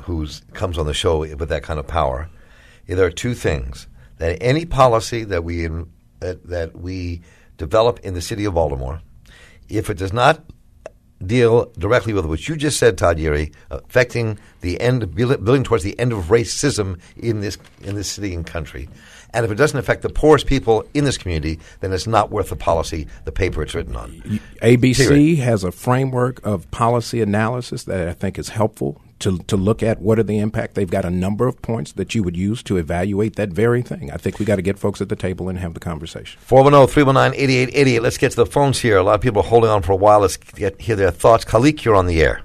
who's 0.00 0.42
comes 0.52 0.76
on 0.76 0.86
the 0.86 0.94
show 0.94 1.20
with 1.20 1.48
that 1.48 1.62
kind 1.62 1.80
of 1.80 1.86
power, 1.86 2.28
there 2.86 3.06
are 3.06 3.10
two 3.10 3.34
things: 3.34 3.86
that 4.18 4.36
any 4.42 4.66
policy 4.66 5.24
that 5.24 5.42
we 5.42 5.68
that, 6.20 6.46
that 6.46 6.76
we 6.76 7.22
develop 7.56 8.00
in 8.00 8.12
the 8.12 8.20
city 8.20 8.44
of 8.44 8.54
Baltimore, 8.54 9.00
if 9.70 9.88
it 9.88 9.96
does 9.96 10.12
not 10.12 10.44
deal 11.24 11.70
directly 11.78 12.12
with 12.12 12.26
what 12.26 12.48
you 12.48 12.56
just 12.56 12.78
said, 12.78 12.96
Todd 12.96 13.18
Yeary, 13.18 13.52
affecting 13.70 14.38
the 14.60 14.80
end, 14.80 15.14
building 15.14 15.64
towards 15.64 15.84
the 15.84 15.98
end 15.98 16.12
of 16.12 16.24
racism 16.26 17.00
in 17.16 17.40
this 17.40 17.58
in 17.82 17.94
this 17.94 18.10
city 18.10 18.34
and 18.34 18.46
country. 18.46 18.88
And 19.34 19.44
if 19.44 19.50
it 19.50 19.56
doesn't 19.56 19.78
affect 19.78 20.02
the 20.02 20.08
poorest 20.08 20.46
people 20.46 20.84
in 20.94 21.04
this 21.04 21.18
community, 21.18 21.58
then 21.80 21.92
it's 21.92 22.06
not 22.06 22.30
worth 22.30 22.48
the 22.48 22.56
policy, 22.56 23.06
the 23.24 23.32
paper 23.32 23.62
it's 23.62 23.74
written 23.74 23.94
on. 23.94 24.10
ABC 24.62 25.08
Period. 25.08 25.38
has 25.40 25.64
a 25.64 25.72
framework 25.72 26.44
of 26.46 26.70
policy 26.70 27.20
analysis 27.20 27.84
that 27.84 28.08
I 28.08 28.12
think 28.14 28.38
is 28.38 28.48
helpful 28.48 29.00
to, 29.20 29.38
to 29.38 29.56
look 29.56 29.82
at 29.82 30.00
what 30.00 30.18
are 30.18 30.22
the 30.22 30.38
impact. 30.38 30.74
They've 30.74 30.90
got 30.90 31.04
a 31.04 31.10
number 31.10 31.46
of 31.46 31.60
points 31.62 31.92
that 31.92 32.14
you 32.14 32.22
would 32.22 32.36
use 32.36 32.62
to 32.64 32.76
evaluate 32.76 33.36
that 33.36 33.50
very 33.50 33.82
thing. 33.82 34.10
I 34.10 34.16
think 34.16 34.38
we 34.38 34.44
got 34.44 34.56
to 34.56 34.62
get 34.62 34.78
folks 34.78 35.00
at 35.00 35.08
the 35.08 35.16
table 35.16 35.48
and 35.48 35.58
have 35.58 35.74
the 35.74 35.80
conversation. 35.80 36.40
410-319-8888. 36.46 38.00
Let's 38.00 38.18
get 38.18 38.30
to 38.30 38.36
the 38.36 38.46
phones 38.46 38.80
here. 38.80 38.96
A 38.96 39.02
lot 39.02 39.14
of 39.14 39.20
people 39.20 39.42
are 39.42 39.48
holding 39.48 39.70
on 39.70 39.82
for 39.82 39.92
a 39.92 39.96
while. 39.96 40.20
Let's 40.20 40.36
get 40.36 40.80
hear 40.80 40.96
their 40.96 41.10
thoughts. 41.10 41.44
Khalik, 41.44 41.84
you're 41.84 41.96
on 41.96 42.06
the 42.06 42.22
air. 42.22 42.42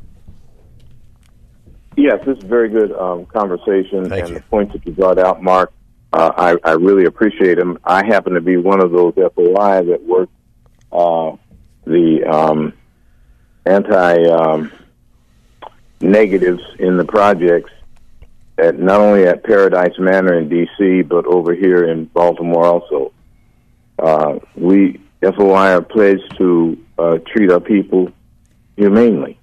Yes, 1.96 2.20
this 2.26 2.38
is 2.38 2.44
a 2.44 2.48
very 2.48 2.70
good 2.70 2.92
um, 2.94 3.26
conversation, 3.28 4.10
Thank 4.10 4.26
and 4.26 4.30
you. 4.30 4.36
the 4.36 4.42
points 4.42 4.74
that 4.74 4.84
you 4.86 4.94
brought 4.94 5.20
out, 5.20 5.44
Mark, 5.44 5.72
uh, 6.12 6.32
I, 6.36 6.70
I 6.70 6.74
really 6.74 7.06
appreciate 7.06 7.56
them. 7.58 7.78
I 7.84 8.06
happen 8.06 8.34
to 8.34 8.42
be 8.42 8.58
one 8.58 8.84
of 8.84 8.92
those 8.92 9.14
FOI 9.16 9.84
that 9.84 10.04
work 10.04 10.30
uh, 10.92 11.36
the 11.86 12.24
um, 12.24 12.74
anti 13.66 14.24
um, 14.26 14.72
negatives 16.04 16.62
in 16.80 16.98
the 16.98 17.06
projects, 17.06 17.72
at 18.58 18.78
not 18.78 19.00
only 19.00 19.26
at 19.26 19.44
Paradise 19.44 19.98
Manor 19.98 20.38
in 20.38 20.50
D.C., 20.50 21.02
but 21.04 21.26
over 21.26 21.54
here 21.54 21.86
in 21.86 22.06
Baltimore 22.06 22.66
also. 22.66 23.12
Uh, 23.98 24.40
we 24.56 25.00
FOI 25.22 25.76
are 25.76 25.82
pledged 25.82 26.38
to 26.38 26.78
uh, 26.98 27.18
treat 27.28 27.52
our 27.52 27.60
people 27.60 28.12
humanely. 28.76 29.40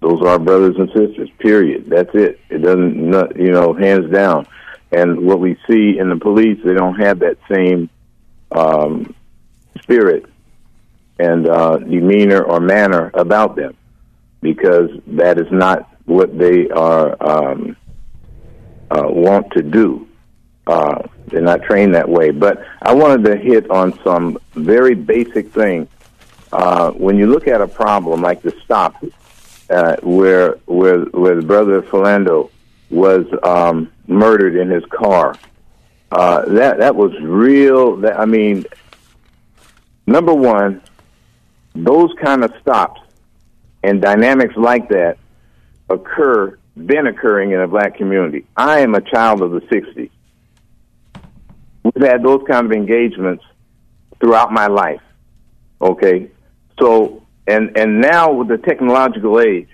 Those 0.00 0.20
are 0.20 0.28
our 0.28 0.38
brothers 0.38 0.76
and 0.78 0.88
sisters. 0.88 1.30
Period. 1.38 1.86
That's 1.88 2.14
it. 2.14 2.38
It 2.50 2.58
doesn't, 2.58 3.36
you 3.36 3.50
know, 3.50 3.72
hands 3.72 4.12
down. 4.12 4.46
And 4.92 5.26
what 5.26 5.40
we 5.40 5.56
see 5.68 5.98
in 5.98 6.08
the 6.08 6.16
police, 6.16 6.58
they 6.64 6.74
don't 6.74 7.00
have 7.00 7.20
that 7.20 7.38
same 7.50 7.90
um, 8.52 9.14
spirit 9.82 10.26
and 11.18 11.48
uh, 11.48 11.78
demeanor 11.78 12.42
or 12.42 12.60
manner 12.60 13.10
about 13.14 13.56
them 13.56 13.76
because 14.40 14.90
that 15.06 15.38
is 15.38 15.50
not 15.50 15.93
what 16.06 16.36
they 16.38 16.68
are 16.70 17.16
um, 17.20 17.76
uh, 18.90 19.08
want 19.08 19.50
to 19.52 19.62
do. 19.62 20.06
Uh, 20.66 21.02
they're 21.26 21.42
not 21.42 21.62
trained 21.62 21.94
that 21.94 22.08
way. 22.08 22.30
But 22.30 22.64
I 22.82 22.94
wanted 22.94 23.24
to 23.24 23.36
hit 23.36 23.70
on 23.70 23.98
some 24.02 24.38
very 24.54 24.94
basic 24.94 25.52
things. 25.52 25.88
Uh, 26.52 26.92
when 26.92 27.16
you 27.16 27.26
look 27.26 27.48
at 27.48 27.60
a 27.60 27.66
problem 27.66 28.22
like 28.22 28.42
the 28.42 28.54
stop, 28.64 29.02
uh, 29.70 29.96
where 30.02 30.52
where 30.66 31.00
where 31.06 31.34
the 31.34 31.42
brother 31.42 31.82
Philando 31.82 32.50
was 32.90 33.26
um, 33.42 33.90
murdered 34.06 34.54
in 34.56 34.70
his 34.70 34.84
car, 34.86 35.34
uh, 36.12 36.44
that 36.46 36.78
that 36.78 36.94
was 36.94 37.12
real. 37.20 37.96
That, 37.96 38.20
I 38.20 38.24
mean, 38.24 38.64
number 40.06 40.32
one, 40.32 40.80
those 41.74 42.12
kind 42.22 42.44
of 42.44 42.52
stops 42.60 43.00
and 43.82 44.00
dynamics 44.00 44.54
like 44.56 44.88
that 44.90 45.18
occur, 45.88 46.58
been 46.76 47.06
occurring 47.06 47.52
in 47.52 47.60
a 47.60 47.68
black 47.68 47.96
community. 47.96 48.46
I 48.56 48.80
am 48.80 48.94
a 48.94 49.00
child 49.00 49.42
of 49.42 49.52
the 49.52 49.60
60s. 49.60 50.10
We've 51.82 52.04
had 52.04 52.22
those 52.22 52.42
kind 52.48 52.66
of 52.66 52.72
engagements 52.72 53.44
throughout 54.20 54.52
my 54.52 54.66
life. 54.66 55.02
Okay? 55.80 56.30
So, 56.80 57.22
and, 57.46 57.76
and 57.76 58.00
now 58.00 58.32
with 58.32 58.48
the 58.48 58.58
technological 58.58 59.40
age, 59.40 59.68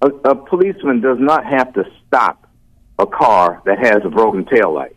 a, 0.00 0.08
a 0.08 0.34
policeman 0.34 1.00
does 1.00 1.18
not 1.20 1.44
have 1.44 1.72
to 1.74 1.84
stop 2.06 2.48
a 2.98 3.06
car 3.06 3.62
that 3.66 3.78
has 3.78 3.98
a 4.04 4.08
broken 4.08 4.44
tail 4.44 4.72
light. 4.72 4.96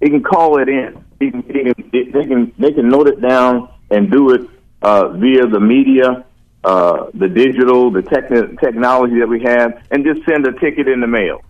He 0.00 0.10
can 0.10 0.22
call 0.22 0.58
it 0.60 0.68
in. 0.68 1.02
He 1.18 1.30
can, 1.30 1.42
he 1.42 1.72
can, 1.72 1.90
they 2.12 2.24
can, 2.26 2.52
they 2.58 2.72
can 2.72 2.88
note 2.88 3.08
it 3.08 3.20
down 3.20 3.70
and 3.90 4.10
do 4.10 4.32
it 4.32 4.42
uh, 4.82 5.08
via 5.08 5.46
the 5.46 5.60
media, 5.60 6.24
uh, 6.66 7.10
the 7.14 7.28
digital, 7.28 7.92
the 7.92 8.02
techn- 8.02 8.58
technology 8.58 9.20
that 9.20 9.28
we 9.28 9.40
have, 9.44 9.80
and 9.92 10.04
just 10.04 10.26
send 10.28 10.44
a 10.48 10.52
ticket 10.58 10.88
in 10.88 11.00
the 11.00 11.06
mail 11.06 11.40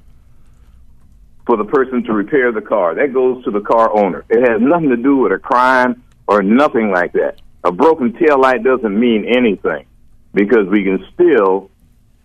for 1.46 1.56
the 1.56 1.64
person 1.64 2.04
to 2.04 2.12
repair 2.12 2.52
the 2.52 2.60
car. 2.60 2.94
That 2.94 3.14
goes 3.14 3.42
to 3.44 3.50
the 3.50 3.62
car 3.62 3.90
owner. 3.96 4.26
It 4.28 4.46
has 4.46 4.60
nothing 4.60 4.90
to 4.90 4.96
do 4.96 5.16
with 5.16 5.32
a 5.32 5.38
crime 5.38 6.02
or 6.26 6.42
nothing 6.42 6.90
like 6.90 7.12
that. 7.12 7.40
A 7.64 7.72
broken 7.72 8.12
tail 8.12 8.38
light 8.38 8.62
doesn't 8.62 9.00
mean 9.00 9.24
anything 9.24 9.86
because 10.34 10.68
we 10.68 10.84
can 10.84 11.02
still 11.14 11.70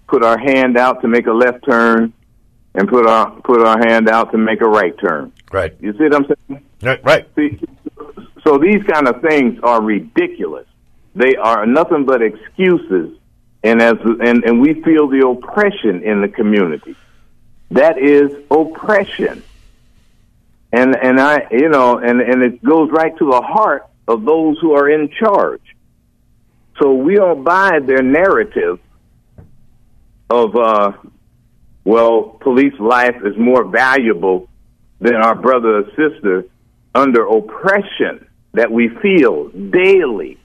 put 0.10 0.22
our 0.22 0.38
hand 0.38 0.78
out 0.78 1.02
to 1.02 1.08
make 1.08 1.28
a 1.28 1.32
left 1.32 1.64
turn 1.64 2.12
and 2.76 2.90
put 2.90 3.08
our 3.08 3.32
put 3.42 3.62
our 3.62 3.80
hand 3.88 4.10
out 4.10 4.34
to 4.34 4.38
make 4.38 4.60
a 4.60 4.68
right 4.68 4.94
turn. 5.00 5.32
Right. 5.50 5.74
You 5.80 5.94
see 5.94 6.04
what 6.04 6.16
I'm 6.16 6.26
saying? 6.26 6.66
Right. 6.82 7.06
Right. 7.06 7.28
See, 7.38 7.58
so 8.44 8.58
these 8.58 8.84
kind 8.84 9.08
of 9.08 9.22
things 9.22 9.60
are 9.64 9.82
ridiculous. 9.82 10.68
They 11.16 11.36
are 11.36 11.66
nothing 11.66 12.06
but 12.06 12.22
excuses, 12.22 13.18
and 13.64 13.82
as 13.82 13.98
and, 14.02 14.44
and 14.44 14.62
we 14.62 14.82
feel 14.82 15.08
the 15.08 15.28
oppression 15.28 16.04
in 16.04 16.22
the 16.22 16.30
community. 16.30 16.96
That 17.72 17.98
is 17.98 18.32
oppression, 18.50 19.44
and 20.72 20.96
and 20.96 21.20
I 21.20 21.48
you 21.52 21.70
know 21.70 21.98
and 21.98 22.22
and 22.22 22.44
it 22.44 22.64
goes 22.64 22.90
right 22.92 23.16
to 23.18 23.26
the 23.30 23.42
heart 23.42 23.88
of 24.08 24.24
those 24.24 24.58
who 24.60 24.74
are 24.74 24.90
in 24.90 25.10
charge. 25.10 25.62
So 26.82 26.94
we 26.94 27.16
don't 27.16 27.44
buy 27.44 27.80
their 27.80 28.02
narrative 28.02 28.80
of 30.30 30.56
uh, 30.56 30.94
well, 31.84 32.38
police 32.42 32.78
life 32.80 33.18
is 33.26 33.38
more 33.38 33.66
valuable 33.66 34.48
than 35.00 35.16
our 35.16 35.36
brother 35.36 35.80
or 35.80 35.86
sister 35.90 36.46
under 36.94 37.26
oppression 37.26 38.28
that 38.54 38.72
we 38.72 38.90
feel 39.02 39.48
daily 39.50 40.38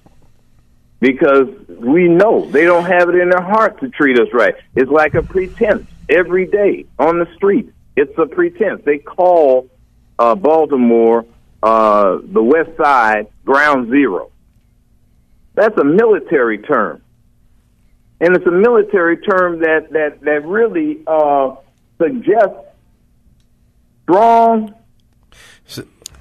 because 1.01 1.49
we 1.69 2.09
know 2.09 2.51
they 2.51 2.65
don't 2.65 2.87
have 2.87 3.09
it 3.09 3.17
in 3.17 3.29
their 3.29 3.43
heart 3.43 3.81
to 3.81 3.89
treat 3.89 4.19
us 4.19 4.29
right. 4.33 4.55
It's 4.75 4.91
like 4.91 5.15
a 5.15 5.23
pretense 5.23 5.87
every 6.09 6.47
day 6.47 6.87
on 6.99 7.19
the 7.19 7.27
street. 7.35 7.73
It's 7.97 8.17
a 8.19 8.27
pretense. 8.27 8.83
They 8.85 8.99
call 8.99 9.69
uh, 10.19 10.35
Baltimore 10.35 11.27
uh, 11.63 12.19
the 12.23 12.43
West 12.43 12.77
Side 12.77 13.29
Ground 13.45 13.91
Zero. 13.91 14.31
That's 15.55 15.77
a 15.79 15.85
military 15.85 16.59
term, 16.59 17.03
and 18.21 18.37
it's 18.37 18.47
a 18.47 18.51
military 18.51 19.17
term 19.19 19.61
that 19.61 19.91
that 19.93 20.21
that 20.21 20.45
really 20.45 21.03
uh, 21.07 21.57
suggests 21.99 22.59
strong 24.03 24.75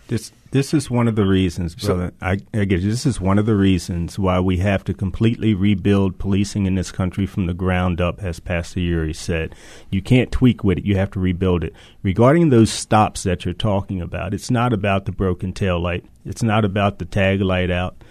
This 0.08 0.32
this 0.56 0.74
is 0.74 0.90
one 0.90 1.10
of 1.10 1.18
the 1.18 1.26
reasons, 1.26 1.76
brother. 1.76 2.14
I, 2.22 2.38
I 2.54 2.64
get 2.64 2.80
you. 2.80 2.90
This 2.90 3.06
is 3.06 3.20
one 3.20 3.38
of 3.38 3.46
the 3.46 3.58
reasons 3.58 4.18
why 4.18 4.40
we 4.40 4.60
have 4.60 4.86
to 4.86 4.94
completely 4.94 5.54
rebuild 5.54 6.18
policing 6.18 6.66
in 6.66 6.76
this 6.76 6.94
country 6.94 7.26
from 7.26 7.46
the 7.46 7.54
ground 7.54 8.00
up, 8.00 8.24
as 8.24 8.40
Pastor 8.40 8.80
Yeary 8.80 9.14
said. 9.14 9.54
You 9.92 10.02
can't 10.02 10.32
tweak 10.32 10.64
with 10.64 10.78
it; 10.78 10.86
you 10.86 10.96
have 10.96 11.12
to 11.12 11.20
rebuild 11.20 11.66
it. 11.66 11.74
Regarding 12.04 12.50
those 12.50 12.72
stops 12.72 13.24
that 13.24 13.44
you're 13.44 13.54
talking 13.54 14.00
about, 14.00 14.34
it's 14.34 14.50
not 14.50 14.72
about 14.72 15.04
the 15.04 15.12
broken 15.12 15.52
tail 15.52 15.78
light. 15.78 16.06
It's 16.24 16.42
not 16.42 16.64
about 16.64 17.00
the 17.00 17.06
tag 17.06 17.42
light 17.42 17.70
out. 17.70 18.02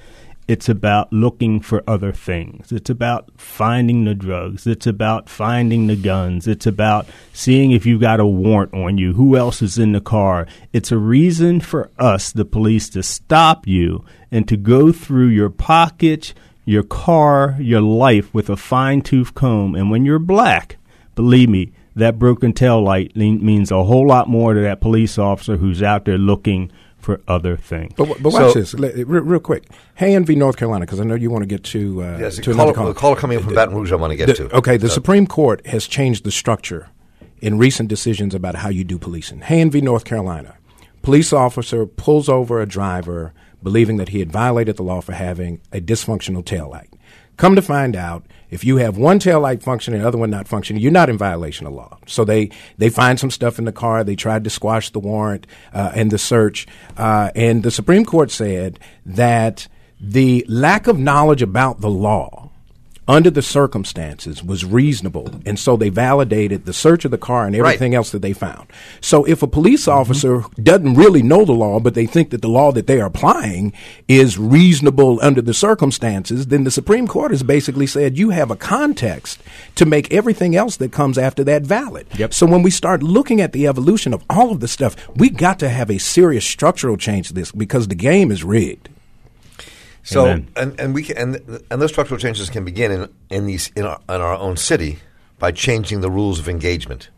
It's 0.46 0.68
about 0.68 1.10
looking 1.10 1.60
for 1.60 1.82
other 1.86 2.12
things. 2.12 2.70
It's 2.70 2.90
about 2.90 3.30
finding 3.38 4.04
the 4.04 4.14
drugs. 4.14 4.66
It's 4.66 4.86
about 4.86 5.30
finding 5.30 5.86
the 5.86 5.96
guns. 5.96 6.46
It's 6.46 6.66
about 6.66 7.06
seeing 7.32 7.70
if 7.70 7.86
you've 7.86 8.02
got 8.02 8.20
a 8.20 8.26
warrant 8.26 8.74
on 8.74 8.98
you, 8.98 9.14
who 9.14 9.36
else 9.36 9.62
is 9.62 9.78
in 9.78 9.92
the 9.92 10.02
car. 10.02 10.46
It's 10.72 10.92
a 10.92 10.98
reason 10.98 11.60
for 11.60 11.90
us, 11.98 12.30
the 12.30 12.44
police, 12.44 12.90
to 12.90 13.02
stop 13.02 13.66
you 13.66 14.04
and 14.30 14.46
to 14.48 14.58
go 14.58 14.92
through 14.92 15.28
your 15.28 15.48
pockets, 15.48 16.34
your 16.66 16.82
car, 16.82 17.56
your 17.58 17.80
life 17.80 18.32
with 18.34 18.50
a 18.50 18.56
fine 18.56 19.00
tooth 19.00 19.34
comb. 19.34 19.74
And 19.74 19.90
when 19.90 20.04
you're 20.04 20.18
black, 20.18 20.76
believe 21.14 21.48
me, 21.48 21.72
that 21.96 22.18
broken 22.18 22.52
tail 22.52 22.82
light 22.82 23.16
means 23.16 23.70
a 23.70 23.84
whole 23.84 24.06
lot 24.06 24.28
more 24.28 24.52
to 24.52 24.60
that 24.60 24.80
police 24.80 25.16
officer 25.16 25.56
who's 25.56 25.82
out 25.82 26.04
there 26.04 26.18
looking 26.18 26.70
for 27.04 27.20
other 27.28 27.56
things. 27.56 27.92
But, 27.96 28.22
but 28.22 28.32
watch 28.32 28.52
so, 28.52 28.60
this, 28.60 28.74
real, 28.74 29.04
real, 29.04 29.40
quick. 29.40 29.64
Heien 30.00 30.24
v. 30.24 30.34
North 30.34 30.56
Carolina, 30.56 30.86
because 30.86 31.00
I 31.00 31.04
know 31.04 31.14
you 31.14 31.30
want 31.30 31.42
to 31.42 31.46
get 31.46 31.62
to 31.64 32.02
uh, 32.02 32.18
yes, 32.18 32.38
to 32.38 32.50
another 32.50 32.72
call. 32.72 32.86
The 32.86 32.94
caller 32.94 33.16
coming 33.16 33.38
in 33.38 33.44
from 33.44 33.54
Baton 33.54 33.74
Rouge, 33.74 33.92
I 33.92 33.96
want 33.96 34.10
to 34.12 34.16
get 34.16 34.26
the, 34.26 34.34
to. 34.34 34.56
Okay, 34.56 34.76
the 34.76 34.88
so. 34.88 34.94
Supreme 34.94 35.26
Court 35.26 35.64
has 35.66 35.86
changed 35.86 36.24
the 36.24 36.30
structure 36.30 36.88
in 37.40 37.58
recent 37.58 37.88
decisions 37.88 38.34
about 38.34 38.56
how 38.56 38.70
you 38.70 38.84
do 38.84 38.98
policing. 38.98 39.40
Heien 39.40 39.70
v. 39.70 39.80
North 39.80 40.04
Carolina. 40.04 40.56
Police 41.02 41.32
officer 41.34 41.84
pulls 41.84 42.30
over 42.30 42.60
a 42.60 42.66
driver 42.66 43.34
believing 43.62 43.98
that 43.98 44.08
he 44.08 44.20
had 44.20 44.32
violated 44.32 44.76
the 44.76 44.82
law 44.82 45.00
for 45.02 45.12
having 45.12 45.60
a 45.72 45.80
dysfunctional 45.80 46.44
tail 46.44 46.70
light. 46.70 46.90
Come 47.36 47.54
to 47.56 47.62
find 47.62 47.96
out, 47.96 48.24
if 48.54 48.62
you 48.62 48.76
have 48.76 48.96
one 48.96 49.18
tail 49.18 49.40
light 49.40 49.64
functioning 49.64 49.98
and 49.98 50.04
the 50.04 50.08
other 50.08 50.16
one 50.16 50.30
not 50.30 50.46
functioning, 50.46 50.80
you're 50.80 50.92
not 50.92 51.10
in 51.10 51.18
violation 51.18 51.66
of 51.66 51.72
law. 51.72 51.98
So 52.06 52.24
they, 52.24 52.50
they 52.78 52.88
find 52.88 53.18
some 53.18 53.32
stuff 53.32 53.58
in 53.58 53.64
the 53.64 53.72
car. 53.72 54.04
They 54.04 54.14
tried 54.14 54.44
to 54.44 54.50
squash 54.50 54.90
the 54.90 55.00
warrant 55.00 55.48
uh, 55.72 55.90
and 55.92 56.08
the 56.08 56.18
search. 56.18 56.68
Uh, 56.96 57.32
and 57.34 57.64
the 57.64 57.72
Supreme 57.72 58.04
Court 58.04 58.30
said 58.30 58.78
that 59.04 59.66
the 60.00 60.46
lack 60.48 60.86
of 60.86 61.00
knowledge 61.00 61.42
about 61.42 61.80
the 61.80 61.90
law 61.90 62.43
under 63.06 63.30
the 63.30 63.42
circumstances 63.42 64.42
was 64.42 64.64
reasonable 64.64 65.28
and 65.44 65.58
so 65.58 65.76
they 65.76 65.90
validated 65.90 66.64
the 66.64 66.72
search 66.72 67.04
of 67.04 67.10
the 67.10 67.18
car 67.18 67.46
and 67.46 67.54
everything 67.54 67.92
right. 67.92 67.96
else 67.98 68.10
that 68.10 68.22
they 68.22 68.32
found 68.32 68.66
so 69.00 69.24
if 69.24 69.42
a 69.42 69.46
police 69.46 69.86
officer 69.86 70.38
mm-hmm. 70.38 70.62
doesn't 70.62 70.94
really 70.94 71.22
know 71.22 71.44
the 71.44 71.52
law 71.52 71.78
but 71.78 71.94
they 71.94 72.06
think 72.06 72.30
that 72.30 72.40
the 72.40 72.48
law 72.48 72.72
that 72.72 72.86
they're 72.86 73.04
applying 73.04 73.72
is 74.08 74.38
reasonable 74.38 75.18
under 75.22 75.42
the 75.42 75.52
circumstances 75.52 76.46
then 76.46 76.64
the 76.64 76.70
supreme 76.70 77.06
court 77.06 77.30
has 77.30 77.42
basically 77.42 77.86
said 77.86 78.16
you 78.16 78.30
have 78.30 78.50
a 78.50 78.56
context 78.56 79.42
to 79.74 79.84
make 79.84 80.10
everything 80.12 80.56
else 80.56 80.76
that 80.76 80.92
comes 80.92 81.18
after 81.18 81.44
that 81.44 81.62
valid 81.62 82.06
yep. 82.16 82.32
so 82.32 82.46
when 82.46 82.62
we 82.62 82.70
start 82.70 83.02
looking 83.02 83.40
at 83.40 83.52
the 83.52 83.66
evolution 83.66 84.14
of 84.14 84.24
all 84.30 84.50
of 84.50 84.60
the 84.60 84.68
stuff 84.68 84.96
we 85.14 85.28
got 85.28 85.58
to 85.58 85.68
have 85.68 85.90
a 85.90 85.98
serious 85.98 86.44
structural 86.44 86.96
change 86.96 87.28
to 87.28 87.34
this 87.34 87.52
because 87.52 87.88
the 87.88 87.94
game 87.94 88.30
is 88.30 88.42
rigged 88.42 88.88
so 90.04 90.26
and 90.26 90.78
and 90.78 90.94
we 90.94 91.02
can 91.02 91.16
and 91.16 91.62
and 91.70 91.82
those 91.82 91.90
structural 91.90 92.20
changes 92.20 92.48
can 92.50 92.64
begin 92.64 92.92
in 92.92 93.08
in 93.30 93.46
these 93.46 93.72
in 93.74 93.84
our, 93.84 94.00
in 94.08 94.20
our 94.20 94.34
own 94.34 94.56
city 94.56 94.98
by 95.38 95.50
changing 95.50 96.00
the 96.00 96.10
rules 96.10 96.38
of 96.38 96.48
engagement. 96.48 97.10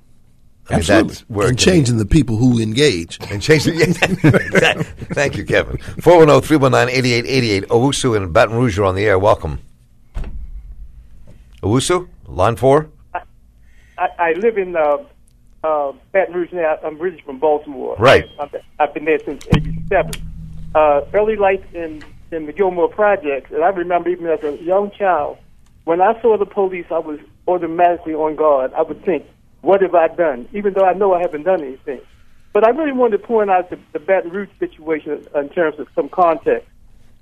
I 0.68 0.74
Absolutely. 0.74 1.46
and 1.46 1.58
changing 1.58 1.98
the 1.98 2.06
people 2.06 2.36
who 2.36 2.60
engage. 2.60 3.18
And 3.30 3.40
changing. 3.40 3.78
Yeah, 3.78 4.82
Thank 5.12 5.36
you, 5.36 5.44
Kevin. 5.44 5.78
410 6.00 6.40
319 6.42 6.96
8888. 6.96 7.68
Owusu 7.68 8.16
and 8.16 8.32
Baton 8.32 8.56
Rouge 8.56 8.76
are 8.78 8.84
on 8.84 8.96
the 8.96 9.04
air. 9.04 9.16
Welcome. 9.16 9.60
Owusu, 11.62 12.08
line 12.26 12.56
four. 12.56 12.90
I, 13.14 14.08
I 14.18 14.32
live 14.32 14.58
in 14.58 14.74
uh, 14.76 14.98
uh, 15.62 15.92
Baton 16.12 16.34
Rouge 16.34 16.52
now. 16.52 16.78
I'm 16.82 17.00
originally 17.00 17.22
from 17.22 17.38
Baltimore. 17.38 17.96
Right. 17.98 18.24
I've, 18.40 18.54
I've 18.80 18.92
been 18.92 19.04
there 19.04 19.20
since 19.24 19.46
'87. 19.46 20.12
Uh, 20.74 21.02
early 21.14 21.36
life 21.36 21.64
in 21.74 22.02
in 22.30 22.46
the 22.46 22.52
Gilmor 22.52 22.90
projects, 22.90 23.50
and 23.52 23.62
I 23.62 23.68
remember 23.68 24.08
even 24.08 24.26
as 24.26 24.42
a 24.42 24.62
young 24.62 24.90
child, 24.90 25.38
when 25.84 26.00
I 26.00 26.20
saw 26.20 26.36
the 26.36 26.46
police, 26.46 26.86
I 26.90 26.98
was 26.98 27.20
automatically 27.46 28.14
on 28.14 28.34
guard. 28.36 28.72
I 28.74 28.82
would 28.82 29.04
think, 29.04 29.24
"What 29.60 29.82
have 29.82 29.94
I 29.94 30.08
done?" 30.08 30.48
Even 30.52 30.74
though 30.74 30.84
I 30.84 30.94
know 30.94 31.14
I 31.14 31.20
haven't 31.20 31.44
done 31.44 31.62
anything. 31.62 32.00
But 32.52 32.64
I 32.66 32.70
really 32.70 32.92
wanted 32.92 33.18
to 33.18 33.26
point 33.26 33.50
out 33.50 33.70
the, 33.70 33.78
the 33.92 33.98
Baton 33.98 34.30
Rouge 34.30 34.48
situation 34.58 35.26
in 35.34 35.48
terms 35.50 35.78
of 35.78 35.88
some 35.94 36.08
context. 36.08 36.66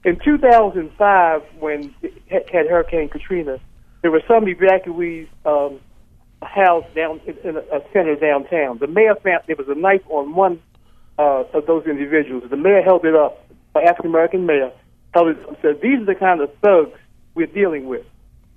In 0.05 0.17
2005, 0.25 1.43
when 1.59 1.95
it 2.03 2.49
had 2.49 2.69
Hurricane 2.69 3.09
Katrina, 3.09 3.59
there 4.03 4.11
were 4.11 4.23
some 4.29 4.45
evacuees 4.45 5.27
um, 5.45 5.81
housed 6.43 6.95
down 6.95 7.21
in 7.43 7.57
a, 7.57 7.81
center 7.93 8.15
downtown. 8.15 8.79
The 8.79 8.87
mayor 8.87 9.15
found 9.17 9.43
there 9.47 9.57
was 9.57 9.69
a 9.69 9.75
knife 9.75 10.03
on 10.09 10.35
one 10.35 10.63
uh, 11.19 11.45
of 11.53 11.67
those 11.67 11.87
individuals. 11.87 12.45
The 12.49 12.57
mayor 12.57 12.83
held 12.83 13.05
it 13.05 13.15
up, 13.15 13.45
an 13.75 13.83
African 13.89 14.11
American 14.11 14.47
mayor 14.47 14.73
and 15.15 15.57
said, 15.63 15.81
"These 15.81 16.01
are 16.01 16.05
the 16.07 16.15
kind 16.15 16.41
of 16.41 16.53
thugs 16.59 16.99
we're 17.35 17.47
dealing 17.47 17.87
with." 17.87 18.05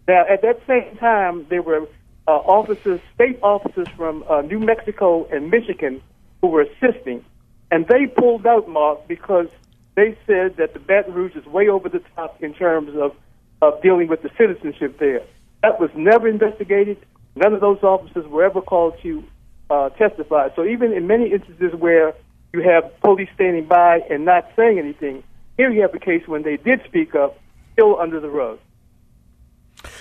Now, 0.08 0.26
at 0.28 0.42
that 0.42 0.62
same 0.68 0.98
time, 0.98 1.46
there 1.50 1.62
were 1.62 1.88
uh, 2.28 2.32
officers, 2.32 3.00
state 3.14 3.40
officers 3.42 3.88
from 3.96 4.24
uh, 4.30 4.42
New 4.42 4.60
Mexico 4.60 5.28
and 5.32 5.50
Michigan 5.50 6.02
who 6.42 6.48
were 6.48 6.62
assisting, 6.62 7.24
and 7.72 7.88
they 7.88 8.08
pulled 8.08 8.46
out 8.46 8.68
Mark 8.68 9.08
because 9.08 9.48
they 9.96 10.18
said 10.28 10.58
that 10.58 10.74
the 10.74 10.80
Baton 10.80 11.14
Rouge 11.14 11.36
is 11.36 11.46
way 11.46 11.68
over 11.68 11.90
the 11.90 12.02
top 12.16 12.42
in 12.42 12.54
terms 12.54 12.96
of 12.96 13.16
of 13.62 13.82
dealing 13.82 14.08
with 14.08 14.22
the 14.22 14.30
citizenship 14.38 15.00
there. 15.00 15.22
That 15.64 15.80
was 15.80 15.90
never 15.96 16.28
investigated. 16.28 16.98
None 17.36 17.54
of 17.54 17.62
those 17.62 17.82
officers 17.82 18.28
were 18.28 18.44
ever 18.44 18.62
called 18.62 18.94
to 19.02 19.24
uh, 19.70 19.90
testify. 19.90 20.50
So 20.56 20.64
even 20.66 20.94
in 20.94 21.08
many 21.08 21.32
instances 21.32 21.74
where 21.74 22.14
you 22.54 22.62
have 22.62 23.00
police 23.02 23.30
standing 23.34 23.66
by 23.66 24.02
and 24.10 24.26
not 24.26 24.48
saying 24.56 24.78
anything, 24.78 25.24
here 25.58 25.72
you 25.72 25.82
have 25.82 25.94
a 25.94 26.00
case 26.00 26.28
when 26.28 26.44
they 26.44 26.58
did 26.58 26.82
speak 26.86 27.16
up, 27.16 27.40
still 27.74 28.00
under 28.00 28.20
the 28.20 28.30
rug. 28.30 28.60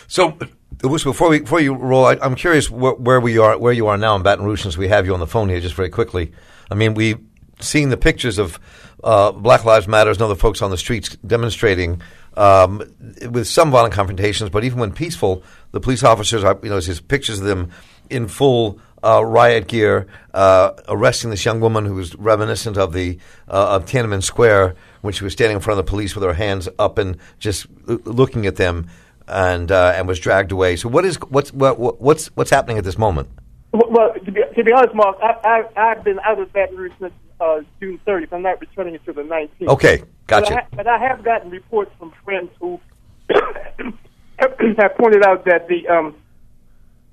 So, 0.07 0.39
before 0.81 1.31
we 1.31 1.41
before 1.41 1.61
you 1.61 1.75
roll, 1.75 2.07
I, 2.07 2.19
am 2.23 2.35
curious 2.35 2.67
wh- 2.67 3.01
where 3.01 3.21
we 3.21 3.39
are, 3.39 3.59
where 3.59 3.73
you 3.73 3.89
are 3.89 3.97
now 3.97 4.15
in 4.17 4.23
Baton 4.23 4.45
Rouge, 4.45 4.63
since 4.63 4.77
we 4.77 4.89
have 4.89 5.07
you 5.07 5.15
on 5.15 5.21
the 5.21 5.27
phone 5.27 5.49
here, 5.49 5.61
just 5.61 5.75
very 5.75 5.91
quickly. 5.91 6.33
I 6.71 6.75
mean, 6.75 6.95
we 6.95 7.17
seeing 7.61 7.89
the 7.89 7.97
pictures 7.97 8.39
of 8.39 8.59
uh, 9.03 9.33
Black 9.33 9.65
Lives 9.65 9.89
Matters 9.89 10.19
and 10.19 10.25
other 10.25 10.35
folks 10.35 10.63
on 10.63 10.71
the 10.71 10.79
streets 10.79 11.17
demonstrating 11.27 12.03
um, 12.37 12.83
with 13.31 13.47
some 13.47 13.71
violent 13.71 13.95
confrontations, 13.95 14.51
but 14.51 14.65
even 14.65 14.79
when 14.79 14.93
peaceful, 14.93 15.43
the 15.73 15.81
police 15.81 16.03
officers 16.03 16.45
are, 16.45 16.59
you 16.63 16.69
know, 16.69 16.81
there's 16.81 17.01
pictures 17.01 17.41
of 17.41 17.47
them 17.47 17.71
in 18.11 18.29
full 18.29 18.79
uh, 19.07 19.25
riot 19.25 19.69
gear, 19.69 20.07
uh, 20.35 20.73
arresting 20.89 21.31
this 21.31 21.45
young 21.45 21.61
woman 21.61 21.85
who 21.85 21.95
was 21.95 22.15
reminiscent 22.17 22.77
of 22.77 22.93
the 22.93 23.19
uh, 23.49 23.77
of 23.77 23.87
Tiananmen 23.87 24.23
Square 24.23 24.75
when 25.03 25.13
she 25.13 25.23
was 25.23 25.33
standing 25.33 25.57
in 25.57 25.61
front 25.61 25.79
of 25.79 25.87
the 25.87 25.89
police 25.89 26.17
with 26.17 26.25
her 26.25 26.33
hands 26.33 26.69
up 26.79 26.99
and 26.99 27.17
just 27.39 27.67
looking 27.87 28.47
at 28.47 28.57
them, 28.57 28.89
and 29.29 29.71
uh, 29.71 29.93
and 29.95 30.09
was 30.09 30.19
dragged 30.19 30.51
away. 30.51 30.75
So 30.75 30.89
what 30.89 31.05
is 31.05 31.17
what's 31.29 31.53
what, 31.53 31.79
what's 32.01 32.27
what's 32.37 32.51
happening 32.51 32.79
at 32.79 32.85
this 32.85 32.99
moment? 32.99 33.29
Well, 33.73 34.15
to 34.15 34.33
be, 34.33 34.43
to 34.55 34.65
be 34.65 34.73
honest, 34.73 34.95
Mark, 34.95 35.19
I, 35.23 35.65
I, 35.77 35.91
I've 35.91 36.03
been 36.03 36.19
out 36.21 36.41
of 36.41 36.53
Baton 36.53 36.77
Rouge 36.77 36.93
since 36.99 37.13
uh, 37.41 37.61
June 37.79 38.01
30th. 38.07 38.33
I'm 38.33 38.43
not 38.43 38.61
returning 38.61 38.95
until 38.95 39.15
the 39.15 39.23
19th. 39.23 39.69
Okay, 39.69 40.03
gotcha. 40.27 40.55
But 40.55 40.63
I, 40.63 40.67
but 40.77 40.87
I 40.87 40.99
have 40.99 41.23
gotten 41.23 41.51
reports 41.51 41.91
from 41.99 42.13
friends 42.25 42.51
who 42.59 42.81
have 43.29 44.97
pointed 44.99 45.25
out 45.25 45.45
that 45.45 45.69
the 45.69 45.87
um, 45.89 46.17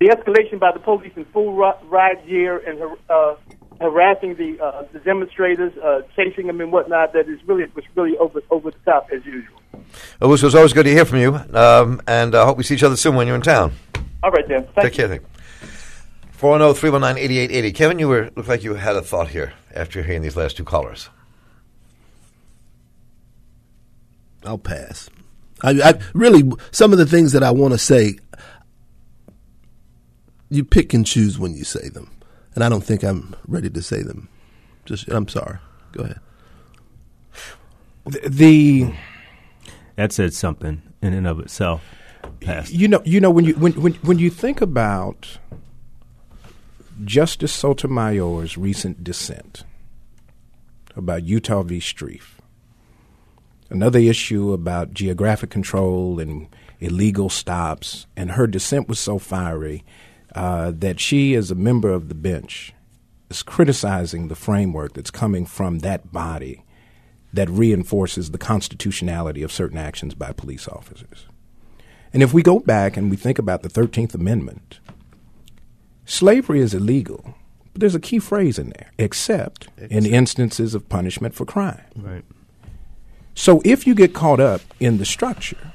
the 0.04 0.14
escalation 0.14 0.60
by 0.60 0.72
the 0.72 0.80
police 0.80 1.14
in 1.16 1.24
full 1.26 1.54
riot 1.56 2.28
gear 2.28 2.58
and 2.58 2.98
uh, 3.10 3.36
harassing 3.80 4.36
the, 4.36 4.62
uh, 4.62 4.86
the 4.92 5.00
demonstrators, 5.00 5.72
uh, 5.78 6.02
chasing 6.16 6.48
them 6.48 6.60
and 6.60 6.72
whatnot, 6.74 7.14
that 7.14 7.30
is 7.30 7.40
really 7.46 7.66
was 7.74 7.86
really 7.96 8.18
over 8.18 8.42
over 8.50 8.72
the 8.72 8.78
top 8.80 9.08
as 9.14 9.26
usual. 9.26 9.62
Well, 10.20 10.34
it 10.34 10.44
was 10.44 10.56
always 10.56 10.74
good 10.74 10.84
to 10.84 10.92
hear 10.92 11.06
from 11.06 11.20
you, 11.20 11.36
um, 11.54 12.02
and 12.06 12.36
I 12.36 12.40
uh, 12.40 12.46
hope 12.46 12.58
we 12.58 12.64
see 12.64 12.76
each 12.76 12.84
other 12.84 12.98
soon 12.98 13.16
when 13.16 13.28
you're 13.28 13.36
in 13.36 13.42
town. 13.42 13.74
All 14.22 14.32
right, 14.32 14.48
then. 14.48 14.64
Thank 14.76 14.94
Take 14.94 14.98
you. 14.98 15.08
care. 15.08 15.20
410 16.34 16.80
319 16.80 17.24
8880. 17.24 17.72
Kevin, 17.72 18.00
you 18.00 18.10
were 18.10 18.30
looked 18.36 18.50
like 18.50 18.64
you 18.64 18.74
had 18.74 18.98
a 18.98 19.02
thought 19.02 19.30
here 19.30 19.54
after 19.74 20.04
hearing 20.04 20.22
these 20.22 20.36
last 20.36 20.58
two 20.58 20.66
callers. 20.66 21.10
I'll 24.46 24.58
pass. 24.58 25.10
I, 25.62 25.82
I 25.82 25.94
really 26.14 26.52
some 26.72 26.92
of 26.92 27.00
the 27.00 27.06
things 27.06 27.32
that 27.32 27.44
I 27.44 27.52
want 27.52 27.74
to 27.74 27.78
say, 27.78 28.18
you 30.54 30.64
pick 30.64 30.94
and 30.94 31.06
choose 31.06 31.40
when 31.40 31.54
you 31.54 31.64
say 31.64 31.90
them, 31.90 32.12
and 32.56 32.64
I 32.64 32.70
don't 32.70 32.84
think 32.84 33.04
I'm 33.04 33.36
ready 33.48 33.70
to 33.70 33.82
say 33.82 34.04
them. 34.04 34.30
Just 34.86 35.08
I'm 35.08 35.28
sorry. 35.28 35.58
Go 35.92 36.04
ahead. 36.04 36.20
The, 38.06 38.30
the 38.30 38.94
that 39.96 40.12
said 40.12 40.34
something 40.34 40.82
in 41.02 41.14
and 41.14 41.28
of 41.28 41.40
itself. 41.40 41.84
Pastor. 42.40 42.76
You 42.76 42.88
know, 42.88 43.02
you 43.06 43.20
know 43.20 43.32
when 43.32 43.46
you 43.46 43.54
when 43.56 43.74
when 43.74 43.94
when 43.96 44.20
you 44.20 44.30
think 44.30 44.62
about 44.62 45.40
Justice 47.04 47.52
Sotomayor's 47.52 48.58
recent 48.58 49.04
dissent 49.04 49.64
about 50.96 51.24
Utah 51.24 51.64
v. 51.64 51.80
Strieff, 51.80 52.38
another 53.70 54.00
issue 54.00 54.54
about 54.54 54.94
geographic 54.94 55.50
control 55.50 56.20
and 56.20 56.48
illegal 56.80 57.30
stops, 57.30 58.06
and 58.16 58.32
her 58.32 58.48
dissent 58.48 58.88
was 58.88 59.00
so 59.00 59.18
fiery 59.18 59.84
uh, 60.36 60.72
that 60.76 61.00
she, 61.00 61.36
as 61.36 61.52
a 61.52 61.56
member 61.56 61.92
of 61.92 62.10
the 62.10 62.16
bench, 62.16 62.74
is 63.30 63.44
criticizing 63.44 64.28
the 64.28 64.36
framework 64.36 64.94
that's 64.94 65.12
coming 65.12 65.46
from 65.46 65.80
that 65.80 66.12
body 66.12 66.64
that 67.34 67.50
reinforces 67.50 68.32
the 68.32 68.38
constitutionality 68.38 69.42
of 69.42 69.52
certain 69.52 69.78
actions 69.78 70.14
by 70.14 70.32
police 70.32 70.68
officers. 70.68 71.26
And 72.14 72.22
if 72.22 72.32
we 72.32 72.44
go 72.44 72.60
back 72.60 72.96
and 72.96 73.10
we 73.10 73.18
think 73.18 73.40
about 73.40 73.64
the 73.64 73.70
13th 73.70 74.14
Amendment, 74.14 74.80
Slavery 76.06 76.60
is 76.60 76.74
illegal, 76.74 77.36
but 77.72 77.80
there's 77.80 77.96
a 77.96 78.00
key 78.00 78.20
phrase 78.20 78.60
in 78.60 78.70
there, 78.70 78.92
except 78.98 79.68
in 79.78 80.06
instances 80.06 80.76
of 80.76 80.90
punishment 80.90 81.34
for 81.34 81.46
crime. 81.46 81.82
Right. 81.96 82.26
So 83.36 83.62
if 83.66 83.88
you 83.88 83.96
get 83.96 84.14
caught 84.14 84.40
up 84.40 84.62
in 84.80 84.98
the 84.98 85.06
structure, 85.06 85.72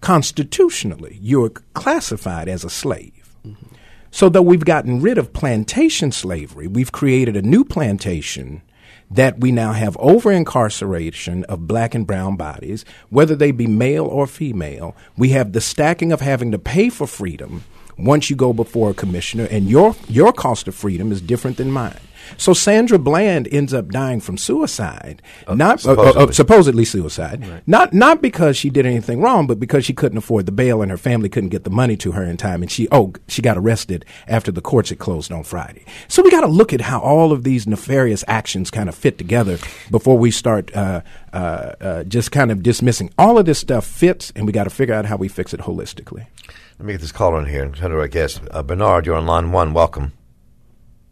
constitutionally, 0.00 1.18
you're 1.22 1.50
classified 1.74 2.48
as 2.48 2.64
a 2.64 2.70
slave. 2.70 3.34
Mm-hmm. 3.46 3.71
So 4.14 4.28
though 4.28 4.42
we've 4.42 4.64
gotten 4.64 5.00
rid 5.00 5.16
of 5.16 5.32
plantation 5.32 6.12
slavery, 6.12 6.66
we've 6.66 6.92
created 6.92 7.34
a 7.34 7.42
new 7.42 7.64
plantation 7.64 8.60
that 9.10 9.40
we 9.40 9.50
now 9.50 9.72
have 9.72 9.96
over 9.96 10.30
incarceration 10.30 11.44
of 11.44 11.66
black 11.66 11.94
and 11.94 12.06
brown 12.06 12.36
bodies, 12.36 12.84
whether 13.08 13.34
they 13.34 13.52
be 13.52 13.66
male 13.66 14.04
or 14.04 14.26
female. 14.26 14.94
We 15.16 15.30
have 15.30 15.52
the 15.52 15.62
stacking 15.62 16.12
of 16.12 16.20
having 16.20 16.50
to 16.52 16.58
pay 16.58 16.90
for 16.90 17.06
freedom 17.06 17.64
once 17.98 18.28
you 18.28 18.36
go 18.36 18.52
before 18.52 18.90
a 18.90 18.94
commissioner, 18.94 19.48
and 19.50 19.68
your 19.68 19.96
your 20.08 20.32
cost 20.32 20.68
of 20.68 20.74
freedom 20.74 21.10
is 21.10 21.22
different 21.22 21.56
than 21.56 21.70
mine. 21.70 22.00
So 22.36 22.52
Sandra 22.52 22.98
Bland 22.98 23.48
ends 23.50 23.72
up 23.74 23.88
dying 23.90 24.20
from 24.20 24.36
suicide, 24.36 25.22
uh, 25.46 25.54
not 25.54 25.80
supposedly. 25.80 26.22
Uh, 26.22 26.26
uh, 26.26 26.32
supposedly 26.32 26.84
suicide, 26.84 27.46
right. 27.46 27.62
not 27.66 27.92
not 27.92 28.22
because 28.22 28.56
she 28.56 28.70
did 28.70 28.86
anything 28.86 29.20
wrong, 29.20 29.46
but 29.46 29.60
because 29.60 29.84
she 29.84 29.92
couldn't 29.92 30.18
afford 30.18 30.46
the 30.46 30.52
bail 30.52 30.82
and 30.82 30.90
her 30.90 30.96
family 30.96 31.28
couldn't 31.28 31.50
get 31.50 31.64
the 31.64 31.70
money 31.70 31.96
to 31.96 32.12
her 32.12 32.24
in 32.24 32.36
time, 32.36 32.62
and 32.62 32.70
she 32.70 32.88
oh 32.90 33.12
she 33.28 33.42
got 33.42 33.56
arrested 33.56 34.04
after 34.28 34.50
the 34.50 34.60
courts 34.60 34.90
had 34.90 34.98
closed 34.98 35.32
on 35.32 35.44
Friday. 35.44 35.84
So 36.08 36.22
we 36.22 36.30
got 36.30 36.42
to 36.42 36.46
look 36.46 36.72
at 36.72 36.82
how 36.82 37.00
all 37.00 37.32
of 37.32 37.44
these 37.44 37.66
nefarious 37.66 38.24
actions 38.28 38.70
kind 38.70 38.88
of 38.88 38.94
fit 38.94 39.18
together 39.18 39.58
before 39.90 40.18
we 40.18 40.30
start 40.30 40.74
uh, 40.74 41.02
uh, 41.32 41.72
uh, 41.80 42.04
just 42.04 42.32
kind 42.32 42.50
of 42.50 42.62
dismissing 42.62 43.10
all 43.18 43.38
of 43.38 43.46
this 43.46 43.58
stuff 43.58 43.86
fits, 43.86 44.32
and 44.36 44.46
we 44.46 44.52
got 44.52 44.64
to 44.64 44.70
figure 44.70 44.94
out 44.94 45.06
how 45.06 45.16
we 45.16 45.28
fix 45.28 45.54
it 45.54 45.60
holistically. 45.60 46.26
Let 46.78 46.86
me 46.86 46.94
get 46.94 47.00
this 47.00 47.12
caller 47.12 47.38
in 47.40 47.46
here 47.46 47.62
and 47.62 47.74
turn 47.74 47.90
to 47.90 47.98
our 47.98 48.08
guest. 48.08 48.40
Uh, 48.50 48.62
Bernard, 48.62 49.06
you're 49.06 49.16
on 49.16 49.26
line 49.26 49.52
one. 49.52 49.72
Welcome. 49.72 50.12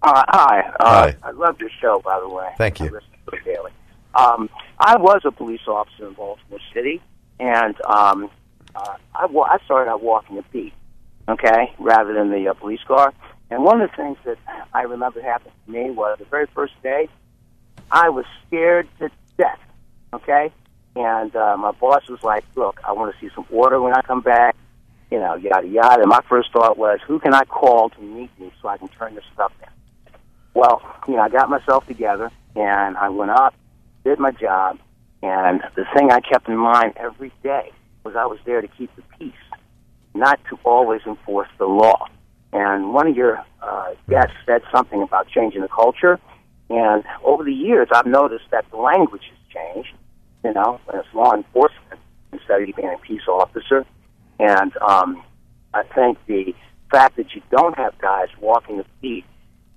Uh, 0.03 0.25
hi. 0.29 0.61
Uh, 0.81 0.85
hi. 0.89 1.17
I 1.23 1.31
love 1.33 1.61
your 1.61 1.71
show, 1.81 2.01
by 2.05 2.19
the 2.21 2.29
way. 2.29 2.49
Thank 2.57 2.81
you. 2.81 2.87
I 2.87 2.91
listen 2.91 3.09
to 3.31 3.37
it 3.37 3.45
daily. 3.45 3.71
Um, 4.15 4.49
I 4.79 4.97
was 4.97 5.23
a 5.25 5.31
police 5.31 5.61
officer 5.67 6.09
in 6.09 6.15
Baltimore 6.15 6.59
City, 6.75 7.01
and 7.39 7.75
um, 7.83 8.31
uh, 8.75 8.97
I, 9.15 9.27
wa- 9.27 9.49
I 9.51 9.59
started 9.65 9.91
out 9.91 10.03
walking 10.03 10.39
a 10.39 10.43
beat, 10.53 10.73
okay, 11.29 11.73
rather 11.79 12.13
than 12.15 12.31
the 12.31 12.49
uh, 12.49 12.55
police 12.55 12.81
car. 12.87 13.13
And 13.51 13.63
one 13.63 13.81
of 13.81 13.91
the 13.91 13.97
things 13.97 14.17
that 14.25 14.39
I 14.73 14.83
remember 14.83 15.21
happened 15.21 15.53
to 15.67 15.71
me 15.73 15.91
was 15.91 16.19
the 16.19 16.25
very 16.25 16.47
first 16.55 16.73
day, 16.83 17.09
I 17.91 18.09
was 18.09 18.25
scared 18.47 18.89
to 19.01 19.11
death, 19.37 19.59
okay? 20.15 20.53
And 20.97 21.35
uh, 21.37 21.57
my 21.57 21.73
boss 21.73 22.09
was 22.09 22.23
like, 22.23 22.45
look, 22.57 22.81
I 22.85 22.93
want 22.93 23.15
to 23.15 23.21
see 23.21 23.33
some 23.35 23.47
order 23.51 23.81
when 23.81 23.93
I 23.95 24.01
come 24.03 24.21
back 24.23 24.57
you 25.11 25.19
know, 25.19 25.35
yada 25.35 25.67
yada. 25.67 26.03
And 26.03 26.09
my 26.09 26.21
first 26.29 26.53
thought 26.53 26.79
was, 26.79 27.01
who 27.07 27.19
can 27.19 27.35
I 27.35 27.45
call 27.45 27.91
to 27.91 28.01
meet 28.01 28.31
me 28.39 28.53
so 28.63 28.69
I 28.69 28.79
can 28.79 28.89
turn 28.89 29.15
this 29.17 29.25
stuff 29.35 29.53
in? 29.61 29.69
Well, 30.61 30.83
you 31.09 31.17
know, 31.17 31.23
I 31.23 31.31
got 31.31 31.49
myself 31.49 31.87
together 31.87 32.31
and 32.55 32.95
I 32.99 33.09
went 33.09 33.31
up, 33.31 33.55
did 34.05 34.19
my 34.19 34.31
job, 34.31 34.79
and 35.23 35.63
the 35.75 35.87
thing 35.97 36.11
I 36.11 36.21
kept 36.21 36.51
in 36.51 36.59
mind 36.59 36.93
every 36.99 37.33
day 37.43 37.73
was 38.05 38.15
I 38.15 38.27
was 38.27 38.39
there 38.45 38.61
to 38.61 38.69
keep 38.69 38.95
the 38.95 39.01
peace, 39.19 39.33
not 40.13 40.39
to 40.51 40.59
always 40.63 41.01
enforce 41.07 41.49
the 41.57 41.65
law. 41.65 42.09
And 42.53 42.93
one 42.93 43.07
of 43.07 43.17
your 43.17 43.43
uh, 43.63 43.95
that 44.09 44.29
said 44.45 44.61
something 44.71 45.03
about 45.03 45.29
changing 45.29 45.63
the 45.63 45.69
culture. 45.69 46.21
And 46.69 47.05
over 47.25 47.43
the 47.43 47.55
years, 47.55 47.89
I've 47.91 48.05
noticed 48.05 48.45
that 48.51 48.71
the 48.71 48.77
language 48.77 49.23
has 49.31 49.39
changed. 49.55 49.95
You 50.45 50.53
know, 50.53 50.79
it's 50.93 51.09
law 51.15 51.33
enforcement 51.33 52.03
instead 52.35 52.61
of 52.61 52.77
being 52.77 52.95
a 52.95 52.99
peace 52.99 53.27
officer. 53.27 53.87
And 54.39 54.77
um, 54.87 55.25
I 55.73 55.85
think 55.85 56.19
the 56.27 56.55
fact 56.91 57.17
that 57.17 57.35
you 57.35 57.41
don't 57.51 57.79
have 57.79 57.97
guys 57.97 58.29
walking 58.39 58.77
the 58.77 58.85
beat 59.01 59.25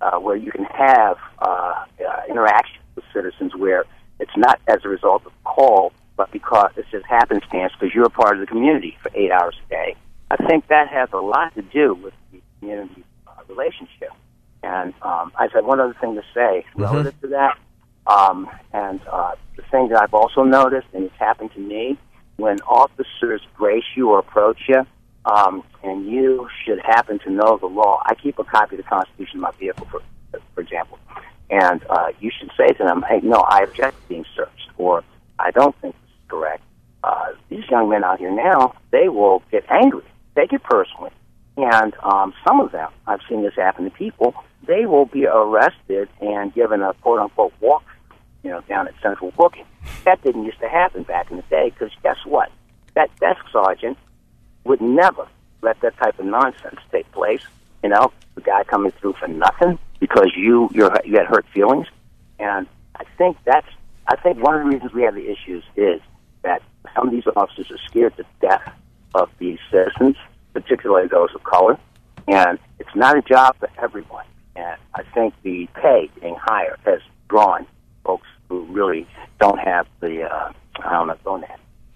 uh, 0.04 0.20
where 0.20 0.36
you 0.36 0.52
can 0.52 0.66
have 0.66 1.18
uh, 1.40 1.46
uh, 1.46 2.22
interaction 2.30 2.82
with 2.96 3.06
citizens 3.14 3.56
where 3.56 3.86
it's 4.20 4.36
not 4.36 4.60
as 4.68 4.80
a 4.84 4.90
result 4.90 5.26
of 5.26 5.32
call, 5.44 5.94
but 6.18 6.32
because 6.32 6.72
it's 6.78 6.90
just 6.92 7.06
happenstance 7.06 7.72
because 7.80 7.94
you're 7.96 8.06
a 8.06 8.10
part 8.10 8.36
of 8.36 8.42
the 8.42 8.48
community 8.48 8.98
for 9.02 9.12
eight 9.16 9.32
hours 9.32 9.56
a 9.66 9.70
day. 9.70 9.96
I 10.30 10.38
think 10.48 10.68
that 10.68 10.90
has 10.90 11.10
a 11.14 11.18
lot 11.18 11.56
to 11.56 11.62
do 11.62 11.94
with 11.94 12.14
the 12.32 12.42
community 12.60 13.04
uh, 13.28 13.32
relationship. 13.48 14.12
And 14.62 14.94
um, 15.02 15.32
I 15.36 15.50
said 15.54 15.66
one 15.66 15.80
other 15.80 15.96
thing 16.00 16.16
to 16.16 16.24
say 16.34 16.66
relative 16.76 17.20
to 17.22 17.28
that. 17.30 17.58
Um, 18.08 18.50
and 18.74 19.00
uh, 19.12 19.36
the 19.56 19.64
thing 19.64 19.90
that 19.90 20.02
I've 20.02 20.14
also 20.14 20.44
noticed, 20.44 20.88
and 20.94 21.06
it's 21.06 21.16
happened 21.18 21.52
to 21.54 21.60
me, 21.60 21.98
when 22.38 22.60
officers 22.62 23.42
brace 23.58 23.84
you 23.96 24.10
or 24.10 24.20
approach 24.20 24.60
you, 24.68 24.86
um, 25.26 25.64
and 25.84 26.06
you 26.06 26.48
should 26.64 26.80
happen 26.80 27.20
to 27.20 27.30
know 27.30 27.58
the 27.58 27.68
law. 27.68 28.02
I 28.06 28.16
keep 28.16 28.40
a 28.40 28.44
copy 28.44 28.76
of 28.76 28.84
the 28.84 28.90
Constitution 28.90 29.36
in 29.36 29.42
my 29.42 29.52
vehicle, 29.60 29.88
for 29.90 30.02
for 30.56 30.62
example, 30.62 31.00
and 31.50 31.84
uh, 31.90 32.08
you 32.20 32.32
should 32.38 32.52
say 32.58 32.74
to 32.74 32.84
them, 32.84 33.04
"Hey, 33.08 33.20
no, 33.22 33.40
I 33.42 33.62
object 33.62 34.02
to 34.02 34.10
being 34.10 34.26
searched," 34.36 34.70
or 34.78 35.04
"I 35.40 35.52
don't 35.52 35.76
think 35.80 35.96
this 36.02 36.10
is 36.10 36.30
correct." 36.30 36.64
Uh, 37.04 37.34
these 37.50 37.64
young 37.70 37.90
men 37.90 38.04
out 38.04 38.20
here 38.20 38.32
now, 38.32 38.74
they 38.92 39.10
will 39.10 39.44
get 39.52 39.66
angry, 39.70 40.06
take 40.36 40.54
it 40.54 40.64
personally, 40.64 41.12
and 41.58 41.94
um, 42.02 42.34
some 42.48 42.60
of 42.60 42.72
them, 42.72 42.92
I've 43.06 43.20
seen 43.30 43.44
this 43.44 43.54
happen 43.56 43.86
to 43.86 43.92
people. 43.92 44.34
They 44.66 44.86
will 44.86 45.06
be 45.06 45.26
arrested 45.26 46.10
and 46.22 46.54
given 46.54 46.82
a 46.82 46.94
quote 46.96 47.20
unquote 47.20 47.54
walk, 47.60 47.84
you 48.44 48.50
know, 48.50 48.62
down 48.62 48.88
at 48.88 48.94
Central 49.02 49.32
Booking. 49.32 49.66
That 50.06 50.22
didn't 50.24 50.46
used 50.46 50.60
to 50.60 50.70
happen 50.70 51.04
back 51.04 51.30
in 51.30 51.38
the 51.38 51.44
day 51.44 51.70
because 51.70 51.92
guess 52.02 52.18
what? 52.26 52.52
That 52.96 53.10
desk 53.20 53.42
sergeant 53.52 53.98
would 54.64 54.82
never 54.82 55.28
let 55.62 55.80
that 55.82 55.98
type 55.98 56.20
of 56.20 56.26
nonsense 56.26 56.80
take 56.92 57.10
place. 57.12 57.42
You 57.84 57.90
know, 57.90 58.12
the 58.36 58.42
guy 58.42 58.64
coming 58.64 58.92
through 58.92 59.14
for 59.14 59.28
nothing 59.28 59.80
because 60.00 60.32
you 60.36 60.70
you're, 60.74 60.92
you 61.06 61.18
had 61.18 61.28
hurt 61.28 61.46
feelings, 61.54 61.88
and 62.40 62.68
I 62.96 63.04
think 63.18 63.38
that's 63.46 63.68
I 64.08 64.16
think 64.18 64.44
one 64.44 64.56
of 64.56 64.64
the 64.64 64.70
reasons 64.70 64.94
we 64.94 65.04
have 65.04 65.16
the 65.16 65.30
issues 65.30 65.64
is 65.76 66.02
that 66.44 66.62
some 66.96 67.08
of 67.08 67.14
these 67.14 67.24
officers 67.36 67.72
are 67.72 67.78
scared 67.88 68.16
to 68.18 68.26
death 68.42 68.74
of 69.16 69.30
these 69.40 69.60
citizens, 69.72 70.18
particularly 70.54 71.08
those 71.08 71.30
of 71.34 71.44
color, 71.44 71.78
and 72.28 72.60
it's 72.80 72.96
not 72.96 73.18
a 73.18 73.22
job 73.22 73.56
for 73.60 73.70
everyone. 73.82 74.26
And 74.56 74.78
I 74.94 75.04
think 75.14 75.34
the 75.44 75.68
pay 75.76 76.10
being 76.20 76.36
higher 76.36 76.78
has 76.86 77.00
drawn 77.30 77.66
folks 78.04 78.28
who 78.50 78.62
really 78.66 79.08
don't 79.40 79.60
have 79.60 79.88
the 80.00 80.24
uh, 80.24 80.52
I 80.84 80.92
don't 80.92 81.08
know 81.08 81.18
don't 81.24 81.46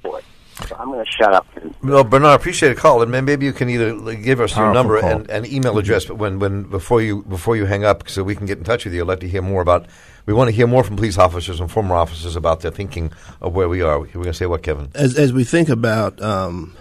for 0.01 0.20
it. 0.20 0.26
So 0.68 0.76
I'm 0.80 0.88
going 0.88 1.05
to 1.05 1.12
shut 1.12 1.34
up. 1.34 1.45
And, 1.55 1.76
Well, 1.84 2.03
Bernard, 2.03 2.39
appreciate 2.39 2.72
a 2.72 2.76
call, 2.76 3.01
and 3.03 3.12
maybe 3.12 3.45
you 3.45 3.53
can 3.53 3.70
either 3.70 4.16
give 4.16 4.41
us 4.41 4.55
your 4.58 4.74
number 4.74 4.99
call. 4.99 5.10
and, 5.12 5.30
and 5.30 5.45
email 5.45 5.78
address, 5.78 6.05
but 6.05 6.16
when, 6.18 6.39
when 6.39 6.64
before 6.64 7.01
you 7.01 7.24
before 7.24 7.55
you 7.55 7.66
hang 7.66 7.86
up, 7.86 8.10
so 8.10 8.24
we 8.24 8.36
can 8.36 8.47
get 8.47 8.58
in 8.58 8.64
touch 8.64 8.84
with 8.86 8.93
you. 8.93 9.01
I'd 9.01 9.08
like 9.08 9.20
to 9.20 9.28
hear 9.28 9.41
more 9.41 9.62
about. 9.62 9.86
We 10.26 10.34
want 10.34 10.49
to 10.49 10.55
hear 10.55 10.68
more 10.68 10.84
from 10.84 10.95
police 10.97 11.18
officers 11.18 11.60
and 11.60 11.72
former 11.72 11.95
officers 11.95 12.36
about 12.36 12.62
their 12.62 12.72
thinking 12.72 13.12
of 13.39 13.53
where 13.55 13.70
we 13.70 13.82
are. 13.82 13.99
We're 13.99 14.08
going 14.08 14.26
to 14.26 14.34
say 14.34 14.45
what, 14.47 14.64
Kevin? 14.64 14.89
as 14.95 15.18
as 15.18 15.32
we 15.32 15.43
think 15.43 15.70
about 15.70 16.22
um, 16.22 16.76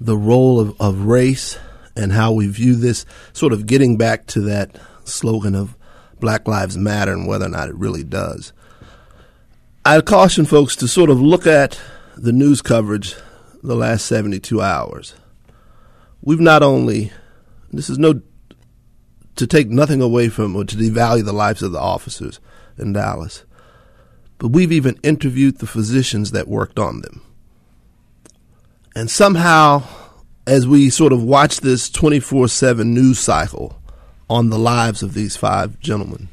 the 0.00 0.16
role 0.16 0.60
of, 0.60 0.80
of 0.80 1.02
race 1.06 1.58
and 1.96 2.12
how 2.12 2.32
we 2.32 2.46
view 2.46 2.74
this, 2.76 3.04
sort 3.32 3.52
of 3.52 3.66
getting 3.66 3.96
back 3.98 4.26
to 4.28 4.40
that 4.42 4.76
slogan 5.04 5.54
of 5.54 5.76
Black 6.20 6.46
Lives 6.48 6.78
Matter 6.78 7.12
and 7.12 7.26
whether 7.26 7.44
or 7.44 7.50
not 7.50 7.68
it 7.68 7.74
really 7.74 8.04
does. 8.04 8.52
I 9.84 10.00
caution 10.00 10.44
folks 10.44 10.76
to 10.76 10.88
sort 10.88 11.10
of 11.10 11.20
look 11.20 11.46
at 11.46 11.78
the 12.16 12.32
news 12.32 12.62
coverage 12.62 13.14
the 13.62 13.76
last 13.76 14.06
72 14.06 14.60
hours. 14.60 15.14
We've 16.20 16.40
not 16.40 16.62
only, 16.62 17.12
this 17.72 17.88
is 17.88 17.98
no, 17.98 18.20
to 19.36 19.46
take 19.46 19.68
nothing 19.68 20.02
away 20.02 20.28
from 20.28 20.54
or 20.54 20.64
to 20.64 20.76
devalue 20.76 21.24
the 21.24 21.32
lives 21.32 21.62
of 21.62 21.72
the 21.72 21.80
officers 21.80 22.40
in 22.78 22.92
Dallas, 22.92 23.44
but 24.38 24.48
we've 24.48 24.72
even 24.72 24.98
interviewed 25.02 25.58
the 25.58 25.66
physicians 25.66 26.32
that 26.32 26.48
worked 26.48 26.78
on 26.78 27.00
them. 27.00 27.22
And 28.94 29.10
somehow, 29.10 29.84
as 30.46 30.66
we 30.66 30.90
sort 30.90 31.12
of 31.12 31.22
watch 31.22 31.60
this 31.60 31.88
24 31.88 32.48
7 32.48 32.92
news 32.92 33.18
cycle 33.18 33.80
on 34.28 34.50
the 34.50 34.58
lives 34.58 35.02
of 35.02 35.14
these 35.14 35.36
five 35.36 35.80
gentlemen, 35.80 36.28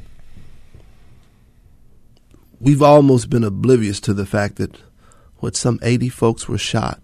we've 2.60 2.84
almost 2.84 3.30
been 3.30 3.44
oblivious 3.44 4.00
to 4.02 4.14
the 4.14 4.26
fact 4.26 4.58
that 4.58 4.78
what 5.40 5.56
some 5.56 5.80
80 5.82 6.10
folks 6.10 6.48
were 6.48 6.58
shot 6.58 7.02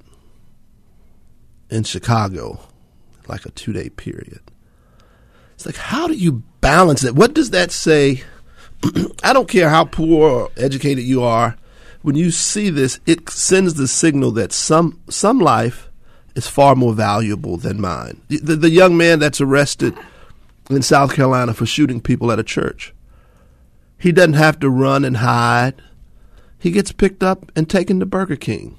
in 1.70 1.84
Chicago, 1.84 2.60
like 3.28 3.46
a 3.46 3.52
two 3.52 3.74
day 3.74 3.90
period. 3.90 4.42
It's 5.56 5.66
like, 5.66 5.78
how 5.78 6.08
do 6.08 6.14
you 6.14 6.44
balance 6.62 7.02
that? 7.02 7.16
What 7.16 7.34
does 7.34 7.52
that 7.52 7.72
say? 7.72 8.24
I 9.24 9.34
don't 9.34 9.50
care 9.50 9.70
how 9.70 9.86
poor 9.86 10.30
or 10.30 10.52
educated 10.58 11.06
you 11.06 11.24
are. 11.24 11.58
When 12.02 12.16
you 12.16 12.30
see 12.30 12.70
this, 12.70 13.00
it 13.06 13.30
sends 13.30 13.76
the 13.76 13.88
signal 13.88 14.32
that 14.32 14.52
some 14.52 15.02
some 15.10 15.40
life 15.40 15.90
is 16.36 16.48
far 16.48 16.76
more 16.76 16.94
valuable 16.94 17.58
than 17.58 17.82
mine. 17.82 18.22
The, 18.28 18.38
the, 18.38 18.56
the 18.58 18.70
young 18.70 18.98
man 18.98 19.20
that's 19.20 19.42
arrested 19.42 19.98
in 20.70 20.82
South 20.82 21.14
Carolina 21.14 21.54
for 21.54 21.66
shooting 21.66 22.02
people 22.02 22.32
at 22.32 22.40
a 22.40 22.44
church, 22.44 22.94
he 23.98 24.12
doesn't 24.12 24.34
have 24.34 24.60
to 24.60 24.70
run 24.70 25.06
and 25.06 25.18
hide. 25.18 25.82
He 26.66 26.72
gets 26.72 26.92
picked 26.92 27.22
up 27.22 27.52
and 27.56 27.70
taken 27.70 28.00
to 28.00 28.08
Burger 28.08 28.36
King. 28.36 28.76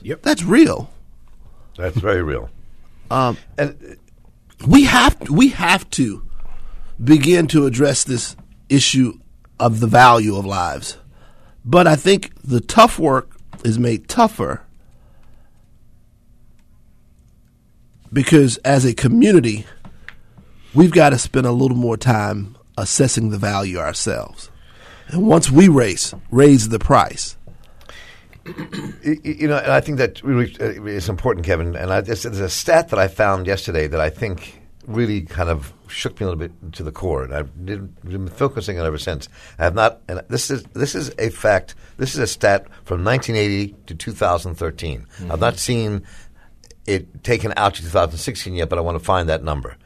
Yep. 0.00 0.22
That's 0.22 0.42
real. 0.42 0.90
That's 1.76 1.98
very 1.98 2.22
real. 2.22 2.48
Um, 3.10 3.36
And 3.58 3.98
we 4.66 4.84
have 4.84 5.28
we 5.28 5.48
have 5.48 5.90
to 5.90 6.22
begin 7.02 7.48
to 7.48 7.66
address 7.66 8.04
this 8.04 8.36
issue 8.68 9.18
of 9.58 9.80
the 9.80 9.88
value 9.88 10.36
of 10.36 10.46
lives. 10.46 10.96
But 11.64 11.88
I 11.88 11.96
think 11.96 12.30
the 12.44 12.60
tough 12.60 13.00
work 13.00 13.36
is 13.64 13.80
made 13.80 14.08
tougher 14.08 14.62
because 18.12 18.58
as 18.58 18.84
a 18.84 18.94
community, 18.94 19.66
we've 20.72 20.92
got 20.92 21.10
to 21.10 21.18
spend 21.18 21.46
a 21.46 21.52
little 21.52 21.76
more 21.76 21.96
time 21.96 22.56
assessing 22.78 23.30
the 23.30 23.38
value 23.38 23.78
ourselves. 23.78 24.50
And 25.12 25.26
once 25.26 25.50
we 25.50 25.68
raise 25.68 26.14
raise 26.30 26.68
the 26.68 26.78
price, 26.78 27.36
You 29.04 29.48
know, 29.48 29.58
and 29.58 29.72
I 29.72 29.80
think 29.80 29.98
that 29.98 30.22
really 30.22 30.56
uh, 30.60 30.84
is 30.84 31.08
important, 31.08 31.44
Kevin. 31.46 31.74
And 31.76 31.92
I, 31.92 32.00
there's, 32.00 32.22
there's 32.22 32.40
a 32.40 32.48
stat 32.48 32.88
that 32.88 32.98
I 32.98 33.06
found 33.08 33.46
yesterday 33.46 33.86
that 33.86 34.00
I 34.00 34.08
think 34.10 34.60
really 34.86 35.20
kind 35.22 35.50
of 35.50 35.72
shook 35.88 36.20
me 36.20 36.24
a 36.24 36.28
little 36.28 36.38
bit 36.38 36.52
to 36.74 36.82
the 36.82 36.92
core, 36.92 37.24
and 37.24 37.34
I've 37.34 37.64
been 37.64 38.28
focusing 38.28 38.78
on 38.78 38.84
it 38.84 38.88
ever 38.88 38.98
since. 38.98 39.30
I 39.58 39.64
have 39.64 39.74
not, 39.74 40.02
and 40.08 40.22
this 40.28 40.50
is 40.50 40.62
this 40.74 40.94
is 40.94 41.10
a 41.18 41.30
fact. 41.30 41.74
This 41.96 42.14
is 42.14 42.20
a 42.20 42.26
stat 42.26 42.66
from 42.84 43.02
1980 43.04 43.74
to 43.86 43.94
2013. 43.94 45.06
I've 45.30 45.40
not 45.40 45.56
seen 45.58 46.02
it 46.86 47.22
taken 47.22 47.52
out 47.56 47.74
to 47.74 47.82
2016 47.82 48.54
yet, 48.54 48.68
but 48.68 48.78
I 48.78 48.82
want 48.82 48.98
to 48.98 49.04
find 49.04 49.28
that 49.28 49.44
number. 49.44 49.76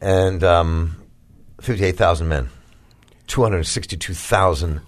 and 0.00 0.42
um, 0.42 0.96
fifty-eight 1.60 1.96
thousand 1.96 2.28
men. 2.28 2.48
262,000 3.26 4.80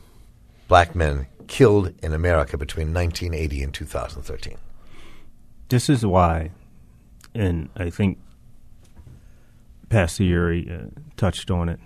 black 0.69 0.95
men 0.95 1.27
killed 1.49 1.93
in 2.03 2.13
America 2.13 2.57
between 2.57 2.95
1980 2.95 3.63
and 3.63 3.75
2013. 3.75 4.57
This 5.69 5.89
is 5.89 6.07
why, 6.07 6.53
and 7.35 7.69
I 7.77 7.91
think 7.91 8.19
Pastor 9.89 10.25
Yeary 10.25 10.71
uh, 10.71 10.91
touched 11.17 11.51
on 11.51 11.69
it. 11.69 11.81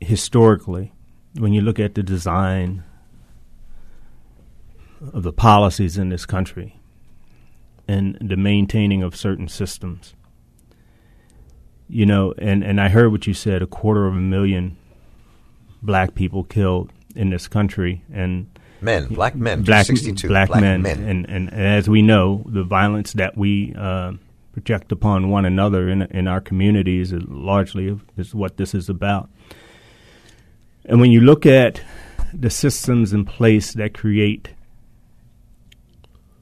Historically, 0.00 0.92
when 1.38 1.52
you 1.52 1.60
look 1.60 1.78
at 1.78 1.94
the 1.94 2.02
design 2.02 2.84
of 5.12 5.22
the 5.22 5.32
policies 5.32 5.98
in 5.98 6.08
this 6.08 6.26
country 6.26 6.78
and 7.86 8.16
the 8.20 8.36
maintaining 8.36 9.02
of 9.02 9.14
certain 9.14 9.48
systems, 9.48 10.14
you 11.88 12.06
know, 12.06 12.34
and, 12.38 12.62
and 12.62 12.80
I 12.80 12.88
heard 12.88 13.12
what 13.12 13.26
you 13.26 13.34
said 13.34 13.62
a 13.62 13.66
quarter 13.66 14.06
of 14.06 14.14
a 14.14 14.20
million 14.20 14.76
black 15.82 16.14
people 16.14 16.44
killed 16.44 16.90
in 17.14 17.30
this 17.30 17.48
country. 17.48 18.02
And 18.12 18.48
Men, 18.80 19.06
black 19.06 19.34
men, 19.34 19.62
black, 19.62 19.86
62 19.86 20.28
black, 20.28 20.48
black 20.48 20.60
men. 20.60 20.82
men. 20.82 20.98
And, 21.04 21.26
and, 21.30 21.52
and 21.52 21.62
as 21.62 21.88
we 21.88 22.02
know, 22.02 22.44
the 22.46 22.64
violence 22.64 23.14
that 23.14 23.36
we 23.36 23.74
uh, 23.74 24.12
project 24.52 24.92
upon 24.92 25.30
one 25.30 25.46
another 25.46 25.88
in, 25.88 26.02
in 26.02 26.28
our 26.28 26.40
communities 26.40 27.12
is 27.12 27.22
largely 27.26 27.98
is 28.16 28.34
what 28.34 28.58
this 28.58 28.74
is 28.74 28.90
about. 28.90 29.30
And 30.84 31.00
when 31.00 31.10
you 31.10 31.20
look 31.20 31.46
at 31.46 31.80
the 32.32 32.50
systems 32.50 33.12
in 33.12 33.24
place 33.24 33.72
that 33.72 33.94
create 33.94 34.50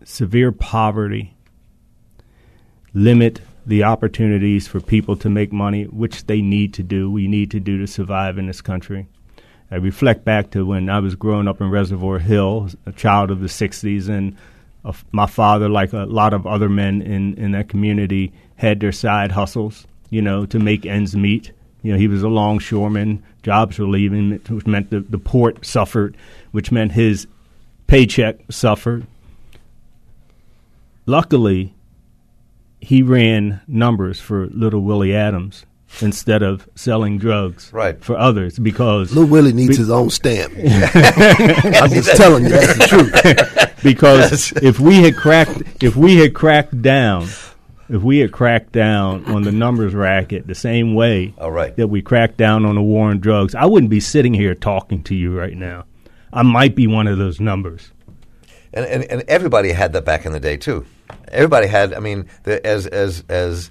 severe 0.04 0.50
poverty, 0.50 1.34
limit 2.92 3.40
the 3.64 3.84
opportunities 3.84 4.66
for 4.66 4.80
people 4.80 5.16
to 5.16 5.30
make 5.30 5.52
money, 5.52 5.84
which 5.84 6.26
they 6.26 6.42
need 6.42 6.74
to 6.74 6.82
do, 6.82 7.10
we 7.10 7.28
need 7.28 7.50
to 7.52 7.60
do 7.60 7.78
to 7.78 7.86
survive 7.86 8.36
in 8.36 8.46
this 8.46 8.60
country. 8.60 9.06
I 9.72 9.76
reflect 9.76 10.26
back 10.26 10.50
to 10.50 10.66
when 10.66 10.90
I 10.90 10.98
was 10.98 11.14
growing 11.14 11.48
up 11.48 11.62
in 11.62 11.70
Reservoir 11.70 12.18
Hill, 12.18 12.68
a 12.84 12.92
child 12.92 13.30
of 13.30 13.40
the 13.40 13.46
60s, 13.46 14.06
and 14.06 14.36
uh, 14.84 14.92
my 15.12 15.24
father, 15.24 15.66
like 15.70 15.94
a 15.94 16.04
lot 16.04 16.34
of 16.34 16.46
other 16.46 16.68
men 16.68 17.00
in, 17.00 17.34
in 17.36 17.52
that 17.52 17.70
community, 17.70 18.34
had 18.56 18.80
their 18.80 18.92
side 18.92 19.32
hustles, 19.32 19.86
you 20.10 20.20
know, 20.20 20.44
to 20.44 20.58
make 20.58 20.84
ends 20.84 21.16
meet. 21.16 21.52
You 21.80 21.92
know, 21.92 21.98
he 21.98 22.06
was 22.06 22.22
a 22.22 22.28
longshoreman, 22.28 23.22
jobs 23.42 23.78
were 23.78 23.86
leaving, 23.86 24.32
which 24.32 24.66
meant 24.66 24.90
the, 24.90 25.00
the 25.00 25.16
port 25.16 25.64
suffered, 25.64 26.18
which 26.50 26.70
meant 26.70 26.92
his 26.92 27.26
paycheck 27.86 28.40
suffered. 28.50 29.06
Luckily, 31.06 31.72
he 32.82 33.02
ran 33.02 33.62
numbers 33.66 34.20
for 34.20 34.48
little 34.48 34.82
Willie 34.82 35.14
Adams 35.14 35.64
instead 36.00 36.42
of 36.42 36.68
selling 36.74 37.18
drugs 37.18 37.70
Right. 37.72 38.02
for 38.02 38.16
others 38.16 38.58
because 38.58 39.14
Lil 39.14 39.26
Willie 39.26 39.52
needs 39.52 39.76
his 39.76 39.90
own 39.90 40.10
stamp. 40.10 40.52
I'm 40.56 41.90
just 41.90 42.16
telling 42.16 42.44
you 42.44 42.50
that's 42.50 42.78
the 42.78 42.86
truth. 42.88 43.82
because 43.82 44.52
if 44.62 44.80
we 44.80 45.02
had 45.02 45.16
cracked 45.16 45.82
if 45.82 45.94
we 45.96 46.16
had 46.16 46.34
cracked 46.34 46.80
down 46.82 47.24
if 47.88 48.02
we 48.02 48.18
had 48.18 48.32
cracked 48.32 48.72
down 48.72 49.26
on 49.26 49.42
the 49.42 49.52
numbers 49.52 49.94
racket 49.94 50.46
the 50.46 50.54
same 50.54 50.94
way 50.94 51.34
All 51.38 51.52
right. 51.52 51.76
that 51.76 51.88
we 51.88 52.00
cracked 52.00 52.38
down 52.38 52.64
on 52.64 52.74
the 52.76 52.82
war 52.82 53.10
on 53.10 53.18
drugs, 53.20 53.54
I 53.54 53.66
wouldn't 53.66 53.90
be 53.90 54.00
sitting 54.00 54.32
here 54.32 54.54
talking 54.54 55.02
to 55.04 55.14
you 55.14 55.38
right 55.38 55.54
now. 55.56 55.84
I 56.32 56.42
might 56.42 56.74
be 56.74 56.86
one 56.86 57.06
of 57.06 57.18
those 57.18 57.38
numbers. 57.38 57.90
And, 58.72 58.86
and 58.86 59.04
and 59.04 59.22
everybody 59.28 59.72
had 59.72 59.92
that 59.92 60.06
back 60.06 60.24
in 60.24 60.32
the 60.32 60.40
day 60.40 60.56
too. 60.56 60.86
Everybody 61.28 61.66
had. 61.66 61.92
I 61.92 61.98
mean, 61.98 62.26
the, 62.44 62.64
as 62.66 62.86
as 62.86 63.22
as 63.28 63.68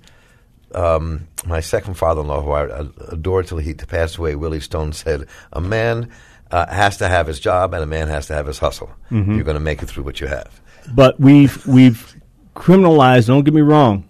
um, 0.76 1.28
my 1.45 1.59
second 1.59 1.95
father-in-law, 1.95 2.41
who 2.41 2.51
I 2.51 2.88
adored 3.11 3.47
till 3.47 3.57
he 3.57 3.74
passed 3.74 4.17
away, 4.17 4.36
Willie 4.36 4.59
Stone 4.59 4.93
said, 4.93 5.28
"A 5.53 5.61
man 5.61 6.09
uh, 6.51 6.67
has 6.67 6.97
to 6.97 7.07
have 7.07 7.28
his 7.28 7.39
job, 7.39 7.74
and 7.74 7.84
a 7.84 7.88
man 7.88 8.07
has 8.07 8.28
to 8.28 8.34
have 8.34 8.47
his 8.47 8.59
hustle. 8.59 8.91
Mm-hmm. 9.09 9.36
You're 9.36 9.43
going 9.43 9.55
to 9.55 9.61
make 9.61 9.82
it 9.82 9.88
through 9.88 10.03
what 10.03 10.22
you 10.22 10.28
have." 10.28 10.61
But 10.93 11.19
we've 11.19 11.65
we've 11.67 12.15
criminalized. 12.55 13.28
Don't 13.28 13.43
get 13.43 13.53
me 13.53 13.61
wrong. 13.61 14.07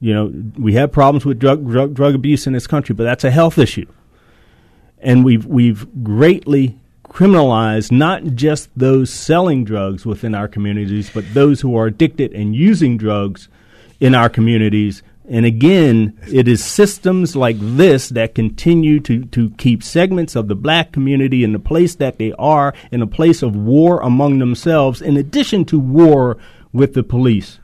You 0.00 0.14
know, 0.14 0.32
we 0.58 0.74
have 0.74 0.92
problems 0.92 1.24
with 1.24 1.38
drug 1.38 1.66
drug, 1.66 1.94
drug 1.94 2.14
abuse 2.14 2.46
in 2.46 2.52
this 2.52 2.66
country, 2.66 2.94
but 2.94 3.04
that's 3.04 3.24
a 3.24 3.30
health 3.30 3.58
issue. 3.58 3.86
And 4.98 5.24
we've 5.24 5.46
we've 5.46 5.86
greatly 6.02 6.78
criminalized 7.08 7.92
not 7.92 8.24
just 8.34 8.68
those 8.76 9.08
selling 9.08 9.64
drugs 9.64 10.04
within 10.04 10.34
our 10.34 10.48
communities, 10.48 11.10
but 11.14 11.24
those 11.32 11.60
who 11.60 11.76
are 11.76 11.86
addicted 11.86 12.32
and 12.32 12.54
using 12.54 12.98
drugs 12.98 13.48
in 14.00 14.14
our 14.14 14.28
communities. 14.28 15.02
And 15.26 15.46
again, 15.46 16.18
it 16.30 16.46
is 16.46 16.62
systems 16.62 17.34
like 17.34 17.56
this 17.58 18.10
that 18.10 18.34
continue 18.34 19.00
to, 19.00 19.24
to 19.26 19.50
keep 19.50 19.82
segments 19.82 20.36
of 20.36 20.48
the 20.48 20.54
black 20.54 20.92
community 20.92 21.42
in 21.42 21.52
the 21.52 21.58
place 21.58 21.94
that 21.94 22.18
they 22.18 22.32
are, 22.32 22.74
in 22.92 23.00
a 23.00 23.06
place 23.06 23.42
of 23.42 23.56
war 23.56 24.00
among 24.02 24.38
themselves, 24.38 25.00
in 25.00 25.16
addition 25.16 25.64
to 25.66 25.78
war 25.80 26.36
with 26.74 26.92
the 26.92 27.02
police. 27.02 27.58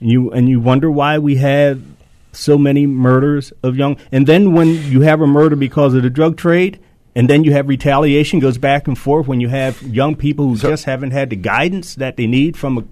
And 0.00 0.10
you 0.10 0.30
and 0.30 0.48
you 0.48 0.60
wonder 0.60 0.90
why 0.90 1.18
we 1.18 1.36
have 1.36 1.82
so 2.30 2.56
many 2.58 2.86
murders 2.86 3.52
of 3.62 3.76
young 3.76 3.96
and 4.10 4.26
then 4.26 4.52
when 4.52 4.68
you 4.90 5.02
have 5.02 5.20
a 5.20 5.26
murder 5.26 5.54
because 5.54 5.94
of 5.94 6.02
the 6.02 6.10
drug 6.10 6.36
trade 6.36 6.80
and 7.14 7.30
then 7.30 7.44
you 7.44 7.52
have 7.52 7.68
retaliation 7.68 8.40
goes 8.40 8.58
back 8.58 8.88
and 8.88 8.98
forth 8.98 9.28
when 9.28 9.40
you 9.40 9.48
have 9.48 9.80
young 9.82 10.16
people 10.16 10.48
who 10.48 10.56
So- 10.56 10.70
just 10.70 10.84
haven't 10.84 11.12
had 11.12 11.30
the 11.30 11.36
guidance 11.36 11.94
that 11.94 12.16
they 12.16 12.26
need 12.26 12.56
from 12.56 12.76
a 12.78 12.84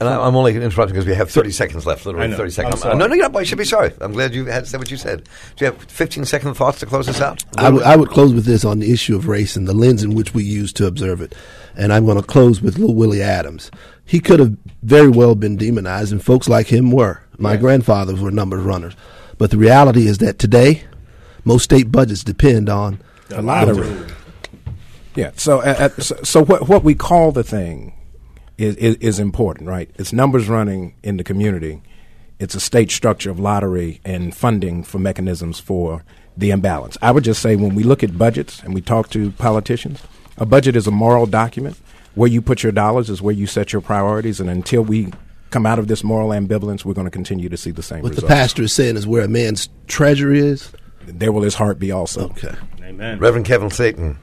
And 0.00 0.08
I, 0.08 0.18
I'm 0.26 0.34
only 0.34 0.56
interrupting 0.56 0.94
because 0.94 1.06
we 1.06 1.14
have 1.14 1.30
30 1.30 1.50
seconds 1.50 1.84
left. 1.84 2.06
Literally 2.06 2.26
I 2.28 2.30
know. 2.30 2.36
30 2.38 2.50
seconds. 2.50 2.74
I'm 2.76 2.80
sorry. 2.80 2.96
no, 2.96 3.06
no, 3.06 3.14
you're 3.14 3.28
not. 3.28 3.38
You 3.38 3.44
should 3.44 3.58
be 3.58 3.64
sorry. 3.64 3.92
I'm 4.00 4.12
glad 4.12 4.34
you 4.34 4.46
had 4.46 4.66
said 4.66 4.80
what 4.80 4.90
you 4.90 4.96
said. 4.96 5.28
Do 5.56 5.64
you 5.66 5.70
have 5.70 5.82
15 5.82 6.24
second 6.24 6.54
thoughts 6.54 6.80
to 6.80 6.86
close 6.86 7.06
this 7.06 7.20
out? 7.20 7.44
I 7.58 7.96
would- 7.96 8.08
close 8.08 8.32
with 8.32 8.46
this 8.46 8.64
on 8.64 8.78
the 8.78 8.90
issue 8.90 9.14
of 9.14 9.28
race 9.28 9.56
and 9.56 9.68
the 9.68 9.74
lens 9.74 10.02
in 10.02 10.14
which 10.14 10.32
we 10.32 10.42
use 10.42 10.72
to 10.74 10.86
observe 10.86 11.20
it. 11.20 11.34
And 11.76 11.92
I'm 11.92 12.06
going 12.06 12.16
to 12.16 12.22
close 12.22 12.62
with 12.62 12.78
Lil 12.78 12.94
Willie 12.94 13.22
Adams. 13.22 13.70
He 14.04 14.20
could 14.20 14.40
have 14.40 14.56
very 14.82 15.08
well 15.08 15.34
been 15.34 15.56
demonized, 15.56 16.10
and 16.12 16.24
folks 16.24 16.48
like 16.48 16.66
him 16.68 16.90
were. 16.90 17.22
My 17.38 17.56
grandfathers 17.56 18.20
were 18.20 18.30
numbers 18.30 18.64
runners. 18.64 18.94
But 19.38 19.50
the 19.50 19.56
reality 19.56 20.06
is 20.06 20.18
that 20.18 20.38
today, 20.38 20.84
most 21.44 21.64
state 21.64 21.92
budgets 21.92 22.24
depend 22.24 22.68
on 22.68 23.00
The 23.28 23.40
lottery. 23.40 24.06
Yeah. 25.14 25.30
So, 25.36 25.60
uh, 25.60 25.90
uh, 25.96 26.00
so, 26.00 26.16
so 26.22 26.44
what 26.44 26.68
what 26.68 26.82
we 26.84 26.94
call 26.94 27.32
the 27.32 27.44
thing 27.44 27.92
is, 28.60 28.76
is 28.76 28.96
is 28.96 29.18
important, 29.18 29.68
right? 29.68 29.90
It's 29.96 30.12
numbers 30.12 30.48
running 30.48 30.94
in 31.02 31.16
the 31.16 31.24
community. 31.24 31.82
It's 32.38 32.54
a 32.54 32.60
state 32.60 32.90
structure 32.90 33.30
of 33.30 33.40
lottery 33.40 34.00
and 34.04 34.34
funding 34.34 34.82
for 34.84 34.98
mechanisms 34.98 35.60
for 35.60 36.04
the 36.36 36.50
imbalance. 36.50 36.96
I 37.02 37.10
would 37.10 37.24
just 37.24 37.42
say 37.42 37.56
when 37.56 37.74
we 37.74 37.82
look 37.82 38.02
at 38.02 38.16
budgets 38.16 38.62
and 38.62 38.74
we 38.74 38.80
talk 38.80 39.10
to 39.10 39.30
politicians, 39.32 40.02
a 40.38 40.46
budget 40.46 40.76
is 40.76 40.86
a 40.86 40.90
moral 40.90 41.26
document. 41.26 41.76
Where 42.14 42.28
you 42.28 42.42
put 42.42 42.62
your 42.62 42.72
dollars 42.72 43.08
is 43.08 43.22
where 43.22 43.34
you 43.34 43.46
set 43.46 43.72
your 43.72 43.82
priorities, 43.82 44.40
and 44.40 44.50
until 44.50 44.82
we 44.82 45.12
come 45.50 45.64
out 45.64 45.78
of 45.78 45.86
this 45.88 46.02
moral 46.02 46.30
ambivalence, 46.30 46.84
we're 46.84 46.94
going 46.94 47.06
to 47.06 47.10
continue 47.10 47.48
to 47.48 47.56
see 47.56 47.70
the 47.70 47.82
same 47.82 48.02
what 48.02 48.16
the 48.16 48.26
pastor 48.26 48.62
is 48.62 48.72
saying 48.72 48.96
is 48.96 49.06
where 49.06 49.24
a 49.24 49.28
man's 49.28 49.68
treasure 49.86 50.32
is. 50.32 50.72
There 51.06 51.32
will 51.32 51.42
his 51.42 51.54
heart 51.54 51.78
be 51.78 51.92
also. 51.92 52.26
Okay. 52.30 52.54
Amen. 52.82 53.18
Reverend 53.18 53.46
Kevin 53.46 53.70
Slayton, 53.70 54.18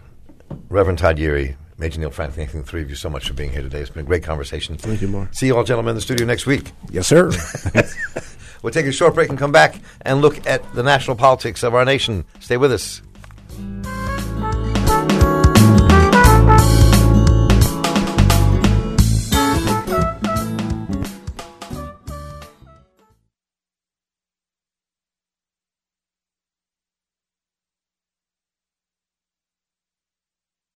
Reverend 0.69 0.99
Todd 0.99 1.17
Yeary, 1.17 1.55
Major 1.77 1.99
Neil 1.99 2.09
Frank, 2.09 2.33
thank 2.33 2.51
the 2.51 2.63
three 2.63 2.81
of 2.81 2.89
you 2.89 2.95
so 2.95 3.09
much 3.09 3.27
for 3.27 3.33
being 3.33 3.51
here 3.51 3.61
today. 3.61 3.81
It's 3.81 3.91
been 3.91 4.05
a 4.05 4.07
great 4.07 4.23
conversation. 4.23 4.77
Thank 4.77 5.01
you, 5.01 5.07
Mark. 5.07 5.33
See 5.33 5.47
you 5.47 5.55
all 5.55 5.63
gentlemen 5.63 5.91
in 5.91 5.95
the 5.95 6.01
studio 6.01 6.25
next 6.25 6.45
week. 6.47 6.71
Yes, 6.89 7.07
sir. 7.07 7.31
We'll 8.61 8.73
take 8.73 8.85
a 8.85 8.91
short 8.91 9.13
break 9.13 9.29
and 9.29 9.37
come 9.37 9.51
back 9.51 9.79
and 10.01 10.21
look 10.21 10.45
at 10.47 10.73
the 10.73 10.83
national 10.83 11.15
politics 11.15 11.63
of 11.63 11.75
our 11.75 11.85
nation. 11.85 12.25
Stay 12.39 12.57
with 12.57 12.71
us. 12.71 13.01